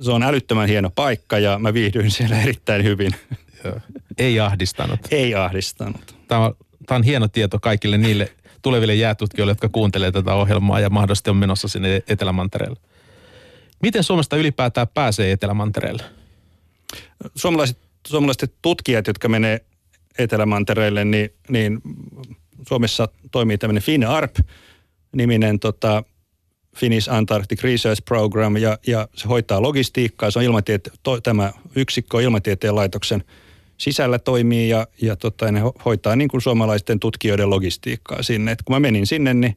se 0.00 0.10
on 0.10 0.22
älyttömän 0.22 0.68
hieno 0.68 0.90
paikka 0.90 1.38
ja 1.38 1.58
mä 1.58 1.74
viihdyin 1.74 2.10
siellä 2.10 2.42
erittäin 2.42 2.84
hyvin. 2.84 3.12
Ei 4.18 4.40
ahdistanut. 4.40 5.00
Ei 5.10 5.34
ahdistanut. 5.34 6.16
Tämä 6.28 6.40
on, 6.40 6.54
tämä 6.86 6.96
on 6.96 7.02
hieno 7.02 7.28
tieto 7.28 7.58
kaikille 7.60 7.98
niille 7.98 8.32
tuleville 8.62 8.94
jäätutkijoille, 8.94 9.50
jotka 9.50 9.68
kuuntelee 9.68 10.12
tätä 10.12 10.34
ohjelmaa 10.34 10.80
ja 10.80 10.90
mahdollisesti 10.90 11.30
on 11.30 11.36
menossa 11.36 11.68
sinne 11.68 12.02
Etelämantereelle. 12.08 12.80
Miten 13.82 14.04
Suomesta 14.04 14.36
ylipäätään 14.36 14.88
pääsee 14.88 15.32
Etelämantereelle? 15.32 16.02
Suomalaiset 17.34 17.78
suomalaiset 18.06 18.54
tutkijat, 18.62 19.06
jotka 19.06 19.28
menee 19.28 19.60
Etelämantereelle, 20.18 21.04
niin, 21.04 21.30
niin 21.48 21.80
Suomessa 22.68 23.08
toimii 23.32 23.58
tämmöinen 23.58 23.82
FinARP-niminen 23.82 25.58
tota, 25.58 26.04
Finnish 26.76 27.12
Antarctic 27.12 27.62
Research 27.62 28.04
Program, 28.04 28.56
ja, 28.56 28.78
ja 28.86 29.08
se 29.14 29.28
hoitaa 29.28 29.62
logistiikkaa. 29.62 30.30
Se 30.30 30.38
on 30.38 30.44
ilmatiete, 30.44 30.90
to, 31.02 31.20
tämä 31.20 31.52
yksikkö 31.76 32.22
ilmatieteen 32.22 32.74
laitoksen 32.74 33.24
sisällä 33.78 34.18
toimii, 34.18 34.68
ja, 34.68 34.86
ja 35.02 35.16
tota, 35.16 35.52
ne 35.52 35.60
hoitaa 35.84 36.16
niin 36.16 36.28
kuin 36.28 36.40
suomalaisten 36.40 37.00
tutkijoiden 37.00 37.50
logistiikkaa 37.50 38.22
sinne. 38.22 38.52
Et 38.52 38.62
kun 38.62 38.76
mä 38.76 38.80
menin 38.80 39.06
sinne, 39.06 39.34
niin, 39.34 39.56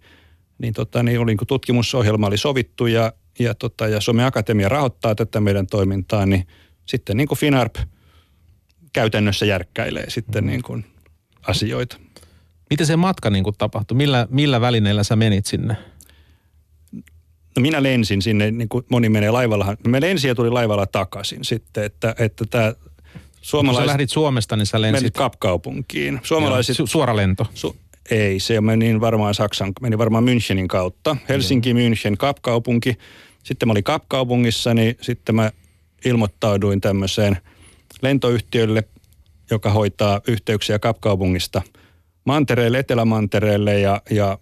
niin, 0.58 0.74
tota, 0.74 1.04
niin 1.04 1.20
oli, 1.20 1.32
niin 1.32 1.48
tutkimusohjelma 1.48 2.28
oli 2.28 2.38
sovittu, 2.38 2.88
ja, 2.88 3.14
ja, 3.40 3.56
tota, 3.56 3.88
ja 3.88 4.02
Suomen 4.02 4.26
Akatemia 4.26 4.70
rahoittaa 4.70 5.16
tätä 5.16 5.40
meidän 5.40 5.68
toimintaa, 5.68 6.26
niin 6.26 6.48
sitten 6.86 7.18
niin 7.18 7.28
kuin 7.28 7.38
FinARP 7.40 7.76
käytännössä 8.94 9.46
järkkäilee 9.46 10.10
sitten 10.10 10.46
niin 10.46 10.62
kuin 10.62 10.86
asioita. 11.48 11.98
Miten 12.70 12.88
se 12.88 12.96
matka 12.96 13.30
niin 13.30 13.44
kuin 13.44 13.56
tapahtui? 13.58 13.98
Millä, 13.98 14.28
millä 14.30 14.62
välineillä 14.62 15.04
sä 15.04 15.16
menit 15.16 15.46
sinne? 15.46 15.76
No 17.56 17.62
minä 17.62 17.84
lensin 17.84 18.22
sinne, 18.22 18.52
niin 18.52 18.70
kuin 18.70 18.86
moni 18.90 19.10
menee 19.10 19.32
laivalla. 19.32 19.78
Mä 19.88 20.02
lensin 20.02 20.28
ja 20.28 20.36
tuli 20.36 20.50
laivalla 20.50 20.86
takaisin 20.86 21.46
sitten, 21.46 21.84
että, 21.84 22.16
että 22.20 22.46
tämä 22.50 22.74
Suomalaiset... 23.42 23.80
Kun 23.80 23.88
sä 23.88 23.92
lähdit 23.92 24.10
Suomesta, 24.10 24.56
niin 24.56 24.66
sä 24.66 24.82
lensit... 24.82 25.02
Menit 25.02 25.14
Kapkaupunkiin. 25.14 26.20
Suomalaiset... 26.24 26.80
Joo, 26.80 26.86
su- 26.86 26.90
suora 26.90 27.16
lento. 27.16 27.48
Su- 27.54 27.76
ei, 28.12 28.40
se 28.40 28.62
meni 28.62 29.02
varmaan 29.02 29.34
Saksan, 29.34 29.72
meni 29.82 29.98
varmaan 29.98 30.24
Münchenin 30.24 30.68
kautta. 30.68 31.18
Helsinki, 31.30 31.70
Joo. 31.70 31.80
München, 31.80 32.18
Kapkaupunki. 32.18 32.98
Sitten 33.44 33.68
mä 33.68 33.72
olin 33.72 33.84
Kapkaupungissa, 33.84 34.74
niin 34.74 34.98
sitten 35.02 35.36
mä 35.36 35.52
ilmoittauduin 36.06 36.82
tämmöiseen 36.82 37.38
lentoyhtiölle, 38.02 38.84
joka 39.52 39.70
hoitaa 39.70 40.22
yhteyksiä 40.28 40.80
Kapkaupungista 40.80 41.62
mantereelle, 42.26 42.80
Etelämantereelle 42.80 43.80
ja, 43.80 44.02
ja 44.10 44.38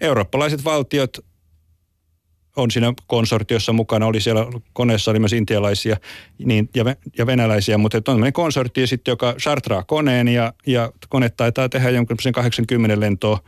eurooppalaiset 0.00 0.64
valtiot 0.64 1.18
on 2.56 2.70
siinä 2.70 2.92
konsortiossa 3.06 3.72
mukana, 3.72 4.06
oli 4.06 4.20
siellä 4.20 4.46
koneessa 4.72 5.10
oli 5.10 5.18
myös 5.18 5.32
intialaisia 5.32 5.96
niin, 6.44 6.68
ja, 6.74 6.84
ja 7.18 7.26
venäläisiä, 7.26 7.78
mutta 7.78 7.96
on 7.96 8.04
tämmöinen 8.04 8.32
konsortio 8.32 8.86
sitten, 8.86 9.12
joka 9.12 9.34
chartraa 9.38 9.82
koneen 9.82 10.28
ja, 10.28 10.52
ja 10.66 10.92
kone 11.08 11.28
taitaa 11.28 11.68
tehdä 11.68 11.90
jonkun 11.90 12.16
80 12.32 13.00
lentoa 13.00 13.40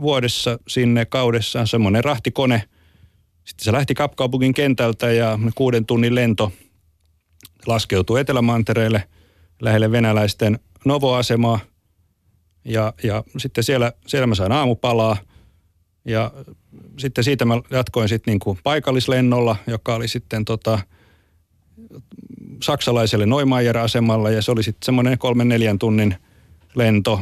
vuodessa 0.00 0.58
sinne 0.68 1.04
kaudessaan, 1.04 1.66
semmoinen 1.66 2.04
rahtikone– 2.04 2.62
sitten 3.44 3.64
se 3.64 3.72
lähti 3.72 3.94
Kapkaupungin 3.94 4.54
kentältä 4.54 5.12
ja 5.12 5.38
kuuden 5.54 5.86
tunnin 5.86 6.14
lento 6.14 6.52
laskeutui 7.66 8.20
Etelämantereelle 8.20 9.04
lähelle 9.60 9.92
venäläisten 9.92 10.58
Novo-asemaa. 10.84 11.58
Ja, 12.64 12.92
ja 13.02 13.24
sitten 13.38 13.64
siellä, 13.64 13.92
siellä 14.06 14.26
mä 14.26 14.34
sain 14.34 14.52
aamupalaa 14.52 15.16
ja 16.04 16.30
sitten 16.98 17.24
siitä 17.24 17.44
mä 17.44 17.60
jatkoin 17.70 18.08
sitten 18.08 18.32
niin 18.32 18.40
kuin 18.40 18.58
paikallislennolla, 18.62 19.56
joka 19.66 19.94
oli 19.94 20.08
sitten 20.08 20.44
tota, 20.44 20.78
saksalaiselle 22.62 23.26
Neumeier-asemalla 23.26 24.30
ja 24.30 24.42
se 24.42 24.50
oli 24.50 24.62
sitten 24.62 24.86
semmoinen 24.86 25.18
kolmen 25.18 25.48
neljän 25.48 25.78
tunnin 25.78 26.16
lento 26.74 27.20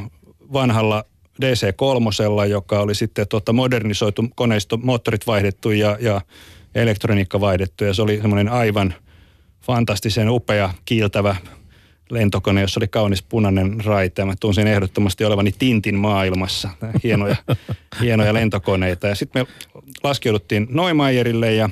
vanhalla 0.52 1.04
DC-3, 1.42 2.46
joka 2.48 2.80
oli 2.80 2.94
sitten 2.94 3.28
tuota 3.28 3.52
modernisoitu 3.52 4.24
koneisto, 4.34 4.76
moottorit 4.76 5.26
vaihdettu 5.26 5.70
ja, 5.70 5.96
ja 6.00 6.20
elektroniikka 6.74 7.40
vaihdettu. 7.40 7.84
Ja 7.84 7.94
se 7.94 8.02
oli 8.02 8.18
semmoinen 8.20 8.48
aivan 8.48 8.94
fantastisen 9.62 10.30
upea, 10.30 10.74
kiiltävä 10.84 11.36
lentokone, 12.10 12.60
jossa 12.60 12.80
oli 12.80 12.88
kaunis 12.88 13.22
punainen 13.22 13.84
raite. 13.84 14.24
Mä 14.24 14.34
tunsin 14.40 14.66
ehdottomasti 14.66 15.24
olevani 15.24 15.52
Tintin 15.52 15.94
maailmassa. 15.94 16.70
Hienoja, 17.04 17.36
hienoja 18.02 18.34
lentokoneita. 18.34 19.06
Ja 19.06 19.14
sitten 19.14 19.42
me 19.42 19.70
laskeuduttiin 20.02 20.66
Neumeierille 20.70 21.54
ja 21.54 21.70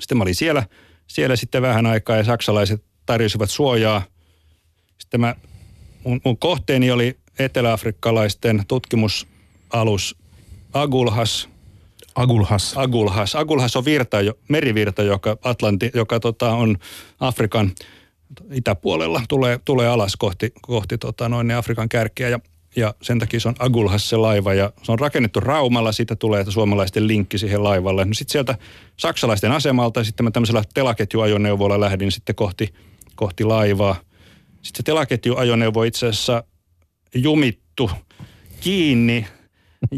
sitten 0.00 0.18
mä 0.18 0.22
olin 0.22 0.34
siellä, 0.34 0.66
siellä 1.06 1.36
sitten 1.36 1.62
vähän 1.62 1.86
aikaa 1.86 2.16
ja 2.16 2.24
saksalaiset 2.24 2.84
tarjosivat 3.06 3.50
suojaa. 3.50 4.02
Sitten 4.98 5.20
mä, 5.20 5.34
mun, 6.04 6.20
mun 6.24 6.38
kohteeni 6.38 6.90
oli 6.90 7.18
eteläafrikkalaisten 7.38 8.64
tutkimusalus 8.68 10.16
Agulhas. 10.72 11.48
Agulhas. 12.14 12.72
Agulhas. 12.76 13.34
Agulhas 13.34 13.76
on 13.76 13.84
virta, 13.84 14.16
merivirta, 14.48 15.02
joka, 15.02 15.36
Atlanti, 15.42 15.90
joka 15.94 16.20
tota, 16.20 16.50
on 16.50 16.76
Afrikan 17.20 17.70
itäpuolella, 18.52 19.22
tulee, 19.28 19.60
tulee 19.64 19.88
alas 19.88 20.16
kohti, 20.16 20.52
kohti 20.62 20.98
tota, 20.98 21.28
noin 21.28 21.50
Afrikan 21.50 21.88
kärkeä 21.88 22.28
ja, 22.28 22.40
ja 22.76 22.94
sen 23.02 23.18
takia 23.18 23.40
se 23.40 23.48
on 23.48 23.54
Agulhas 23.58 24.08
se 24.08 24.16
laiva 24.16 24.54
ja 24.54 24.72
se 24.82 24.92
on 24.92 24.98
rakennettu 24.98 25.40
Raumalla, 25.40 25.92
siitä 25.92 26.16
tulee 26.16 26.44
suomalaisten 26.48 27.08
linkki 27.08 27.38
siihen 27.38 27.64
laivalle. 27.64 28.04
No 28.04 28.14
sitten 28.14 28.32
sieltä 28.32 28.58
saksalaisten 28.96 29.52
asemalta 29.52 30.04
sitten 30.04 30.24
mä 30.24 30.30
tämmöisellä 30.30 30.62
telaketjuajoneuvolla 30.74 31.80
lähdin 31.80 32.12
sitten 32.12 32.34
kohti, 32.34 32.74
kohti 33.14 33.44
laivaa. 33.44 33.96
Sitten 34.62 34.76
se 34.76 34.82
telaketjuajoneuvo 34.82 35.82
itse 35.82 36.06
asiassa 36.06 36.44
jumittu 37.14 37.90
kiinni 38.60 39.26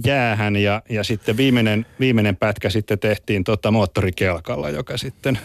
jäähän 0.06 0.56
ja, 0.56 0.82
ja 0.88 1.04
sitten 1.04 1.36
viimeinen, 1.36 1.86
viimeinen 2.00 2.36
pätkä 2.36 2.70
sitten 2.70 2.98
tehtiin 2.98 3.44
tota 3.44 3.70
moottorikelkalla, 3.70 4.70
joka 4.70 4.96
sitten 4.96 5.38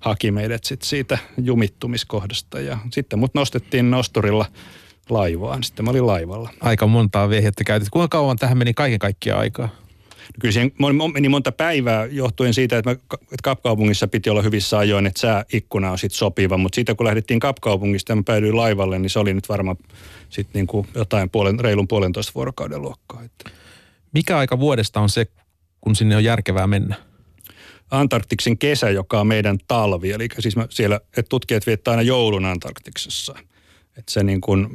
haki 0.00 0.30
meidät 0.30 0.64
sit 0.64 0.82
siitä 0.82 1.18
jumittumiskohdasta 1.42 2.60
ja 2.60 2.78
sitten 2.92 3.18
mut 3.18 3.34
nostettiin 3.34 3.90
nosturilla 3.90 4.46
laivaan. 5.10 5.62
Sitten 5.62 5.84
mä 5.84 5.90
olin 5.90 6.06
laivalla. 6.06 6.50
Aika 6.60 6.86
montaa 6.86 7.28
vehjettä 7.28 7.64
käytit. 7.64 7.90
Kuinka 7.90 8.08
kauan 8.08 8.36
tähän 8.36 8.58
meni 8.58 8.74
kaiken 8.74 8.98
kaikkiaan 8.98 9.40
aikaa? 9.40 9.68
Kyllä 10.40 10.52
siihen 10.52 10.72
meni 11.12 11.28
monta 11.28 11.52
päivää 11.52 12.06
johtuen 12.06 12.54
siitä, 12.54 12.78
että, 12.78 12.90
me, 12.90 12.92
että 13.12 13.42
Kapkaupungissa 13.42 14.08
piti 14.08 14.30
olla 14.30 14.42
hyvissä 14.42 14.78
ajoin, 14.78 15.06
että 15.06 15.20
sääikkuna 15.20 15.90
on 15.90 15.98
sitten 15.98 16.18
sopiva. 16.18 16.58
Mutta 16.58 16.74
siitä 16.74 16.94
kun 16.94 17.06
lähdettiin 17.06 17.40
Kapkaupungista 17.40 18.12
ja 18.12 18.16
mä 18.16 18.22
päädyin 18.26 18.56
laivalle, 18.56 18.98
niin 18.98 19.10
se 19.10 19.18
oli 19.18 19.34
nyt 19.34 19.48
varmaan 19.48 19.76
sitten 20.30 20.60
niin 20.60 20.66
kuin 20.66 20.86
jotain 20.94 21.30
puolen, 21.30 21.60
reilun 21.60 21.88
puolentoista 21.88 22.32
vuorokauden 22.34 22.82
luokkaa. 22.82 23.22
Että. 23.22 23.50
Mikä 24.14 24.38
aika 24.38 24.58
vuodesta 24.58 25.00
on 25.00 25.08
se, 25.08 25.26
kun 25.80 25.96
sinne 25.96 26.16
on 26.16 26.24
järkevää 26.24 26.66
mennä? 26.66 26.96
Antarktiksen 27.90 28.58
kesä, 28.58 28.90
joka 28.90 29.20
on 29.20 29.26
meidän 29.26 29.58
talvi. 29.68 30.10
Eli 30.10 30.28
siis 30.38 30.54
siellä, 30.70 30.96
että 30.96 31.28
tutkijat 31.28 31.66
viettää 31.66 31.92
aina 31.92 32.02
joulun 32.02 32.44
Antarktiksessa. 32.44 33.34
Että 33.96 34.12
se 34.12 34.22
niin 34.22 34.40
kuin, 34.40 34.68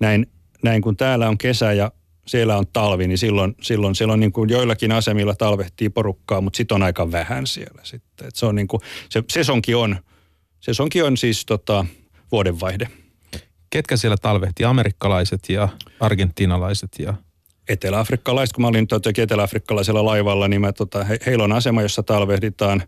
näin, 0.00 0.26
näin 0.62 0.82
kun 0.82 0.96
täällä 0.96 1.28
on 1.28 1.38
kesä 1.38 1.72
ja 1.72 1.92
siellä 2.26 2.56
on 2.56 2.66
talvi, 2.72 3.08
niin 3.08 3.18
silloin, 3.18 3.54
silloin 3.62 3.94
siellä 3.94 4.12
on 4.12 4.20
niin 4.20 4.32
kuin 4.32 4.50
joillakin 4.50 4.92
asemilla 4.92 5.34
talvehtii 5.34 5.88
porukkaa, 5.88 6.40
mutta 6.40 6.56
sitten 6.56 6.74
on 6.74 6.82
aika 6.82 7.12
vähän 7.12 7.46
siellä 7.46 7.80
sitten. 7.84 8.28
Et 8.28 8.36
se 8.36 8.46
on 8.46 8.54
niin 8.54 8.68
kuin, 8.68 8.80
se 9.08 9.22
sesonki 9.32 9.74
on, 9.74 9.96
sesonki 10.60 11.02
on 11.02 11.16
siis 11.16 11.46
tota, 11.46 11.86
vuodenvaihde. 12.32 12.88
Ketkä 13.70 13.96
siellä 13.96 14.16
talvehti? 14.16 14.64
Amerikkalaiset 14.64 15.48
ja 15.48 15.68
argentinalaiset 16.00 16.90
ja 16.98 17.14
eteläafrikkalaiset, 17.68 18.54
kun 18.54 18.62
mä 18.62 18.68
olin 18.68 18.86
toki 18.86 19.20
eteläafrikkalaisella 19.20 20.04
laivalla, 20.04 20.48
niin 20.48 20.60
mä, 20.60 20.72
tota, 20.72 21.04
he, 21.04 21.18
heillä 21.26 21.44
on 21.44 21.52
asema, 21.52 21.82
jossa 21.82 22.02
talvehditaan. 22.02 22.82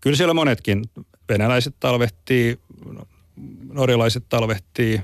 Kyllä 0.00 0.16
siellä 0.16 0.34
monetkin, 0.34 0.84
venäläiset 1.28 1.74
talvehtii, 1.80 2.58
norjalaiset 3.72 4.24
talvehtii, 4.28 5.00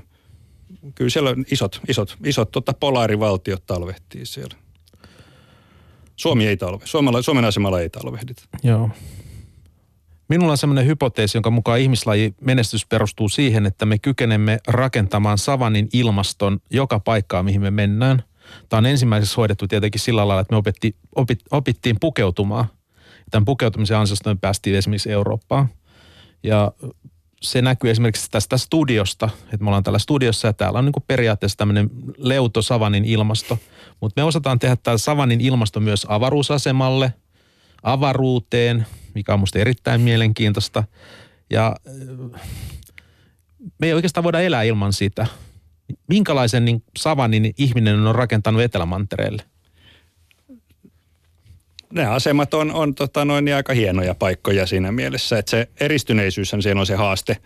kyllä 0.95 1.09
siellä 1.09 1.35
isot, 1.51 1.81
isot, 1.87 2.17
isot 2.25 2.51
tota 2.51 2.73
polaarivaltiot 2.73 3.65
talvehtii 3.65 4.25
siellä. 4.25 4.57
Suomi 6.15 6.47
ei 6.47 6.57
talve. 6.57 6.85
Suomella, 6.85 7.21
Suomen 7.21 7.45
asemalla 7.45 7.81
ei 7.81 7.89
talvehdita. 7.89 8.43
Joo. 8.63 8.89
Minulla 10.29 10.51
on 10.51 10.57
sellainen 10.57 10.85
hypoteesi, 10.85 11.37
jonka 11.37 11.49
mukaan 11.49 11.79
ihmislaji 11.79 12.35
menestys 12.41 12.85
perustuu 12.85 13.29
siihen, 13.29 13.65
että 13.65 13.85
me 13.85 13.99
kykenemme 13.99 14.59
rakentamaan 14.67 15.37
savannin 15.37 15.89
ilmaston 15.93 16.59
joka 16.69 16.99
paikkaa, 16.99 17.43
mihin 17.43 17.61
me 17.61 17.71
mennään. 17.71 18.23
Tämä 18.69 18.77
on 18.77 18.85
ensimmäisessä 18.85 19.35
hoidettu 19.37 19.67
tietenkin 19.67 20.01
sillä 20.01 20.27
lailla, 20.27 20.41
että 20.41 20.53
me 20.53 20.57
opetti, 20.57 20.95
opit, 21.15 21.39
opittiin 21.51 21.97
pukeutumaan. 21.99 22.65
Tämän 23.31 23.45
pukeutumisen 23.45 23.97
ansiosta 23.97 24.29
me 24.29 24.37
päästiin 24.41 24.75
esimerkiksi 24.75 25.11
Eurooppaan. 25.11 25.69
Ja 26.43 26.71
se 27.41 27.61
näkyy 27.61 27.89
esimerkiksi 27.89 28.31
tästä 28.31 28.57
studiosta, 28.57 29.29
että 29.43 29.57
me 29.57 29.67
ollaan 29.67 29.83
täällä 29.83 29.99
studiossa 29.99 30.47
ja 30.47 30.53
täällä 30.53 30.79
on 30.79 30.85
niin 30.85 31.03
periaatteessa 31.07 31.57
tämmöinen 31.57 31.89
leuto 32.17 32.61
Savanin 32.61 33.05
ilmasto. 33.05 33.59
Mutta 34.01 34.21
me 34.21 34.23
osataan 34.23 34.59
tehdä 34.59 34.75
tämä 34.75 34.97
Savanin 34.97 35.41
ilmasto 35.41 35.79
myös 35.79 36.05
avaruusasemalle, 36.09 37.13
avaruuteen, 37.83 38.85
mikä 39.15 39.33
on 39.33 39.39
musta 39.39 39.59
erittäin 39.59 40.01
mielenkiintoista. 40.01 40.83
Ja 41.49 41.75
me 43.79 43.87
ei 43.87 43.93
oikeastaan 43.93 44.23
voida 44.23 44.41
elää 44.41 44.63
ilman 44.63 44.93
sitä. 44.93 45.27
Minkälaisen 46.07 46.65
niin 46.65 46.83
Savanin 46.97 47.53
ihminen 47.57 48.07
on 48.07 48.15
rakentanut 48.15 48.61
Etelämantereelle? 48.61 49.43
ne 51.93 52.05
asemat 52.05 52.53
on, 52.53 52.71
on 52.71 52.95
tota 52.95 53.25
noin, 53.25 53.45
niin 53.45 53.55
aika 53.55 53.73
hienoja 53.73 54.15
paikkoja 54.15 54.67
siinä 54.67 54.91
mielessä, 54.91 55.37
että 55.37 55.49
se 55.49 55.69
eristyneisyys 55.79 56.53
siellä 56.59 56.79
on 56.79 56.85
se 56.85 56.95
haaste. 56.95 57.37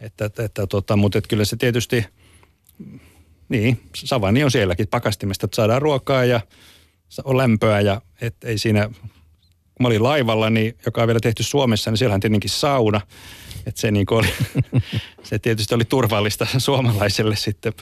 Että, 0.00 0.24
että, 0.24 0.44
että, 0.44 0.66
tota, 0.66 0.96
mutta 0.96 1.18
että 1.18 1.28
kyllä 1.28 1.44
se 1.44 1.56
tietysti 1.56 2.04
niin, 3.48 3.80
savanni 3.94 4.44
on 4.44 4.50
sielläkin 4.50 4.88
pakastimesta, 4.88 5.46
että 5.46 5.56
saadaan 5.56 5.82
ruokaa 5.82 6.24
ja 6.24 6.40
on 7.24 7.36
lämpöä 7.36 7.80
ja 7.80 8.02
et 8.20 8.44
ei 8.44 8.58
siinä, 8.58 8.88
kun 8.88 9.80
mä 9.80 9.88
olin 9.88 10.02
laivalla, 10.02 10.50
niin, 10.50 10.78
joka 10.86 11.02
on 11.02 11.06
vielä 11.06 11.20
tehty 11.20 11.42
Suomessa, 11.42 11.90
niin 11.90 11.98
siellähän 11.98 12.20
tietenkin 12.20 12.50
sauna. 12.50 13.00
Että 13.68 13.80
se, 13.80 13.90
niin 13.90 14.06
oli, 14.10 14.28
se 15.22 15.38
tietysti 15.38 15.74
oli 15.74 15.84
turvallista 15.84 16.46
suomalaiselle 16.58 17.36
sitten 17.36 17.72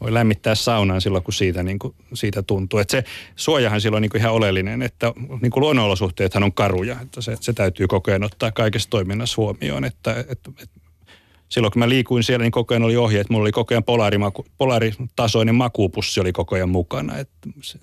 voi 0.00 0.14
lämmittää 0.14 0.54
saunaan 0.54 1.00
silloin, 1.00 1.24
kun 1.24 1.34
siitä, 1.34 1.62
niin 1.62 1.78
kuin, 1.78 1.94
siitä 2.14 2.42
tuntuu. 2.42 2.78
Että 2.78 2.92
se 2.92 3.04
suojahan 3.36 3.80
silloin 3.80 4.02
niin 4.02 4.10
kuin 4.10 4.20
ihan 4.20 4.32
oleellinen, 4.32 4.82
että 4.82 5.12
niin 5.42 5.50
kuin 5.50 5.60
luonnonolosuhteethan 5.60 6.42
on 6.42 6.52
karuja, 6.52 6.96
että 7.00 7.20
se, 7.20 7.36
se 7.40 7.52
täytyy 7.52 7.86
koko 7.86 8.10
ajan 8.10 8.24
ottaa 8.24 8.52
kaikessa 8.52 8.90
toiminnassa 8.90 9.36
huomioon. 9.36 9.84
Että, 9.84 10.24
että, 10.28 10.50
että 10.62 10.80
silloin 11.48 11.72
kun 11.72 11.80
mä 11.80 11.88
liikuin 11.88 12.22
siellä, 12.22 12.42
niin 12.42 12.52
koko 12.52 12.74
ajan 12.74 12.82
oli 12.82 12.96
ohje, 12.96 13.20
että 13.20 13.32
mulla 13.32 13.44
oli 13.44 13.52
koko 13.52 13.74
ajan 13.74 13.84
polaarimaku, 13.84 14.46
polaaritasoinen 14.58 15.54
makuupussi 15.54 16.20
oli 16.20 16.32
koko 16.32 16.54
ajan 16.54 16.68
mukana. 16.68 17.18
Että 17.18 17.48
se, 17.62 17.78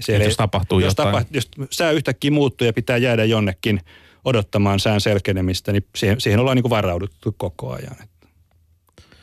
siellä 0.00 0.24
jos 0.24 0.36
tapahtuu 0.36 0.78
jos 0.78 0.90
jotain. 0.90 1.12
Tapa, 1.12 1.26
jos 1.30 1.50
sää 1.70 1.90
yhtäkkiä 1.90 2.30
muuttuu 2.30 2.66
ja 2.66 2.72
pitää 2.72 2.96
jäädä 2.96 3.24
jonnekin 3.24 3.80
odottamaan 4.26 4.80
sään 4.80 5.00
selkenemistä, 5.00 5.72
niin 5.72 5.86
siihen, 5.96 6.20
siihen 6.20 6.40
ollaan 6.40 6.56
niin 6.56 6.62
kuin 6.62 6.70
varauduttu 6.70 7.34
koko 7.38 7.72
ajan. 7.72 7.96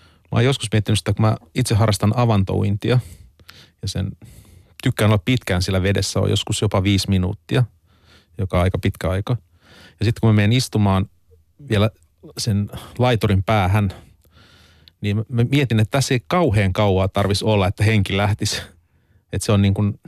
Mä 0.03 0.37
oon 0.37 0.45
joskus 0.45 0.69
miettinyt 0.71 0.99
sitä, 0.99 1.13
kun 1.13 1.25
mä 1.25 1.37
itse 1.55 1.75
harrastan 1.75 2.13
avantouintia 2.15 2.99
ja 3.81 3.87
sen 3.87 4.11
tykkään 4.83 5.11
olla 5.11 5.21
pitkään 5.25 5.61
sillä 5.61 5.83
vedessä, 5.83 6.19
on 6.19 6.29
joskus 6.29 6.61
jopa 6.61 6.83
viisi 6.83 7.09
minuuttia, 7.09 7.63
joka 8.37 8.57
on 8.57 8.63
aika 8.63 8.77
pitkä 8.77 9.09
aika. 9.09 9.37
Ja 9.99 10.05
sitten 10.05 10.21
kun 10.21 10.29
mä 10.29 10.33
menen 10.33 10.53
istumaan 10.53 11.09
vielä 11.69 11.89
sen 12.37 12.69
laitorin 12.97 13.43
päähän, 13.43 13.93
niin 15.01 15.25
mä 15.29 15.43
mietin, 15.43 15.79
että 15.79 15.97
tässä 15.97 16.13
ei 16.13 16.21
kauhean 16.27 16.73
kauaa 16.73 17.07
tarvitsisi 17.07 17.45
olla, 17.45 17.67
että 17.67 17.83
henki 17.83 18.17
lähtisi. 18.17 18.61
Että 19.33 19.45
se 19.45 19.51
on 19.51 19.61
niin 19.61 19.73
kuin, 19.73 19.99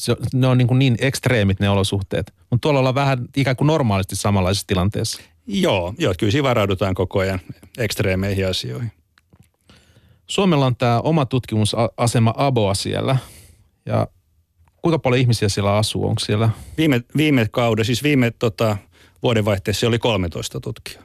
se, 0.00 0.16
ne 0.34 0.46
on 0.46 0.58
niin, 0.58 0.68
kuin 0.68 0.78
niin 0.78 0.96
ekstreemit 1.00 1.60
ne 1.60 1.68
olosuhteet. 1.70 2.34
Mutta 2.50 2.62
tuolla 2.62 2.78
ollaan 2.78 2.94
vähän 2.94 3.18
ikään 3.36 3.56
kuin 3.56 3.66
normaalisti 3.66 4.16
samanlaisessa 4.16 4.66
tilanteessa. 4.66 5.22
Joo, 5.46 5.94
joo 5.98 6.14
kyllä 6.18 6.30
siinä 6.30 6.48
varaudutaan 6.48 6.94
koko 6.94 7.18
ajan 7.18 7.40
ekstreemeihin 7.78 8.48
asioihin. 8.48 8.92
Suomella 10.26 10.66
on 10.66 10.76
tämä 10.76 11.00
oma 11.00 11.26
tutkimusasema 11.26 12.34
ABOA 12.36 12.74
siellä. 12.74 13.16
Ja 13.86 14.08
kuinka 14.82 14.98
paljon 14.98 15.20
ihmisiä 15.20 15.48
siellä 15.48 15.76
asuu? 15.76 16.08
Onko 16.08 16.20
siellä? 16.20 16.48
Viime, 16.78 17.00
viime 17.16 17.46
kauden, 17.50 17.84
siis 17.84 18.02
viime 18.02 18.30
tota, 18.38 18.76
vuodenvaihteessa 19.22 19.86
oli 19.86 19.98
13 19.98 20.60
tutkijaa. 20.60 21.04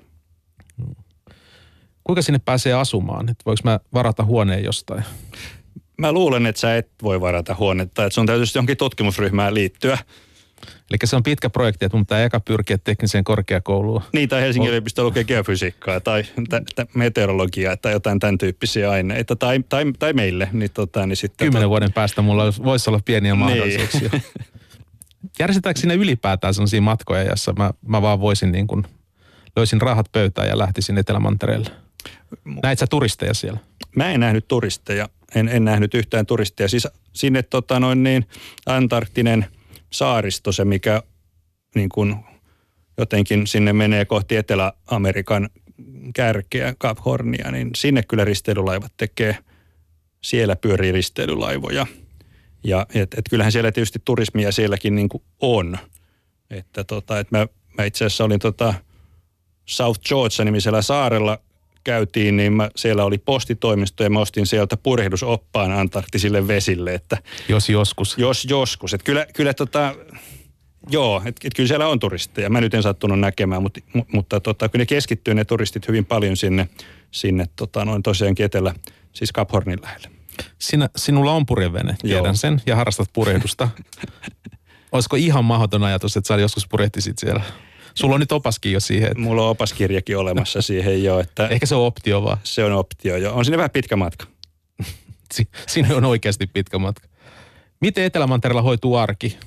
Kuinka 2.03 2.21
sinne 2.21 2.39
pääsee 2.45 2.73
asumaan? 2.73 3.29
Et 3.29 3.37
voiko 3.45 3.61
mä 3.63 3.79
varata 3.93 4.25
huoneen 4.25 4.63
jostain? 4.63 5.03
Mä 5.99 6.11
luulen, 6.11 6.45
että 6.45 6.59
sä 6.61 6.77
et 6.77 6.89
voi 7.03 7.21
varata 7.21 7.55
huonetta, 7.59 8.05
että 8.05 8.13
sun 8.13 8.25
täytyy 8.25 8.45
johonkin 8.55 8.77
tutkimusryhmään 8.77 9.53
liittyä. 9.53 9.97
Eli 10.65 10.97
se 11.03 11.15
on 11.15 11.23
pitkä 11.23 11.49
projekti, 11.49 11.85
että 11.85 11.97
mun 11.97 12.05
pitää 12.05 12.23
eka 12.23 12.39
pyrkiä 12.39 12.77
tekniseen 12.77 13.23
korkeakouluun. 13.23 14.01
Niin, 14.13 14.29
tai 14.29 14.41
Helsingin 14.41 14.69
yliopisto 14.69 15.03
lukee 15.03 15.23
geofysiikkaa 15.23 15.99
tai 15.99 16.23
t- 16.23 16.75
t- 16.75 16.95
meteorologiaa 16.95 17.77
tai 17.77 17.91
jotain 17.91 18.19
tämän 18.19 18.37
tyyppisiä 18.37 18.91
aineita. 18.91 19.35
Tai, 19.35 19.63
tai, 19.69 19.85
tai 19.99 20.13
meille. 20.13 20.49
Niin, 20.51 20.71
tota, 20.73 21.05
niin 21.05 21.17
sitten 21.17 21.45
Kymmenen 21.45 21.65
tot... 21.65 21.69
vuoden 21.69 21.93
päästä 21.93 22.21
mulla 22.21 22.53
voisi 22.63 22.89
olla 22.89 22.99
pieniä 23.05 23.33
niin. 23.33 23.39
mahdollisuuksia. 23.39 24.09
Niin. 24.11 24.23
Järjestetäänkö 25.39 25.79
sinne 25.79 25.95
ylipäätään 25.95 26.53
sellaisia 26.53 26.81
matkoja, 26.81 27.23
jossa 27.23 27.53
mä, 27.53 27.71
mä 27.87 28.01
vaan 28.01 28.19
voisin 28.19 28.51
niin 28.51 28.67
kuin, 28.67 28.83
löysin 29.55 29.81
rahat 29.81 30.11
pöytään 30.11 30.47
ja 30.47 30.57
lähtisin 30.57 30.97
Etelämantereelle? 30.97 31.69
Näit 32.63 32.79
sä 32.79 32.87
turisteja 32.87 33.33
siellä? 33.33 33.59
Mä 33.95 34.11
en 34.11 34.19
nähnyt 34.19 34.47
turisteja. 34.47 35.09
En, 35.35 35.47
en 35.47 35.65
nähnyt 35.65 35.93
yhtään 35.93 36.25
turisteja. 36.25 36.67
Siis 36.67 36.87
sinne 37.13 37.43
tota 37.43 37.79
noin 37.79 38.03
niin, 38.03 38.25
Antarktinen– 38.65 39.45
saaristo, 39.91 40.51
se 40.51 40.65
mikä 40.65 41.03
niin 41.75 41.89
kuin 41.89 42.15
jotenkin 42.97 43.47
sinne 43.47 43.73
menee 43.73 44.05
kohti 44.05 44.35
Etelä-Amerikan 44.35 45.49
kärkeä, 46.15 46.73
Cap 46.73 46.97
Hornia, 47.05 47.51
niin 47.51 47.69
sinne 47.75 48.03
kyllä 48.03 48.25
risteilylaivat 48.25 48.93
tekee, 48.97 49.37
siellä 50.21 50.55
pyörii 50.55 50.91
risteilylaivoja. 50.91 51.87
Ja 52.63 52.85
et, 52.93 53.13
et 53.13 53.25
kyllähän 53.29 53.51
siellä 53.51 53.71
tietysti 53.71 54.01
turismia 54.05 54.51
sielläkin 54.51 54.95
niin 54.95 55.09
kuin 55.09 55.23
on. 55.41 55.77
Että 56.49 56.83
tota, 56.83 57.19
et 57.19 57.31
mä, 57.31 57.47
mä 57.77 57.83
itse 57.83 58.05
asiassa 58.05 58.23
olin 58.23 58.39
tota 58.39 58.73
South 59.65 60.01
Georgia-nimisellä 60.01 60.81
saarella 60.81 61.39
käytiin, 61.83 62.37
niin 62.37 62.53
mä, 62.53 62.69
siellä 62.75 63.03
oli 63.03 63.17
postitoimisto 63.17 64.03
ja 64.03 64.09
mä 64.09 64.19
ostin 64.19 64.45
sieltä 64.45 64.77
purjehdusoppaan 64.77 65.71
antarktisille 65.71 66.47
vesille. 66.47 66.93
Että 66.93 67.17
jos 67.49 67.69
joskus. 67.69 68.17
Jos 68.17 68.45
joskus. 68.49 68.93
Että 68.93 69.05
kyllä, 69.05 69.25
kyllä 69.35 69.53
tota, 69.53 69.95
joo, 70.89 71.21
että 71.25 71.47
et 71.47 71.53
kyllä 71.55 71.67
siellä 71.67 71.87
on 71.87 71.99
turisteja. 71.99 72.49
Mä 72.49 72.61
nyt 72.61 72.73
en 72.73 72.83
sattunut 72.83 73.19
näkemään, 73.19 73.63
mutta, 73.63 73.79
mutta 74.13 74.39
tota, 74.39 74.69
kyllä 74.69 74.81
ne 74.81 74.85
keskittyy 74.85 75.33
ne 75.33 75.45
turistit 75.45 75.87
hyvin 75.87 76.05
paljon 76.05 76.37
sinne, 76.37 76.67
sinne 77.11 77.45
tota, 77.55 77.85
noin 77.85 78.03
tosiaankin 78.03 78.45
etelä, 78.45 78.73
siis 79.13 79.33
Cap 79.33 79.51
Hornin 79.51 79.81
lähelle. 79.81 80.09
Sinä, 80.59 80.89
sinulla 80.95 81.31
on 81.31 81.45
purjevene, 81.45 81.95
tiedän 82.01 82.25
Joo. 82.25 82.33
sen, 82.33 82.61
ja 82.65 82.75
harrastat 82.75 83.09
purjehdusta. 83.13 83.69
Olisiko 84.91 85.15
ihan 85.15 85.45
mahdoton 85.45 85.83
ajatus, 85.83 86.17
että 86.17 86.27
sä 86.27 86.35
joskus 86.35 86.67
purjehtisit 86.67 87.19
siellä? 87.19 87.43
Sulla 87.93 88.13
on 88.13 88.19
nyt 88.19 88.31
opaskin 88.31 88.71
jo 88.71 88.79
siihen. 88.79 89.07
Että... 89.11 89.19
Mulla 89.19 89.43
on 89.43 89.49
opaskirjakin 89.49 90.17
olemassa 90.17 90.61
siihen 90.61 91.03
jo. 91.03 91.19
Että 91.19 91.47
Ehkä 91.47 91.65
se 91.65 91.75
on 91.75 91.85
optio 91.85 92.23
vaan. 92.23 92.37
Se 92.43 92.63
on 92.63 92.71
optio 92.71 93.17
jo. 93.17 93.33
On 93.33 93.45
sinne 93.45 93.57
vähän 93.57 93.71
pitkä 93.71 93.95
matka. 93.95 94.25
Siinä 95.67 95.95
on 95.95 96.05
oikeasti 96.05 96.47
pitkä 96.47 96.77
matka. 96.77 97.07
Miten 97.81 98.03
Etelämantereella 98.03 98.61
hoituu 98.61 98.95
arki? 98.95 99.37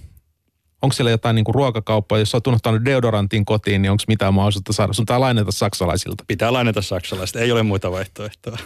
Onko 0.83 0.93
siellä 0.93 1.11
jotain 1.11 1.35
niin 1.35 1.45
ruokakauppaa, 1.49 2.19
jos 2.19 2.35
olet 2.35 2.47
unohtanut 2.47 2.85
deodorantin 2.85 3.45
kotiin, 3.45 3.83
niin 3.83 3.91
onko 3.91 4.05
mitään 4.09 4.35
mahdollisuutta 4.35 4.73
saada? 4.73 4.93
Sun 4.93 5.03
pitää 5.03 5.21
lainata 5.21 5.53
saksalaisilta. 5.53 6.25
Pitää 6.27 6.53
lainata 6.53 6.83
saksalaisilta, 6.83 7.41
ei 7.41 7.53
ole 7.53 7.63
muita 7.63 7.91
vaihtoehtoja. 7.91 8.59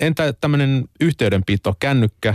entä 0.00 0.32
tämmöinen 0.32 0.84
yhteydenpito, 1.00 1.74
kännykkä, 1.80 2.34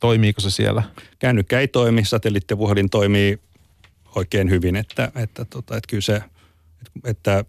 toimiiko 0.00 0.40
se 0.40 0.50
siellä? 0.50 0.82
Kännykkä 1.18 1.60
ei 1.60 1.68
toimi, 1.68 2.04
satelliittipuhelin 2.04 2.90
toimii 2.90 3.38
oikein 4.16 4.50
hyvin, 4.50 4.76
että, 4.76 5.12
että, 5.16 5.44
tota, 5.44 5.76
että 5.76 5.88
kyllä 5.90 6.00
se, 6.00 6.22
että 7.04 7.44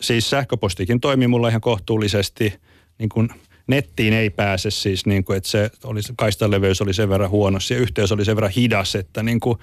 siis 0.00 0.30
sähköpostikin 0.30 1.00
toimii 1.00 1.28
mulla 1.28 1.48
ihan 1.48 1.60
kohtuullisesti, 1.60 2.54
niin 2.98 3.08
kuin 3.08 3.28
nettiin 3.66 4.12
ei 4.12 4.30
pääse 4.30 4.70
siis, 4.70 5.06
niin 5.06 5.24
kuin, 5.24 5.36
että 5.36 5.48
se 5.48 5.70
oli, 5.84 6.00
kaistaleveys 6.16 6.80
oli 6.80 6.94
sen 6.94 7.08
verran 7.08 7.30
huono, 7.30 7.58
ja 7.70 7.76
yhteys 7.76 8.12
oli 8.12 8.24
sen 8.24 8.36
verran 8.36 8.52
hidas, 8.56 8.94
että 8.94 9.22
niin 9.22 9.40
kuin 9.40 9.58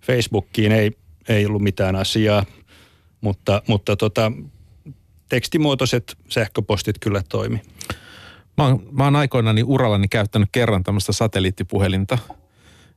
Facebookiin 0.00 0.72
ei, 0.72 0.92
ei 1.28 1.46
ollut 1.46 1.62
mitään 1.62 1.96
asiaa, 1.96 2.44
mutta, 3.20 3.62
mutta 3.66 3.96
tota, 3.96 4.32
tekstimuotoiset 5.28 6.16
sähköpostit 6.28 6.98
kyllä 6.98 7.22
toimi. 7.28 7.60
Mä 8.56 8.64
oon, 8.64 8.88
mä 8.90 9.04
oon 9.04 9.16
aikoinani 9.16 9.62
urallani 9.62 10.08
käyttänyt 10.08 10.48
kerran 10.52 10.84
tämmöistä 10.84 11.12
satelliittipuhelinta– 11.12 12.18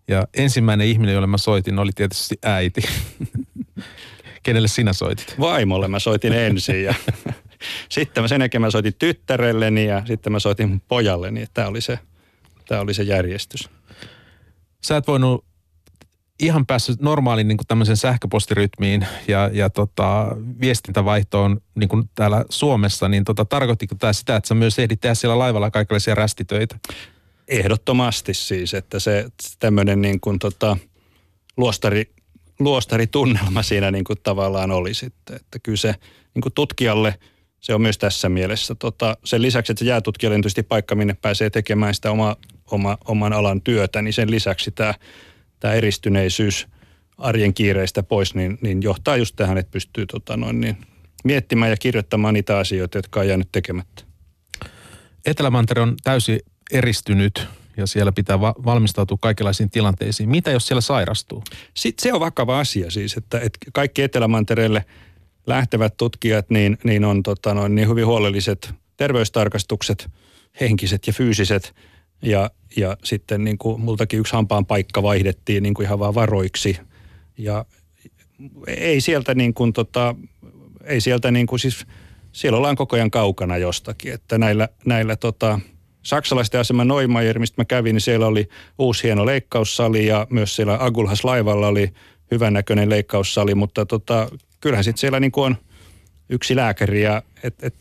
ja 0.09 0.27
ensimmäinen 0.33 0.87
ihminen, 0.87 1.13
jolle 1.13 1.27
mä 1.27 1.37
soitin, 1.37 1.79
oli 1.79 1.91
tietysti 1.95 2.35
äiti. 2.43 2.81
Kenelle 4.43 4.67
sinä 4.67 4.93
soitit? 4.93 5.35
Vaimolle 5.39 5.87
mä 5.87 5.99
soitin 5.99 6.33
ensin 6.33 6.83
ja 6.83 6.93
sitten 7.89 8.23
mä 8.23 8.27
sen 8.27 8.41
jälkeen 8.41 8.61
mä 8.61 8.71
soitin 8.71 8.93
tyttärelleni 8.99 9.85
ja 9.85 10.01
sitten 10.05 10.31
mä 10.31 10.39
soitin 10.39 10.81
pojalleni. 10.87 11.45
Tämä 11.53 11.67
oli 11.67 11.81
se, 11.81 11.99
tämä 12.67 12.81
oli 12.81 12.93
se 12.93 13.03
järjestys. 13.03 13.69
Sä 14.83 14.97
et 14.97 15.07
voinut 15.07 15.45
ihan 16.39 16.65
päässyt 16.65 17.01
normaalin 17.01 17.47
niin 17.47 17.57
tämmöisen 17.67 17.97
sähköpostirytmiin 17.97 19.07
ja, 19.27 19.49
ja 19.53 19.69
tota, 19.69 20.27
viestintävaihtoon 20.61 21.61
niin 21.75 21.89
kuin 21.89 22.09
täällä 22.15 22.45
Suomessa, 22.49 23.09
niin 23.09 23.23
tota, 23.23 23.45
tarkoittiko 23.45 23.95
tämä 23.95 24.13
sitä, 24.13 24.35
että 24.35 24.47
sä 24.47 24.55
myös 24.55 24.79
ehdit 24.79 25.01
tehdä 25.01 25.15
siellä 25.15 25.39
laivalla 25.39 25.71
kaikenlaisia 25.71 26.15
rästitöitä? 26.15 26.79
Ehdottomasti 27.49 28.33
siis, 28.33 28.73
että 28.73 28.99
se 28.99 29.25
tämmöinen 29.59 30.01
niin 30.01 30.19
kuin 30.19 30.39
tota, 30.39 30.77
luostari, 31.57 32.11
luostaritunnelma 32.59 33.63
siinä 33.63 33.91
niin 33.91 34.03
kuin 34.03 34.19
tavallaan 34.23 34.71
oli 34.71 34.93
sitten. 34.93 35.35
Että 35.35 35.59
kyllä 35.59 35.77
se 35.77 35.95
niin 36.33 36.41
kuin 36.41 36.53
tutkijalle, 36.53 37.15
se 37.59 37.73
on 37.73 37.81
myös 37.81 37.97
tässä 37.97 38.29
mielessä. 38.29 38.75
Tota, 38.75 39.17
sen 39.23 39.41
lisäksi, 39.41 39.71
että 39.71 39.79
se 39.79 39.89
jäätutkijalle 39.89 40.35
on 40.35 40.41
tietysti 40.41 40.63
paikka, 40.63 40.95
minne 40.95 41.13
pääsee 41.21 41.49
tekemään 41.49 41.95
sitä 41.95 42.11
oma, 42.11 42.35
oma, 42.71 42.97
oman 43.05 43.33
alan 43.33 43.61
työtä, 43.61 44.01
niin 44.01 44.13
sen 44.13 44.31
lisäksi 44.31 44.71
tämä, 44.71 44.93
tämä 45.59 45.73
eristyneisyys 45.73 46.67
arjen 47.17 47.53
kiireistä 47.53 48.03
pois, 48.03 48.35
niin, 48.35 48.57
niin 48.61 48.81
johtaa 48.81 49.17
just 49.17 49.35
tähän, 49.35 49.57
että 49.57 49.71
pystyy 49.71 50.05
tota 50.05 50.37
noin, 50.37 50.61
niin, 50.61 50.77
miettimään 51.23 51.71
ja 51.71 51.77
kirjoittamaan 51.77 52.33
niitä 52.33 52.57
asioita, 52.57 52.97
jotka 52.97 53.19
on 53.19 53.27
jäänyt 53.27 53.49
tekemättä. 53.51 54.03
Etelämantere 55.25 55.81
on 55.81 55.95
täysin 56.03 56.39
eristynyt 56.71 57.47
ja 57.77 57.87
siellä 57.87 58.11
pitää 58.11 58.41
va- 58.41 58.55
valmistautua 58.65 59.17
kaikenlaisiin 59.21 59.69
tilanteisiin. 59.69 60.29
Mitä 60.29 60.51
jos 60.51 60.67
siellä 60.67 60.81
sairastuu? 60.81 61.43
Sitten 61.73 62.03
se 62.03 62.13
on 62.13 62.19
vakava 62.19 62.59
asia 62.59 62.91
siis, 62.91 63.17
että, 63.17 63.37
että 63.39 63.59
kaikki 63.73 64.01
Etelämantereelle 64.01 64.85
lähtevät 65.47 65.97
tutkijat 65.97 66.49
niin, 66.49 66.77
niin 66.83 67.05
on 67.05 67.23
tota 67.23 67.53
noin, 67.53 67.75
niin 67.75 67.89
hyvin 67.89 68.05
huolelliset 68.05 68.73
terveystarkastukset 68.97 70.09
henkiset 70.61 71.07
ja 71.07 71.13
fyysiset. 71.13 71.75
Ja, 72.21 72.51
ja 72.77 72.97
sitten 73.03 73.43
niin 73.43 73.57
kuin 73.57 73.81
multakin 73.81 74.19
yksi 74.19 74.33
hampaan 74.33 74.65
paikka 74.65 75.03
vaihdettiin 75.03 75.63
niin 75.63 75.73
kuin 75.73 75.85
ihan 75.85 75.99
vaan 75.99 76.15
varoiksi. 76.15 76.77
Ja 77.37 77.65
ei 78.67 79.01
sieltä 79.01 79.35
niin 79.35 79.53
kuin 79.53 79.73
tota, 79.73 80.15
ei 80.83 81.01
sieltä 81.01 81.31
niin 81.31 81.47
kuin 81.47 81.59
siis, 81.59 81.85
siellä 82.31 82.57
ollaan 82.57 82.75
koko 82.75 82.95
ajan 82.95 83.11
kaukana 83.11 83.57
jostakin. 83.57 84.13
Että 84.13 84.37
näillä, 84.37 84.69
näillä 84.85 85.15
tota, 85.15 85.59
saksalaisten 86.03 86.61
asema 86.61 86.85
Neumayer, 86.85 87.39
mistä 87.39 87.61
mä 87.61 87.65
kävin, 87.65 87.93
niin 87.93 88.01
siellä 88.01 88.27
oli 88.27 88.49
uusi 88.77 89.03
hieno 89.03 89.25
leikkaussali 89.25 90.05
ja 90.05 90.27
myös 90.29 90.55
siellä 90.55 90.77
Agulhas 90.79 91.23
laivalla 91.23 91.67
oli 91.67 91.93
hyvännäköinen 92.31 92.89
leikkaussali, 92.89 93.55
mutta 93.55 93.85
tota, 93.85 94.29
kyllähän 94.61 94.83
sitten 94.83 94.99
siellä 94.99 95.19
niin 95.19 95.31
on 95.35 95.57
yksi 96.29 96.55
lääkäri 96.55 97.01
ja, 97.03 97.21
et, 97.43 97.63
et, 97.63 97.75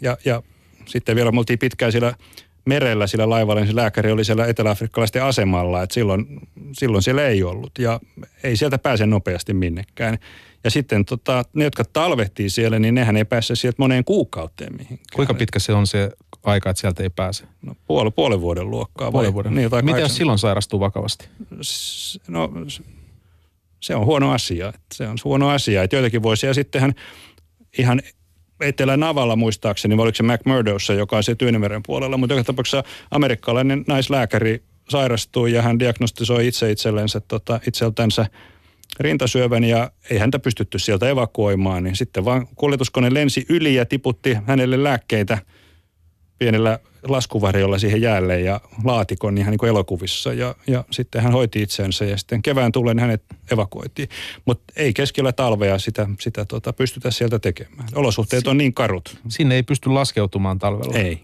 ja, 0.00 0.16
ja 0.24 0.42
sitten 0.86 1.16
vielä 1.16 1.32
me 1.32 1.38
oltiin 1.38 1.58
pitkään 1.58 1.92
siellä 1.92 2.14
merellä 2.64 3.06
sillä 3.06 3.30
laivalla, 3.30 3.60
niin 3.60 3.68
se 3.70 3.76
lääkäri 3.76 4.12
oli 4.12 4.24
siellä 4.24 4.46
eteläafrikkalaisten 4.46 5.24
asemalla, 5.24 5.82
että 5.82 5.94
silloin, 5.94 6.26
silloin 6.72 7.02
siellä 7.02 7.26
ei 7.26 7.42
ollut 7.42 7.78
ja 7.78 8.00
ei 8.42 8.56
sieltä 8.56 8.78
pääse 8.78 9.06
nopeasti 9.06 9.54
minnekään. 9.54 10.18
Ja 10.64 10.70
sitten 10.70 11.04
tota, 11.04 11.44
ne, 11.52 11.64
jotka 11.64 11.84
talvehtii 11.92 12.50
siellä, 12.50 12.78
niin 12.78 12.94
nehän 12.94 13.16
ei 13.16 13.24
pääse 13.24 13.56
sieltä 13.56 13.76
moneen 13.78 14.04
kuukauteen 14.04 14.72
mihinkään. 14.72 15.06
Kuinka 15.14 15.34
pitkä 15.34 15.58
se 15.58 15.72
on 15.72 15.86
se 15.86 16.10
aika, 16.42 16.70
että 16.70 16.80
sieltä 16.80 17.02
ei 17.02 17.10
pääse? 17.10 17.44
No 17.62 17.74
puoli, 17.86 18.10
puolen 18.10 18.40
vuoden 18.40 18.70
luokkaa. 18.70 19.12
Puolen 19.12 19.34
vuoden. 19.34 19.54
Niin, 19.54 19.70
Miten 19.82 20.00
jos 20.00 20.16
silloin 20.16 20.38
sairastuu 20.38 20.80
vakavasti? 20.80 21.28
No 22.28 22.50
se 23.80 23.94
on 23.94 24.06
huono 24.06 24.32
asia. 24.32 24.72
Se 24.94 25.08
on 25.08 25.16
huono 25.24 25.48
asia. 25.48 25.82
Että 25.82 25.96
joitakin 25.96 26.22
vuosia 26.22 26.54
sittenhän 26.54 26.94
ihan 27.78 28.02
Etelä-Navalla 28.60 29.36
muistaakseni, 29.36 29.96
vai 29.96 30.02
oliko 30.02 30.16
se 30.16 30.22
McMurdowssa, 30.22 30.92
joka 30.92 31.16
on 31.16 31.22
se 31.22 31.34
Tyynemeren 31.34 31.82
puolella, 31.86 32.16
mutta 32.16 32.34
joka 32.34 32.44
tapauksessa 32.44 32.84
amerikkalainen 33.10 33.84
naislääkäri 33.86 34.62
sairastui 34.88 35.52
ja 35.52 35.62
hän 35.62 35.78
diagnostisoi 35.78 36.46
itse 36.46 36.70
itsellensä, 36.70 37.20
tota, 37.20 37.60
itseltänsä 37.68 38.26
rintasyövän 39.00 39.64
ja 39.64 39.90
ei 40.10 40.18
häntä 40.18 40.38
pystytty 40.38 40.78
sieltä 40.78 41.08
evakuoimaan, 41.08 41.84
niin 41.84 41.96
sitten 41.96 42.24
vaan 42.24 42.46
kuljetuskone 42.54 43.14
lensi 43.14 43.46
yli 43.48 43.74
ja 43.74 43.86
tiputti 43.86 44.36
hänelle 44.46 44.82
lääkkeitä 44.82 45.38
pienellä 46.42 46.78
laskuvarjolla 47.08 47.78
siihen 47.78 48.02
jäälle 48.02 48.40
ja 48.40 48.60
laatikon 48.84 49.38
ihan 49.38 49.50
niin 49.50 49.58
kuin 49.58 49.68
elokuvissa. 49.68 50.32
Ja, 50.32 50.54
ja 50.66 50.84
sitten 50.90 51.22
hän 51.22 51.32
hoiti 51.32 51.62
itsensä 51.62 52.04
ja 52.04 52.16
sitten 52.16 52.42
kevään 52.42 52.72
tullen 52.72 52.98
hänet 52.98 53.22
evakuoitiin. 53.52 54.08
Mutta 54.44 54.72
ei 54.76 54.92
keskellä 54.92 55.32
talvea 55.32 55.78
sitä, 55.78 56.08
sitä 56.20 56.44
tota, 56.44 56.72
pystytä 56.72 57.10
sieltä 57.10 57.38
tekemään. 57.38 57.88
Olosuhteet 57.94 58.46
on 58.46 58.58
niin 58.58 58.74
karut. 58.74 59.18
Sinne 59.28 59.54
ei 59.54 59.62
pysty 59.62 59.90
laskeutumaan 59.90 60.58
talvella. 60.58 60.98
Ei. 60.98 61.22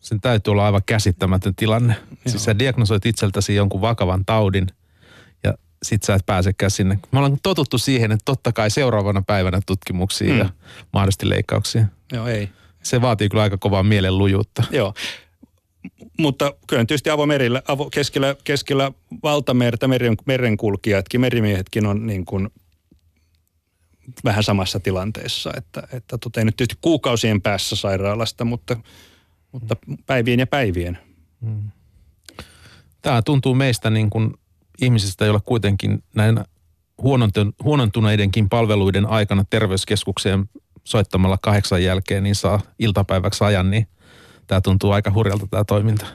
Sen 0.00 0.20
täytyy 0.20 0.50
olla 0.50 0.66
aivan 0.66 0.82
käsittämätön 0.86 1.54
tilanne. 1.54 1.94
Joo. 1.94 2.16
Siis 2.26 2.44
sä 2.44 2.58
diagnosoit 2.58 3.06
itseltäsi 3.06 3.54
jonkun 3.54 3.80
vakavan 3.80 4.24
taudin– 4.24 4.66
sit 5.82 6.02
sä 6.02 6.14
et 6.14 6.26
pääsekään 6.26 6.70
sinne. 6.70 6.98
Me 7.12 7.18
ollaan 7.18 7.38
totuttu 7.42 7.78
siihen, 7.78 8.12
että 8.12 8.24
totta 8.24 8.52
kai 8.52 8.70
seuraavana 8.70 9.22
päivänä 9.26 9.60
tutkimuksiin 9.66 10.32
mm. 10.32 10.38
ja 10.38 10.50
mahdollisesti 10.92 11.28
leikkauksiin. 11.28 11.86
Joo, 12.12 12.26
ei. 12.26 12.48
Se 12.88 13.00
vaatii 13.00 13.28
kyllä 13.28 13.42
aika 13.42 13.58
kovaa 13.58 13.82
mielenlujuutta. 13.82 14.64
Joo. 14.70 14.94
Mutta 16.18 16.54
kyllä 16.66 16.84
tietysti 16.84 17.10
avomerillä, 17.10 17.62
avo, 17.68 17.90
keskellä, 17.90 18.36
keskellä 18.44 18.92
valtamerta 19.22 19.88
meren, 19.88 20.14
merenkulkijatkin, 20.26 21.20
merimiehetkin 21.20 21.86
on 21.86 22.06
niin 22.06 22.24
kuin 22.24 22.48
vähän 24.24 24.44
samassa 24.44 24.80
tilanteessa, 24.80 25.50
että, 25.56 25.82
että 25.92 26.18
tota, 26.18 26.40
ei 26.40 26.44
nyt 26.44 26.56
tietysti 26.56 26.78
kuukausien 26.80 27.42
päässä 27.42 27.76
sairaalasta, 27.76 28.44
mutta, 28.44 28.76
mutta 29.52 29.76
päivien 30.06 30.38
ja 30.38 30.46
päivien. 30.46 30.98
Mm. 31.40 31.70
Tämä 33.02 33.22
tuntuu 33.22 33.54
meistä 33.54 33.90
niin 33.90 34.10
kuin 34.10 34.34
ihmisistä, 34.80 35.24
joilla 35.24 35.40
kuitenkin 35.40 36.02
näin 36.14 36.40
huonontuneidenkin 37.64 38.48
palveluiden 38.48 39.06
aikana 39.06 39.44
terveyskeskukseen 39.50 40.48
soittamalla 40.88 41.38
kahdeksan 41.42 41.84
jälkeen, 41.84 42.22
niin 42.22 42.34
saa 42.34 42.60
iltapäiväksi 42.78 43.44
ajan, 43.44 43.70
niin 43.70 43.86
tämä 44.46 44.60
tuntuu 44.60 44.92
aika 44.92 45.12
hurjalta 45.14 45.46
tämä 45.50 45.64
toiminta. 45.64 46.06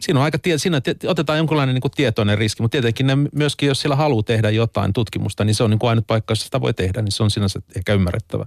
Siinä 0.00 0.20
on 0.20 0.24
aika, 0.24 0.38
siinä 0.56 0.80
otetaan 1.06 1.38
jonkinlainen 1.38 1.74
niin 1.74 1.80
kuin 1.80 1.92
tietoinen 1.92 2.38
riski, 2.38 2.62
mutta 2.62 2.72
tietenkin 2.72 3.06
ne 3.06 3.16
myöskin, 3.32 3.66
jos 3.66 3.80
sillä 3.80 3.96
haluaa 3.96 4.22
tehdä 4.22 4.50
jotain 4.50 4.92
tutkimusta, 4.92 5.44
niin 5.44 5.54
se 5.54 5.62
on 5.62 5.70
niin 5.70 5.78
kuin 5.78 5.90
ainut 5.90 6.06
paikka, 6.06 6.32
jossa 6.32 6.44
sitä 6.44 6.60
voi 6.60 6.74
tehdä, 6.74 7.02
niin 7.02 7.12
se 7.12 7.22
on 7.22 7.30
sinänsä 7.30 7.60
ehkä 7.76 7.94
ymmärrettävä. 7.94 8.46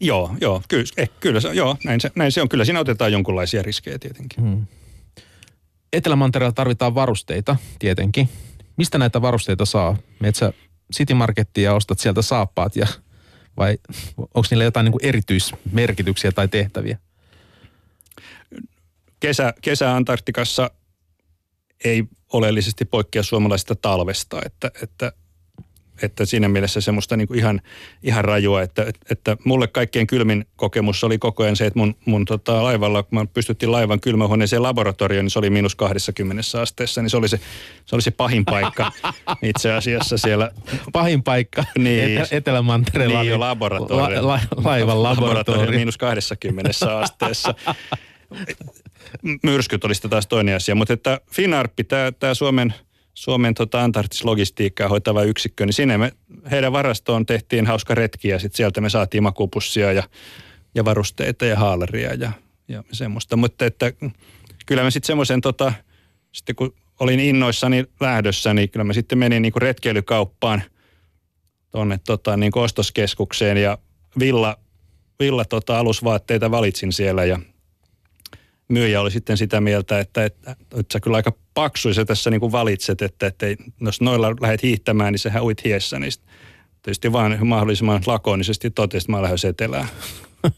Joo, 0.00 0.34
joo, 0.40 0.62
kyllä, 0.68 0.84
eh, 0.96 1.10
kyllä 1.20 1.40
se, 1.40 1.48
joo, 1.48 1.76
näin 1.84 2.00
se, 2.00 2.10
näin 2.14 2.32
se 2.32 2.42
on. 2.42 2.48
Kyllä 2.48 2.64
siinä 2.64 2.80
otetaan 2.80 3.12
jonkinlaisia 3.12 3.62
riskejä 3.62 3.98
tietenkin. 3.98 4.44
Hmm. 4.44 4.66
Etelämantereella 5.92 6.52
tarvitaan 6.52 6.94
varusteita 6.94 7.56
tietenkin. 7.78 8.28
Mistä 8.76 8.98
näitä 8.98 9.22
varusteita 9.22 9.64
saa? 9.64 9.96
Metsä 10.20 10.52
City 10.94 11.14
Markettiin 11.14 11.64
ja 11.64 11.74
ostat 11.74 11.98
sieltä 11.98 12.22
saappaat 12.22 12.76
ja 12.76 12.86
vai 13.56 13.78
onko 14.18 14.46
niillä 14.50 14.64
jotain 14.64 14.84
niin 14.84 14.94
erityismerkityksiä 15.02 16.32
tai 16.32 16.48
tehtäviä? 16.48 16.98
Kesä, 19.20 19.54
kesä 19.62 19.94
Antarktikassa 19.94 20.70
ei 21.84 22.04
oleellisesti 22.32 22.84
poikkea 22.84 23.22
suomalaisesta 23.22 23.74
talvesta, 23.74 24.40
että, 24.46 24.70
että 24.82 25.12
että 26.02 26.24
siinä 26.24 26.48
mielessä 26.48 26.80
semmoista 26.80 27.16
niin 27.16 27.28
kuin 27.28 27.38
ihan, 27.38 27.60
ihan 28.02 28.24
rajua, 28.24 28.62
että, 28.62 28.86
että 29.10 29.36
mulle 29.44 29.66
kaikkein 29.66 30.06
kylmin 30.06 30.46
kokemus 30.56 31.04
oli 31.04 31.18
koko 31.18 31.42
ajan 31.42 31.56
se, 31.56 31.66
että 31.66 31.78
mun, 31.78 31.94
mun 32.04 32.24
tota 32.24 32.62
laivalla, 32.62 33.02
kun 33.02 33.18
mä 33.18 33.26
pystyttiin 33.26 33.72
laivan 33.72 34.00
kylmähuoneeseen 34.00 34.62
laboratorioon, 34.62 35.24
niin 35.24 35.30
se 35.30 35.38
oli 35.38 35.50
miinus 35.50 35.74
20 35.74 36.42
asteessa, 36.60 37.02
niin 37.02 37.10
se 37.10 37.16
oli 37.16 37.28
se, 37.28 37.40
se, 37.86 37.96
oli 37.96 38.02
se 38.02 38.10
pahin 38.10 38.44
paikka 38.44 38.92
itse 39.42 39.72
asiassa 39.72 40.18
siellä. 40.18 40.50
Pahin 40.92 41.22
paikka 41.22 41.64
niin, 41.78 42.04
Etelä- 42.04 42.28
Etelämantereella 42.30 43.22
niin, 43.22 43.40
laboratorio. 43.40 44.26
La, 44.26 44.32
la, 44.32 44.40
laivan 44.56 45.02
laboratorio. 45.02 45.28
laboratorio 45.28 45.70
miinus 45.70 45.98
20 45.98 46.70
asteessa 46.98 47.54
myrskyt 49.42 49.84
olisi 49.84 50.08
taas 50.08 50.26
toinen 50.26 50.56
asia, 50.56 50.74
mutta 50.74 50.92
että 50.92 51.20
Finarppi, 51.30 51.84
tämä 52.18 52.34
Suomen– 52.34 52.74
Suomen 53.16 53.54
tota, 53.54 53.84
Antarktis-logistiikkaa 53.84 54.88
hoitava 54.88 55.22
yksikkö, 55.22 55.66
niin 55.66 55.72
sinne 55.72 55.98
me, 55.98 56.12
heidän 56.50 56.72
varastoon 56.72 57.26
tehtiin 57.26 57.66
hauska 57.66 57.94
retki 57.94 58.28
ja 58.28 58.38
sitten 58.38 58.56
sieltä 58.56 58.80
me 58.80 58.90
saatiin 58.90 59.22
makupussia 59.22 59.92
ja, 59.92 60.02
ja 60.74 60.84
varusteita 60.84 61.46
ja 61.46 61.56
haalaria 61.56 62.14
ja, 62.14 62.32
ja 62.68 62.82
semmoista. 62.92 63.36
Mutta 63.36 63.66
että 63.66 63.92
kyllä 64.66 64.82
mä 64.82 64.90
sitten 64.90 65.06
semmoisen, 65.06 65.40
tota, 65.40 65.72
sitten 66.32 66.56
kun 66.56 66.74
olin 67.00 67.20
innoissani 67.20 67.84
lähdössä, 68.00 68.54
niin 68.54 68.70
kyllä 68.70 68.84
mä 68.84 68.92
sitten 68.92 69.18
menin 69.18 69.42
niin 69.42 69.52
retkeilykauppaan 69.56 70.62
tuonne 71.70 72.00
tota, 72.06 72.36
niin 72.36 72.58
ostoskeskukseen 72.58 73.56
ja 73.56 73.78
villa, 74.18 74.56
villa 75.20 75.44
tota, 75.44 75.78
alusvaatteita 75.78 76.50
valitsin 76.50 76.92
siellä 76.92 77.24
ja– 77.24 77.40
myyjä 78.68 79.00
oli 79.00 79.10
sitten 79.10 79.36
sitä 79.36 79.60
mieltä, 79.60 80.00
että, 80.00 80.24
että, 80.24 80.50
että 80.50 80.92
sä 80.92 81.00
kyllä 81.00 81.16
aika 81.16 81.32
paksuisa 81.54 82.04
tässä 82.04 82.30
niin 82.30 82.40
kuin 82.40 82.52
valitset, 82.52 83.02
että, 83.02 83.26
että 83.26 83.46
jos 83.80 84.00
noilla 84.00 84.34
lähdet 84.40 84.62
hiihtämään, 84.62 85.12
niin 85.12 85.18
sehän 85.18 85.42
uit 85.42 85.64
hiessä, 85.64 85.98
niin 85.98 86.12
tietysti 86.82 87.12
vaan 87.12 87.46
mahdollisimman 87.46 88.02
lakonisesti 88.06 88.70
totesi, 88.70 89.04
että 89.04 89.12
mä 89.12 89.22
lähden 89.22 89.38
etelään. 89.48 89.88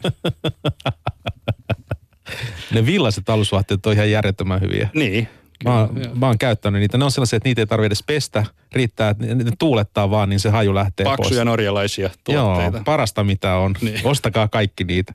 ne 2.74 2.86
villaiset 2.86 3.28
alusvaatteet 3.28 3.86
on 3.86 3.92
ihan 3.92 4.10
järjettömän 4.10 4.60
hyviä. 4.60 4.88
Niin. 4.94 5.28
Mä, 5.64 5.80
oon, 5.80 6.00
mä 6.14 6.26
oon 6.26 6.38
käyttänyt 6.38 6.80
niitä. 6.80 6.98
Ne 6.98 7.04
on 7.04 7.10
sellaisia, 7.10 7.36
että 7.36 7.48
niitä 7.48 7.62
ei 7.62 7.66
tarvitse 7.66 7.86
edes 7.86 8.02
pestä. 8.02 8.44
Riittää, 8.72 9.10
että 9.10 9.34
ne 9.34 9.52
tuulettaa 9.58 10.10
vaan, 10.10 10.28
niin 10.28 10.40
se 10.40 10.50
haju 10.50 10.74
lähtee 10.74 11.04
Paksuja 11.04 11.38
pois. 11.38 11.44
norjalaisia 11.44 12.10
tuotteita. 12.24 12.76
Joo, 12.76 12.84
parasta 12.84 13.24
mitä 13.24 13.56
on. 13.56 13.74
Niin. 13.80 14.00
Ostakaa 14.04 14.48
kaikki 14.48 14.84
niitä. 14.84 15.12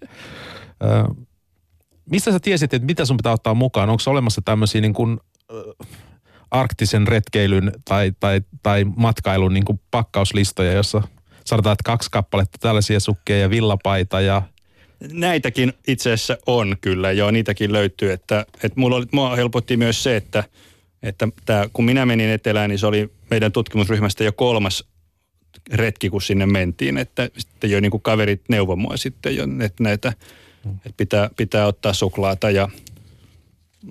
Mistä 2.10 2.32
sä 2.32 2.40
tiesit, 2.40 2.74
että 2.74 2.86
mitä 2.86 3.06
sun 3.06 3.18
pitää 3.18 3.32
ottaa 3.32 3.54
mukaan? 3.54 3.90
Onko 3.90 4.04
olemassa 4.08 4.42
tämmöisiä 4.46 4.82
niin 4.82 4.94
kuin, 4.94 5.20
äh, 5.52 5.88
arktisen 6.52 7.08
retkeilyn 7.08 7.72
tai, 7.86 8.14
tai, 8.20 8.42
tai 8.64 8.86
matkailun 8.96 9.54
niin 9.54 9.66
kuin 9.66 9.82
pakkauslistoja, 9.92 10.72
jossa 10.72 11.02
sanotaan, 11.46 11.74
että 11.74 11.84
kaksi 11.86 12.12
kappaletta 12.12 12.58
tällaisia 12.62 13.00
sukkeja 13.00 13.40
ja 13.40 13.50
villapaita 13.50 14.22
ja 14.22 14.42
Näitäkin 15.12 15.74
itse 15.88 16.14
asiassa 16.14 16.38
on 16.46 16.76
kyllä, 16.82 17.12
joo, 17.12 17.32
niitäkin 17.32 17.74
löytyy. 17.74 18.12
Että, 18.12 18.46
että 18.64 18.80
mulla 18.80 18.96
oli, 18.96 19.06
mua 19.12 19.36
helpotti 19.36 19.78
myös 19.78 20.04
se, 20.04 20.16
että, 20.16 20.44
että 21.04 21.28
tää, 21.46 21.70
kun 21.74 21.86
minä 21.86 22.06
menin 22.06 22.30
etelään, 22.30 22.70
niin 22.70 22.80
se 22.80 22.88
oli 22.88 23.10
meidän 23.30 23.52
tutkimusryhmästä 23.52 24.24
jo 24.24 24.32
kolmas 24.32 24.84
retki, 25.74 26.10
kun 26.10 26.22
sinne 26.22 26.46
mentiin. 26.46 26.98
Että 26.98 27.30
sitten 27.38 27.72
jo 27.72 27.80
niin 27.80 27.92
kuin 27.92 28.04
kaverit 28.04 28.42
neuvoi 28.50 28.76
mua 28.76 28.98
sitten 28.98 29.36
jo, 29.36 29.44
että 29.44 29.84
näitä 29.84 30.14
että 30.72 30.98
pitää, 30.98 31.30
pitää 31.38 31.68
ottaa 31.68 31.94
suklaata 31.94 32.50
ja 32.50 32.70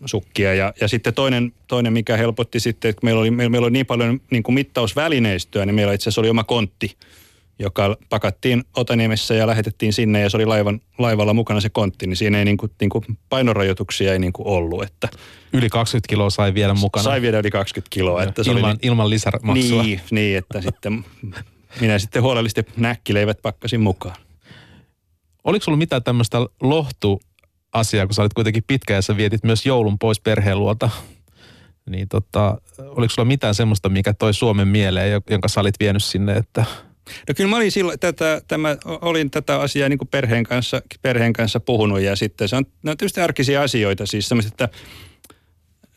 sukkia. 0.06 0.54
Ja, 0.54 0.72
ja 0.80 0.88
sitten 0.88 1.14
toinen, 1.14 1.52
toinen, 1.66 1.92
mikä 1.92 2.16
helpotti 2.16 2.60
sitten, 2.60 2.88
että 2.88 3.04
meillä 3.04 3.20
oli, 3.20 3.30
meillä, 3.30 3.50
meillä 3.50 3.64
oli 3.64 3.72
niin 3.72 3.86
paljon 3.86 4.20
niin 4.30 4.42
kuin 4.42 4.54
mittausvälineistöä, 4.54 5.66
niin 5.66 5.74
meillä 5.74 5.92
itse 5.92 6.04
asiassa 6.04 6.20
oli 6.20 6.30
oma 6.30 6.44
kontti, 6.44 6.96
joka 7.58 7.96
pakattiin 8.08 8.64
Otaniemessä 8.76 9.34
ja 9.34 9.46
lähetettiin 9.46 9.92
sinne 9.92 10.20
ja 10.20 10.30
se 10.30 10.36
oli 10.36 10.46
laivan, 10.46 10.80
laivalla 10.98 11.34
mukana 11.34 11.60
se 11.60 11.68
kontti, 11.68 12.06
niin 12.06 12.16
siinä 12.16 12.38
ei 12.38 12.44
niin 12.44 12.56
kuin, 12.56 12.72
niin 12.80 12.90
kuin 12.90 13.04
painorajoituksia 13.28 14.12
ei 14.12 14.18
niin 14.18 14.32
kuin 14.32 14.48
ollut. 14.48 14.82
Että 14.82 15.08
Yli 15.52 15.68
20 15.68 16.08
kiloa 16.08 16.30
sai 16.30 16.54
viedä 16.54 16.74
mukana. 16.74 17.04
sai 17.04 17.22
viedä 17.22 17.38
yli 17.38 17.50
20 17.50 17.94
kiloa. 17.94 18.22
Että 18.22 18.44
se 18.44 18.50
ilman, 18.50 18.70
oli, 18.70 18.78
ilman 18.82 19.10
lisämaksua. 19.10 19.82
niin, 19.82 20.00
niin, 20.10 20.38
että 20.38 20.60
sitten 20.60 21.04
minä 21.80 21.98
sitten 21.98 22.22
huolellisesti 22.22 22.66
näkkileivät 22.76 23.42
pakkasin 23.42 23.80
mukaan. 23.80 24.16
Oliko 25.44 25.64
sulla 25.64 25.78
mitään 25.78 26.02
tämmöistä 26.02 26.38
lohtu-asiaa, 26.60 28.06
kun 28.06 28.14
sä 28.14 28.22
olit 28.22 28.34
kuitenkin 28.34 28.64
pitkä 28.66 28.94
ja 28.94 29.02
sä 29.02 29.16
vietit 29.16 29.44
myös 29.44 29.66
joulun 29.66 29.98
pois 29.98 30.20
perheen 30.20 30.58
luota? 30.58 30.90
Niin 31.90 32.08
tota, 32.08 32.60
oliko 32.78 33.10
sulla 33.10 33.28
mitään 33.28 33.54
semmoista, 33.54 33.88
mikä 33.88 34.14
toi 34.14 34.34
Suomen 34.34 34.68
mieleen, 34.68 35.12
jo- 35.12 35.20
jonka 35.30 35.48
sä 35.48 35.60
olit 35.60 35.80
vienyt 35.80 36.04
sinne, 36.04 36.32
että 36.32 36.64
No 37.28 37.34
kyllä 37.36 37.50
mä 37.50 37.56
olin 37.56 37.72
silloin, 37.72 37.98
tätä, 37.98 38.42
tämä, 38.48 38.76
olin 38.84 39.30
tätä 39.30 39.60
asiaa 39.60 39.88
niin 39.88 39.98
perheen, 40.10 40.44
kanssa, 40.44 40.82
perheen 41.02 41.32
kanssa 41.32 41.60
puhunut 41.60 42.00
ja 42.00 42.16
sitten 42.16 42.48
se 42.48 42.56
on, 42.56 42.64
ne 42.82 42.90
on 42.90 42.96
tietysti 42.96 43.20
arkisia 43.20 43.62
asioita, 43.62 44.06
siis 44.06 44.30
että 44.46 44.68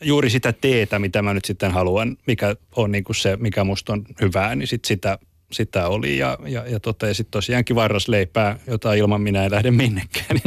juuri 0.00 0.30
sitä 0.30 0.52
teetä, 0.52 0.98
mitä 0.98 1.22
mä 1.22 1.34
nyt 1.34 1.44
sitten 1.44 1.72
haluan, 1.72 2.16
mikä 2.26 2.56
on 2.76 2.92
niin 2.92 3.04
kuin 3.04 3.16
se, 3.16 3.36
mikä 3.36 3.64
musta 3.64 3.92
on 3.92 4.04
hyvää, 4.20 4.54
niin 4.54 4.68
sit 4.68 4.84
sitä, 4.84 5.18
sitä 5.52 5.88
oli 5.88 6.18
ja, 6.18 6.38
ja, 6.46 6.66
ja, 6.66 6.80
tota, 6.80 7.06
ja 7.06 7.14
sitten 7.14 7.30
tosiaankin 7.30 7.76
varrasleipää, 7.76 8.58
jota 8.66 8.94
ilman 8.94 9.20
minä 9.20 9.44
en 9.44 9.50
lähde 9.50 9.70
minnekään. 9.70 10.40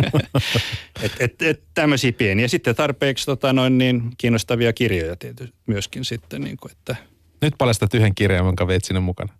et, 1.04 1.12
et, 1.20 1.42
et, 1.42 1.64
tämmöisiä 1.74 2.12
pieniä. 2.12 2.48
Sitten 2.48 2.76
tarpeeksi 2.76 3.26
tota, 3.26 3.54
noin 3.54 3.78
niin 3.78 4.12
kiinnostavia 4.18 4.74
kirjoja 4.74 5.16
tietysti 5.16 5.56
myöskin 5.66 6.06
sitten, 6.06 6.42
niin 6.42 6.58
kuin, 6.58 6.72
että 6.72 6.96
nyt 7.42 7.54
paljastat 7.58 7.94
yhden 7.94 8.16
kirjan, 8.16 8.46
jonka 8.46 8.68
veit 8.68 8.84
sinne 8.84 9.00
mukana? 9.00 9.34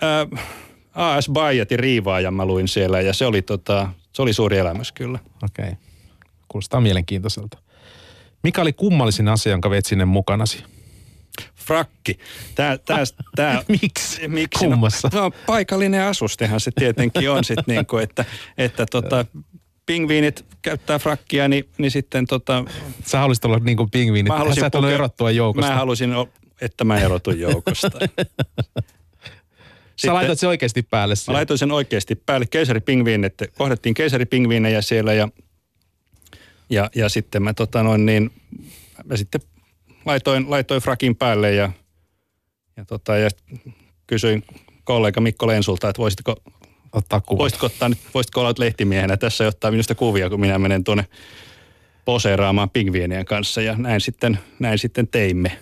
Ää, 0.00 0.26
A.S. 0.94 1.30
Byatin 1.30 1.78
riivaajan 1.78 2.34
mä 2.34 2.46
luin 2.46 2.68
siellä 2.68 3.00
ja 3.00 3.12
se 3.12 3.26
oli, 3.26 3.42
tota, 3.42 3.88
se 4.12 4.22
oli 4.22 4.32
suuri 4.32 4.58
elämys 4.58 4.92
kyllä. 4.92 5.18
Okei. 5.42 5.64
Okay. 5.64 5.76
Kuulostaa 6.48 6.80
mielenkiintoiselta. 6.80 7.58
Mikä 8.42 8.62
oli 8.62 8.72
kummallisin 8.72 9.28
asia, 9.28 9.52
jonka 9.52 9.70
veit 9.70 9.86
sinne 9.86 10.04
mukanasi? 10.04 10.64
Frakki. 11.54 12.18
Tää, 12.54 12.78
tää, 12.78 13.04
tää, 13.36 13.62
Miksi? 13.82 14.28
miksi? 14.28 14.64
Kummassa? 14.64 15.10
No, 15.12 15.20
no, 15.20 15.30
paikallinen 15.46 16.02
asustehan 16.02 16.60
se 16.60 16.70
tietenkin 16.74 17.30
on 17.30 17.44
sit 17.44 17.58
niinku, 17.66 17.96
että, 17.96 18.24
että 18.58 18.86
tota, 18.86 19.24
pingviinit 19.86 20.44
käyttää 20.62 20.98
frakkia, 20.98 21.48
niin, 21.48 21.68
niin 21.78 21.90
sitten 21.90 22.26
tota, 22.26 22.64
Sä 23.06 23.18
haluaisit 23.18 23.44
olla 23.44 23.58
niin 23.58 23.76
kuin 23.76 23.90
pingviinit. 23.90 24.28
Mä 24.32 24.38
halusin 24.38 24.60
Sä 24.60 24.66
et 24.66 24.72
pukea- 24.72 24.90
erottua 24.90 25.30
joukosta. 25.30 25.70
mä 25.70 25.76
halusin, 25.76 26.10
että 26.60 26.84
mä 26.84 26.98
erotun 26.98 27.40
joukosta. 27.40 27.90
Sä 29.96 30.14
laitat 30.14 30.38
se 30.38 30.46
oikeasti 30.46 30.82
päälle. 30.82 31.12
Mä 31.12 31.16
siellä. 31.16 31.36
laitoin 31.36 31.58
sen 31.58 31.72
oikeasti 31.72 32.14
päälle 32.14 32.46
keisaripingviinit, 32.46 33.34
kohdattiin 33.58 33.94
keisaripingviinejä 33.94 34.82
siellä 34.82 35.12
ja, 35.12 35.28
ja, 36.70 36.90
ja 36.94 37.08
sitten 37.08 37.42
mä 37.42 37.54
tota 37.54 37.82
noin 37.82 38.06
niin, 38.06 38.30
mä 39.04 39.16
sitten 39.16 39.40
laitoin, 40.04 40.50
laitoin 40.50 40.82
frakin 40.82 41.16
päälle 41.16 41.52
ja, 41.52 41.72
ja, 42.76 42.84
tota, 42.84 43.16
ja 43.16 43.28
kysyin 44.06 44.44
kollega 44.84 45.20
Mikko 45.20 45.46
Lensulta, 45.46 45.88
että 45.88 46.02
voisitko, 46.02 46.36
Ottaa 46.92 47.20
kuva. 47.20 47.38
voisitko, 47.38 47.66
ottaa 47.66 47.88
nyt, 47.88 47.98
voisitko 48.14 48.40
olla 48.40 48.54
lehtimiehenä 48.58 49.16
tässä 49.16 49.44
ja 49.44 49.48
ottaa 49.48 49.70
minusta 49.70 49.94
kuvia, 49.94 50.30
kun 50.30 50.40
minä 50.40 50.58
menen 50.58 50.84
tuonne 50.84 51.06
poseeraamaan 52.04 52.70
pingviinien 52.70 53.24
kanssa 53.24 53.62
ja 53.62 53.74
näin 53.78 54.00
sitten, 54.00 54.38
näin 54.58 54.78
sitten 54.78 55.08
teimme. 55.08 55.58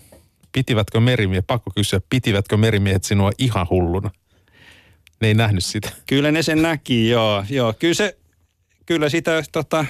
Pitivätkö 0.53 1.01
merimiehet, 1.01 1.47
pakko 1.47 1.71
kysyä, 1.77 2.01
pitivätkö 2.11 2.57
merimiehet 2.57 3.05
sinua 3.05 3.31
ihan 3.39 3.67
hulluna? 3.71 4.11
Ne 5.21 5.29
ei 5.29 5.35
nähnyt 5.35 5.65
sitä. 5.65 5.91
Kyllä 6.07 6.31
ne 6.31 6.43
sen 6.43 6.63
näki, 6.63 7.09
joo. 7.09 7.45
joo. 7.51 7.75
Kyllä, 7.79 7.95
se, 7.95 8.17
kyllä 8.87 9.09
sitä, 9.09 9.43
tota, 9.53 9.85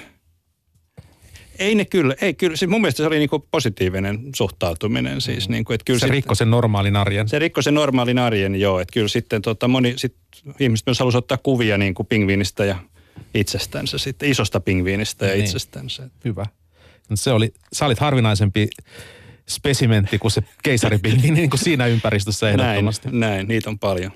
ei 1.61 1.75
ne 1.75 1.85
kyllä, 1.85 2.15
ei 2.21 2.35
kyllä, 2.35 2.57
siis 2.57 2.69
mun 2.71 2.81
mielestä 2.81 2.97
se 3.03 3.07
oli 3.07 3.19
niinku 3.19 3.47
positiivinen 3.51 4.19
suhtautuminen 4.37 5.21
siis. 5.21 5.49
Niinku, 5.49 5.73
että 5.73 5.85
kyllä 5.85 5.99
Se 5.99 6.07
sit- 6.07 6.11
rikkoi 6.11 6.37
sen 6.37 6.51
normaalin 6.51 6.97
arjen. 6.97 7.29
se 7.29 7.39
rikkoi 7.39 7.63
sen 7.63 7.75
normaalin 7.75 8.19
arjen, 8.19 8.55
joo. 8.61 8.81
Että 8.81 8.93
kyllä 8.93 9.09
sitten 9.09 9.43
tota, 9.43 9.69
moni, 9.69 9.93
sit, 9.97 10.17
ihmiset 10.61 10.87
myös 10.87 10.99
halusi 10.99 11.19
ottaa 11.19 11.39
kuvia 11.43 11.79
niin 11.79 11.95
kuin 11.95 12.07
pingviinistä 12.07 12.65
ja 12.65 12.77
itsestänsä 13.35 13.99
sitten, 13.99 14.29
isosta 14.31 14.61
pingviinistä 14.61 15.27
ja 15.27 15.33
Niin. 15.35 15.45
itsestänsä. 15.45 16.11
Hyvä. 16.25 16.47
No 17.11 17.17
Se 17.17 17.33
oli, 17.33 17.53
sä 17.73 17.87
olit 17.87 17.99
harvinaisempi 17.99 18.69
spesimentti 19.49 20.19
kuin 20.19 20.31
se 20.33 20.43
keisaripingviini 20.63 21.31
niin 21.37 21.51
kuin 21.51 21.61
siinä 21.61 21.87
ympäristössä 21.87 22.47
Näin, 22.47 22.61
ehdottomasti. 22.61 23.09
näin, 23.13 23.49
niitä 23.49 23.71
on 23.71 23.79
paljon. 23.79 24.13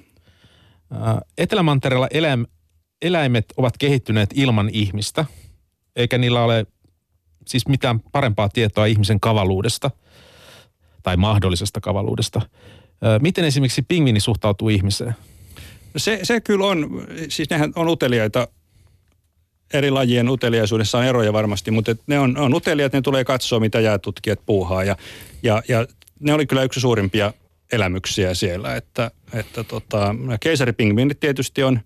Ää, 0.90 1.20
Etelämantereella 1.38 2.09
eläim, 2.11 2.45
eläimet 3.03 3.45
ovat 3.57 3.78
kehittyneet 3.78 4.30
ilman 4.34 4.70
ihmistä, 4.72 5.24
eikä 5.97 6.18
niillä 6.18 6.45
ole 6.45 6.66
siis 7.45 7.68
mitään 7.68 8.01
parempaa 8.01 8.49
tietoa 8.49 8.86
ihmisen 8.86 9.20
kavaluudesta 9.20 9.90
tai 11.03 11.16
mahdollisesta 11.16 11.80
kavaluudesta. 11.80 12.40
Miten 13.20 13.45
esimerkiksi 13.45 13.82
pingviini 13.82 14.20
suhtautuu 14.20 14.68
ihmiseen? 14.68 15.14
No 15.95 15.99
Se, 15.99 16.20
se 16.22 16.40
kyllä 16.40 16.66
on, 16.66 17.07
siis 17.28 17.51
nehän 17.51 17.72
on 17.76 17.88
uteliaita, 17.88 18.49
eri 19.72 19.90
lajien 19.90 20.28
uteliaisuudessa 20.28 20.99
on 20.99 21.05
eroja 21.05 21.32
varmasti, 21.32 21.70
mutta 21.70 21.97
ne 22.07 22.18
on, 22.18 22.38
on 22.38 22.55
uteliaat, 22.55 22.92
ne 22.92 23.03
tulee 23.03 23.24
katsoa, 23.24 23.61
mitä 23.61 23.80
jäätutkijat 23.80 24.40
puuhaa 24.47 24.84
ja, 24.84 24.97
ja, 25.42 25.62
ja 25.68 25.86
ne 26.20 26.34
oli 26.34 26.47
kyllä 26.47 26.62
yksi 26.62 26.80
suurimpia 26.80 27.32
elämyksiä 27.72 28.34
siellä, 28.34 28.76
että, 28.76 29.11
että 29.32 29.64
tota, 29.64 30.14
keisaripingviinit 30.40 31.20
tietysti 31.20 31.62
on, 31.62 31.80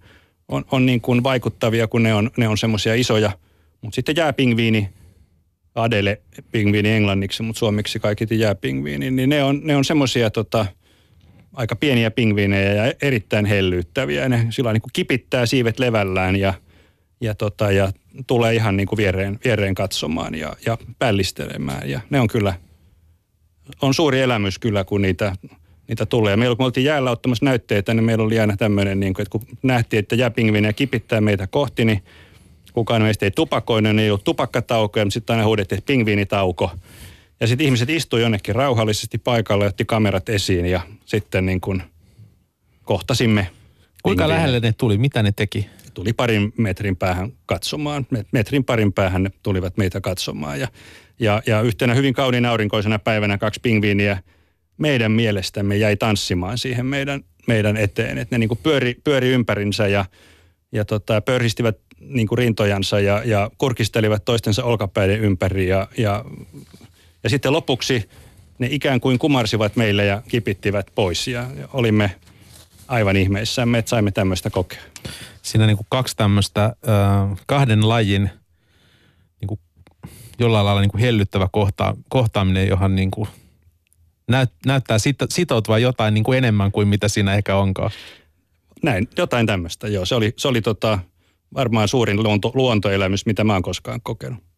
on, 0.48 0.64
on 0.70 0.86
niin 0.86 1.00
kuin 1.00 1.22
vaikuttavia, 1.22 1.88
kun 1.88 2.02
ne 2.02 2.14
on, 2.14 2.30
ne 2.36 2.48
on 2.48 2.58
semmoisia 2.58 2.94
isoja, 2.94 3.30
mutta 3.80 3.94
sitten 3.94 4.16
jääpingviini, 4.16 4.88
Adele 5.82 6.20
pingviini 6.52 6.88
englanniksi, 6.88 7.42
mutta 7.42 7.58
suomeksi 7.58 8.00
kaikiti 8.00 8.40
jääpingviini, 8.40 9.10
niin 9.10 9.28
ne 9.28 9.44
on, 9.44 9.60
ne 9.64 9.76
on 9.76 9.84
semmoisia 9.84 10.30
tota, 10.30 10.66
aika 11.54 11.76
pieniä 11.76 12.10
pingviinejä 12.10 12.72
ja 12.72 12.92
erittäin 13.02 13.46
hellyyttäviä. 13.46 14.28
Ne 14.28 14.46
sillä 14.50 14.72
niin 14.72 14.82
kuin 14.82 14.92
kipittää 14.92 15.46
siivet 15.46 15.78
levällään 15.78 16.36
ja, 16.36 16.54
ja, 17.20 17.34
tota, 17.34 17.72
ja 17.72 17.92
tulee 18.26 18.54
ihan 18.54 18.76
niin 18.76 18.86
kuin 18.86 18.96
viereen, 18.96 19.38
viereen 19.44 19.74
katsomaan 19.74 20.34
ja, 20.34 20.56
ja 20.66 20.78
pällistelemään. 20.98 21.90
Ja 21.90 22.00
ne 22.10 22.20
on 22.20 22.28
kyllä, 22.28 22.54
on 23.82 23.94
suuri 23.94 24.20
elämys 24.20 24.58
kyllä, 24.58 24.84
kun 24.84 25.02
niitä, 25.02 25.32
niitä 25.88 26.06
tulee. 26.06 26.36
Meillä 26.36 26.56
kun 26.56 26.62
me 26.62 26.66
oltiin 26.66 26.84
jäällä 26.84 27.10
ottamassa 27.10 27.44
näytteitä, 27.44 27.94
niin 27.94 28.04
meillä 28.04 28.24
oli 28.24 28.40
aina 28.40 28.56
tämmöinen, 28.56 29.00
niin 29.00 29.14
kuin, 29.14 29.22
että 29.22 29.38
kun 29.38 29.58
nähtiin, 29.62 29.98
että 29.98 30.14
jääpingviinejä 30.14 30.72
kipittää 30.72 31.20
meitä 31.20 31.46
kohti, 31.46 31.84
niin 31.84 32.02
kukaan 32.78 33.02
meistä 33.02 33.26
ei 33.26 33.30
tupakoinut, 33.30 33.96
niin 33.96 34.04
ei 34.04 34.10
ollut 34.10 34.24
tupakkataukoja, 34.24 35.04
mutta 35.04 35.14
sitten 35.14 35.34
aina 35.34 35.46
huudettiin, 35.46 35.78
että 35.78 35.86
pingviinitauko. 35.86 36.70
Ja 37.40 37.46
sitten 37.46 37.64
ihmiset 37.64 37.90
istui 37.90 38.20
jonnekin 38.20 38.54
rauhallisesti 38.54 39.18
paikalle, 39.18 39.66
otti 39.66 39.84
kamerat 39.84 40.28
esiin 40.28 40.66
ja 40.66 40.80
sitten 41.04 41.46
niin 41.46 41.60
kuin 41.60 41.82
kohtasimme. 42.84 43.40
Kuinka 44.02 44.22
pingviinejä. 44.22 44.28
lähelle 44.28 44.60
ne 44.60 44.72
tuli? 44.72 44.98
Mitä 44.98 45.22
ne 45.22 45.32
teki? 45.36 45.66
Tuli 45.94 46.12
parin 46.12 46.52
metrin 46.56 46.96
päähän 46.96 47.32
katsomaan. 47.46 48.06
Met- 48.14 48.28
Metrin 48.32 48.64
parin 48.64 48.92
päähän 48.92 49.22
ne 49.22 49.30
tulivat 49.42 49.76
meitä 49.76 50.00
katsomaan. 50.00 50.60
Ja, 50.60 50.68
ja, 51.20 51.42
ja 51.46 51.60
yhtenä 51.60 51.94
hyvin 51.94 52.14
kauniin 52.14 52.46
aurinkoisena 52.46 52.98
päivänä 52.98 53.38
kaksi 53.38 53.60
pingviiniä 53.60 54.22
meidän 54.78 55.12
mielestämme 55.12 55.76
jäi 55.76 55.96
tanssimaan 55.96 56.58
siihen 56.58 56.86
meidän, 56.86 57.24
meidän 57.46 57.76
eteen. 57.76 58.18
Että 58.18 58.34
ne 58.34 58.38
niin 58.38 58.48
kuin 58.48 58.60
pyöri, 58.62 58.96
pyöri 59.04 59.28
ympärinsä 59.28 59.86
ja, 59.86 60.04
ja 60.72 60.84
tota, 60.84 61.20
pörhistivät 61.20 61.78
niin 62.00 62.26
kuin 62.26 62.38
rintojansa 62.38 63.00
ja, 63.00 63.22
ja 63.24 63.50
kurkistelivat 63.58 64.24
toistensa 64.24 64.64
olkapäiden 64.64 65.20
ympäri 65.20 65.68
ja, 65.68 65.88
ja, 65.98 66.24
ja 67.24 67.30
sitten 67.30 67.52
lopuksi 67.52 68.08
ne 68.58 68.68
ikään 68.70 69.00
kuin 69.00 69.18
kumarsivat 69.18 69.76
meille 69.76 70.04
ja 70.04 70.22
kipittivät 70.28 70.86
pois 70.94 71.28
ja 71.28 71.46
ja 71.56 71.68
olimme 71.72 72.16
aivan 72.88 73.16
ihmeissämme, 73.16 73.78
että 73.78 73.88
saimme 73.88 74.10
tämmöistä 74.10 74.50
kokea. 74.50 74.82
Siinä 75.42 75.66
niin 75.66 75.76
kuin 75.76 75.86
kaksi 75.90 76.16
tämmöistä 76.16 76.64
äh, 76.64 77.38
kahden 77.46 77.88
lajin 77.88 78.30
niin 79.40 79.48
kuin 79.48 79.60
jollain 80.38 80.66
lailla 80.66 80.80
niin 80.80 80.90
kuin 80.90 81.00
hellyttävä 81.00 81.48
kohta, 81.52 81.96
kohtaaminen, 82.08 82.68
johon 82.68 82.96
niin 82.96 83.10
kuin 83.10 83.28
näyt, 84.28 84.50
näyttää 84.66 84.98
sit, 84.98 85.16
sitoutuva 85.28 85.78
jotain 85.78 86.14
niin 86.14 86.24
kuin 86.24 86.38
enemmän 86.38 86.72
kuin 86.72 86.88
mitä 86.88 87.08
siinä 87.08 87.34
ehkä 87.34 87.56
onkaan. 87.56 87.90
Näin, 88.82 89.08
jotain 89.16 89.46
tämmöistä, 89.46 89.88
joo. 89.88 90.04
Se 90.04 90.14
oli, 90.14 90.32
se 90.36 90.48
oli 90.48 90.62
tota, 90.62 90.98
varmaan 91.54 91.88
suurin 91.88 92.22
luonto, 92.22 92.52
luontoelämys, 92.54 93.26
mitä 93.26 93.44
mä 93.44 93.52
oon 93.52 93.62
koskaan 93.62 94.00
kokenut. 94.02 94.48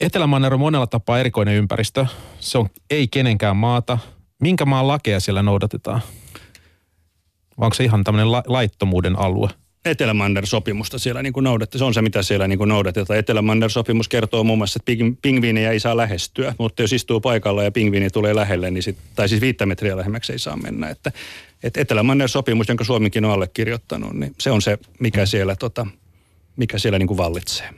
Etelämanner 0.00 0.54
on 0.54 0.60
monella 0.60 0.86
tapaa 0.86 1.18
erikoinen 1.18 1.54
ympäristö. 1.54 2.06
Se 2.40 2.58
on 2.58 2.68
ei 2.90 3.08
kenenkään 3.08 3.56
maata. 3.56 3.98
Minkä 4.42 4.66
maan 4.66 4.88
lakeja 4.88 5.20
siellä 5.20 5.42
noudatetaan? 5.42 6.00
Vai 7.58 7.66
onko 7.66 7.74
se 7.74 7.84
ihan 7.84 8.04
tämmöinen 8.04 8.32
la- 8.32 8.42
laittomuuden 8.46 9.18
alue? 9.18 9.48
Etelämanner-sopimusta 9.84 10.98
siellä 10.98 11.22
niin 11.22 11.32
noudatetaan. 11.40 11.78
Se 11.78 11.84
on 11.84 11.94
se, 11.94 12.02
mitä 12.02 12.22
siellä 12.22 12.48
niin 12.48 12.58
noudatetaan. 12.66 13.18
Etelämanner-sopimus 13.18 14.08
kertoo 14.08 14.44
muun 14.44 14.58
muassa, 14.58 14.80
että 14.86 15.04
pingviinejä 15.22 15.70
ei 15.70 15.80
saa 15.80 15.96
lähestyä, 15.96 16.54
mutta 16.58 16.82
jos 16.82 16.92
istuu 16.92 17.20
paikalla 17.20 17.62
ja 17.62 17.72
pingviini 17.72 18.10
tulee 18.10 18.34
lähelle, 18.34 18.70
niin 18.70 18.82
sit, 18.82 18.96
tai 19.14 19.28
siis 19.28 19.40
viittä 19.40 19.66
metriä 19.66 19.96
lähemmäksi 19.96 20.32
ei 20.32 20.38
saa 20.38 20.56
mennä. 20.56 20.90
Että, 20.90 21.12
että 21.62 21.80
Etelämanner-sopimus, 21.80 22.68
jonka 22.68 22.84
Suomikin 22.84 23.24
on 23.24 23.30
allekirjoittanut, 23.30 24.12
niin 24.12 24.34
se 24.40 24.50
on 24.50 24.62
se, 24.62 24.78
mikä 25.00 25.26
siellä, 25.26 25.56
tota, 25.56 25.86
mikä 26.56 26.78
siellä 26.78 26.98
niin 26.98 27.06
kuin 27.06 27.18
vallitsee. 27.18 27.70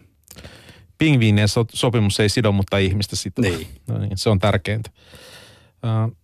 Pingviinien 0.99 1.49
so- 1.49 1.67
sopimus 1.73 2.21
ei 2.21 2.29
sido, 2.29 2.53
mutta 2.53 2.79
ihmistä 2.79 3.17
sitä. 3.17 3.43
Niin. 3.43 3.67
No 3.87 3.99
niin, 3.99 4.19
se 4.19 4.31
on 4.31 4.39
tärkeintä. 4.39 4.91
Uh, 5.85 6.17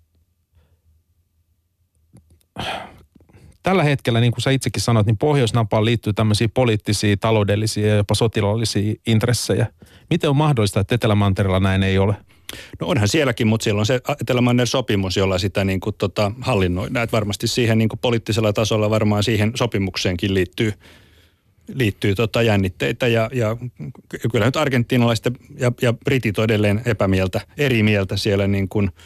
tällä 3.62 3.82
hetkellä, 3.82 4.20
niin 4.20 4.32
kuin 4.32 4.42
sä 4.42 4.50
itsekin 4.50 4.82
sanoit, 4.82 5.06
niin 5.06 5.18
Pohjoisnapaan 5.18 5.84
liittyy 5.84 6.12
tämmöisiä 6.12 6.48
poliittisia, 6.54 7.16
taloudellisia 7.16 7.88
ja 7.88 7.94
jopa 7.94 8.14
sotilaallisia 8.14 8.94
intressejä. 9.06 9.66
Miten 10.10 10.30
on 10.30 10.36
mahdollista, 10.36 10.80
että 10.80 10.94
Etelämantereella 10.94 11.60
näin 11.60 11.82
ei 11.82 11.98
ole? 11.98 12.14
No 12.80 12.86
onhan 12.86 13.08
sielläkin, 13.08 13.46
mutta 13.46 13.64
siellä 13.64 13.80
on 13.80 13.86
se 13.86 14.00
Etelämanner 14.20 14.66
sopimus, 14.66 15.16
jolla 15.16 15.38
sitä 15.38 15.64
niin 15.64 15.80
kuin, 15.80 15.96
tota, 15.98 16.32
hallinnoidaan. 16.40 17.04
Että 17.04 17.16
varmasti 17.16 17.46
siihen 17.46 17.78
niin 17.78 17.88
kuin 17.88 18.00
poliittisella 18.00 18.52
tasolla 18.52 18.90
varmaan 18.90 19.22
siihen 19.22 19.52
sopimukseenkin 19.54 20.34
liittyy, 20.34 20.72
liittyy 21.74 22.14
tota 22.14 22.42
jännitteitä 22.42 23.08
ja, 23.08 23.30
ja 23.32 23.56
kyllä 24.32 24.46
nyt 24.46 24.56
argentiinalaiset 24.56 25.32
ja, 25.58 25.72
ja 25.82 25.92
britit 25.92 26.38
on 26.38 26.44
edelleen 26.44 26.82
epämieltä, 26.84 27.40
eri 27.58 27.82
mieltä 27.82 28.16
siellä 28.16 28.46
niin 28.46 28.68
kuin– 28.68 28.90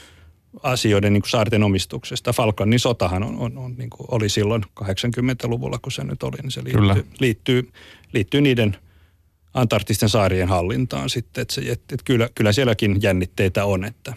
asioiden 0.62 1.12
niin 1.12 1.22
kuin 1.22 1.30
saarten 1.30 1.62
omistuksesta. 1.62 2.32
Falklandin 2.32 2.78
sotahan 2.78 3.22
on, 3.22 3.38
on, 3.38 3.58
on, 3.58 3.74
niin 3.78 3.90
kuin 3.90 4.06
oli 4.10 4.28
silloin 4.28 4.62
80-luvulla, 4.84 5.78
kun 5.78 5.92
se 5.92 6.04
nyt 6.04 6.22
oli, 6.22 6.36
niin 6.42 6.50
se 6.50 6.64
liittyy, 6.64 7.06
liittyy, 7.20 7.70
liittyy 8.12 8.40
niiden 8.40 8.76
antarktisten 9.54 10.08
saarien 10.08 10.48
hallintaan 10.48 11.10
sitten. 11.10 11.42
Että 11.42 11.54
se, 11.54 11.60
että, 11.60 11.72
että 11.72 12.04
kyllä, 12.04 12.28
kyllä 12.34 12.52
sielläkin 12.52 13.02
jännitteitä 13.02 13.64
on. 13.64 13.84
Että. 13.84 14.14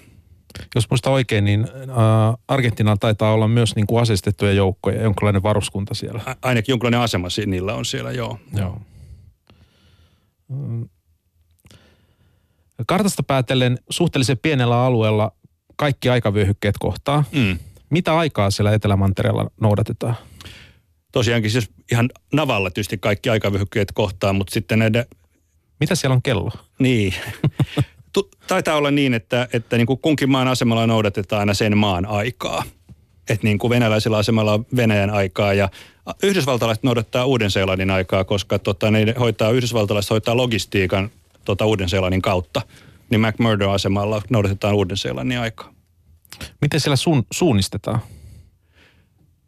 Jos 0.75 0.89
muista 0.89 1.09
oikein, 1.09 1.45
niin 1.45 1.67
äh, 1.89 2.37
Argentiinalla 2.47 2.97
taitaa 2.97 3.33
olla 3.33 3.47
myös 3.47 3.75
niin 3.75 3.87
kuin 3.87 4.01
asestettuja 4.01 4.53
joukkoja, 4.53 5.01
jonkinlainen 5.01 5.43
varuskunta 5.43 5.93
siellä. 5.93 6.21
A, 6.25 6.35
ainakin 6.41 6.73
jonkinlainen 6.73 6.99
asema 6.99 7.27
niillä 7.45 7.73
on 7.73 7.85
siellä, 7.85 8.11
joo. 8.11 8.39
joo. 8.57 8.81
Mm. 10.47 10.89
Kartasta 12.87 13.23
päätellen 13.23 13.79
suhteellisen 13.89 14.37
pienellä 14.37 14.85
alueella 14.85 15.31
kaikki 15.75 16.09
aikavyöhykkeet 16.09 16.75
kohtaa. 16.79 17.23
Mm. 17.31 17.59
Mitä 17.89 18.17
aikaa 18.17 18.51
siellä 18.51 18.73
Etelämantereella 18.73 19.51
noudatetaan? 19.61 20.15
Tosiaankin 21.11 21.51
siis 21.51 21.69
ihan 21.91 22.09
navalla 22.33 22.69
tietysti 22.71 22.97
kaikki 22.97 23.29
aikavyöhykkeet 23.29 23.91
kohtaa, 23.91 24.33
mutta 24.33 24.53
sitten 24.53 24.79
näiden... 24.79 25.05
Mitä 25.83 25.95
siellä 25.95 26.15
on 26.15 26.21
kello? 26.21 26.51
Niin. 26.79 27.13
Taitaa 28.47 28.75
olla 28.75 28.91
niin, 28.91 29.13
että, 29.13 29.47
että 29.53 29.77
niin 29.77 29.87
kuin 29.87 29.99
kunkin 29.99 30.29
maan 30.29 30.47
asemalla 30.47 30.87
noudatetaan 30.87 31.39
aina 31.39 31.53
sen 31.53 31.77
maan 31.77 32.05
aikaa. 32.05 32.63
Että 33.29 33.47
niin 33.47 33.57
kuin 33.57 33.69
venäläisellä 33.69 34.17
asemalla 34.17 34.53
on 34.53 34.65
Venäjän 34.75 35.09
aikaa 35.09 35.53
ja 35.53 35.69
yhdysvaltalaiset 36.23 36.83
noudattaa 36.83 37.25
Uuden-Seelannin 37.25 37.91
aikaa, 37.91 38.23
koska 38.23 38.59
tota, 38.59 38.91
ne 38.91 39.15
hoitaa, 39.19 39.51
yhdysvaltalaiset 39.51 40.09
hoitaa 40.09 40.37
logistiikan 40.37 41.09
tota, 41.45 41.65
Uuden-Seelannin 41.65 42.21
kautta 42.21 42.61
niin 43.09 43.21
McMurdo-asemalla 43.21 44.21
noudatetaan 44.29 44.75
Uuden-Seelannin 44.75 45.39
aikaa. 45.39 45.73
Miten 46.61 46.79
siellä 46.79 46.95
suun, 46.95 47.25
suunnistetaan? 47.31 47.99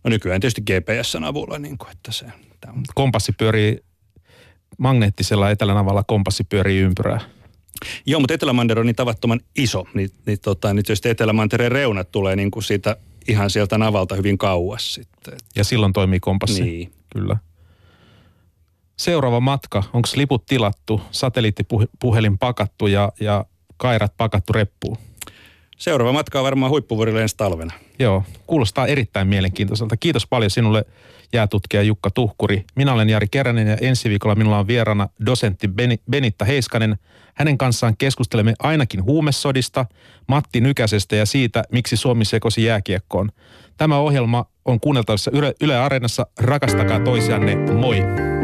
No 0.04 0.10
nykyään 0.10 0.42
tietysti 0.42 0.62
GPSn 0.62 1.24
avulla, 1.24 1.60
niin 1.60 1.78
kuin, 1.78 1.92
että 1.92 2.12
se... 2.12 2.26
On. 2.68 2.84
Kompassi 2.96 3.32
pyörii 3.32 3.80
magneettisella 4.78 5.52
etelänavalla, 5.52 6.04
kompassi 6.04 6.44
pyörii 6.44 6.80
ympyrää. 6.80 7.20
Joo, 8.06 8.20
mutta 8.20 8.34
Etelämanter 8.34 8.80
on 8.80 8.86
niin 8.86 8.96
tavattoman 8.96 9.40
iso, 9.56 9.84
niin, 9.94 10.10
niin, 10.26 10.40
tota, 10.42 10.74
niin 10.74 10.86
tietysti 10.86 11.10
Etelämantereen 11.10 11.72
reunat 11.72 12.12
tulee 12.12 12.36
niin 12.36 12.52
kuin 12.52 12.64
siitä 12.64 12.98
ihan 13.28 13.50
sieltä 13.50 13.78
navalta 13.78 14.16
hyvin 14.16 14.38
kauas 14.38 14.94
sitten. 14.94 15.34
Ja 15.56 15.64
silloin 15.64 15.94
toimii 15.94 16.20
kompassi. 16.20 16.64
Niin. 16.64 16.92
Kyllä. 17.14 17.38
Seuraava 18.98 19.40
matka, 19.40 19.84
onko 19.94 20.10
liput 20.16 20.46
tilattu, 20.46 21.02
satelliittipuhelin 21.12 22.38
pakattu 22.38 22.88
ja, 22.88 23.12
ja 23.20 23.46
kairat 23.78 24.14
pakattu 24.18 24.54
reppuun? 24.54 24.98
Seuraava 25.78 26.14
matka 26.14 26.40
on 26.40 26.46
varmaan 26.46 26.70
huippuvuorille 26.70 27.22
ensi 27.22 27.38
talvena. 27.38 27.74
Joo, 28.00 28.24
kuulostaa 28.48 28.88
erittäin 28.88 29.28
mielenkiintoiselta. 29.28 29.98
Kiitos 29.98 30.28
paljon 30.28 30.52
sinulle 30.52 30.86
jäätutkija 31.34 31.84
Jukka 31.84 32.10
Tuhkuri. 32.10 32.66
Minä 32.76 32.94
olen 32.94 33.10
Jari 33.10 33.28
Keränen 33.32 33.68
ja 33.68 33.78
ensi 33.82 34.10
viikolla 34.10 34.36
minulla 34.36 34.60
on 34.60 34.68
vierana 34.68 35.10
dosentti 35.26 35.70
Benitta 36.12 36.46
Heiskanen. 36.46 36.98
Hänen 37.34 37.58
kanssaan 37.58 37.98
keskustelemme 37.98 38.54
ainakin 38.60 39.04
huumesodista, 39.04 39.86
Matti 40.28 40.62
Nykäsestä 40.62 41.16
ja 41.16 41.26
siitä, 41.26 41.64
miksi 41.72 41.98
Suomi 41.98 42.26
sekosi 42.26 42.64
jääkiekkoon. 42.64 43.32
Tämä 43.78 43.98
ohjelma 43.98 44.46
on 44.66 44.80
kuunneltavissa 44.80 45.32
Yle, 45.34 45.54
Yle 45.62 45.78
Areenassa. 45.78 46.28
Rakastakaa 46.40 47.00
toisianne. 47.00 47.56
Moi! 47.56 48.35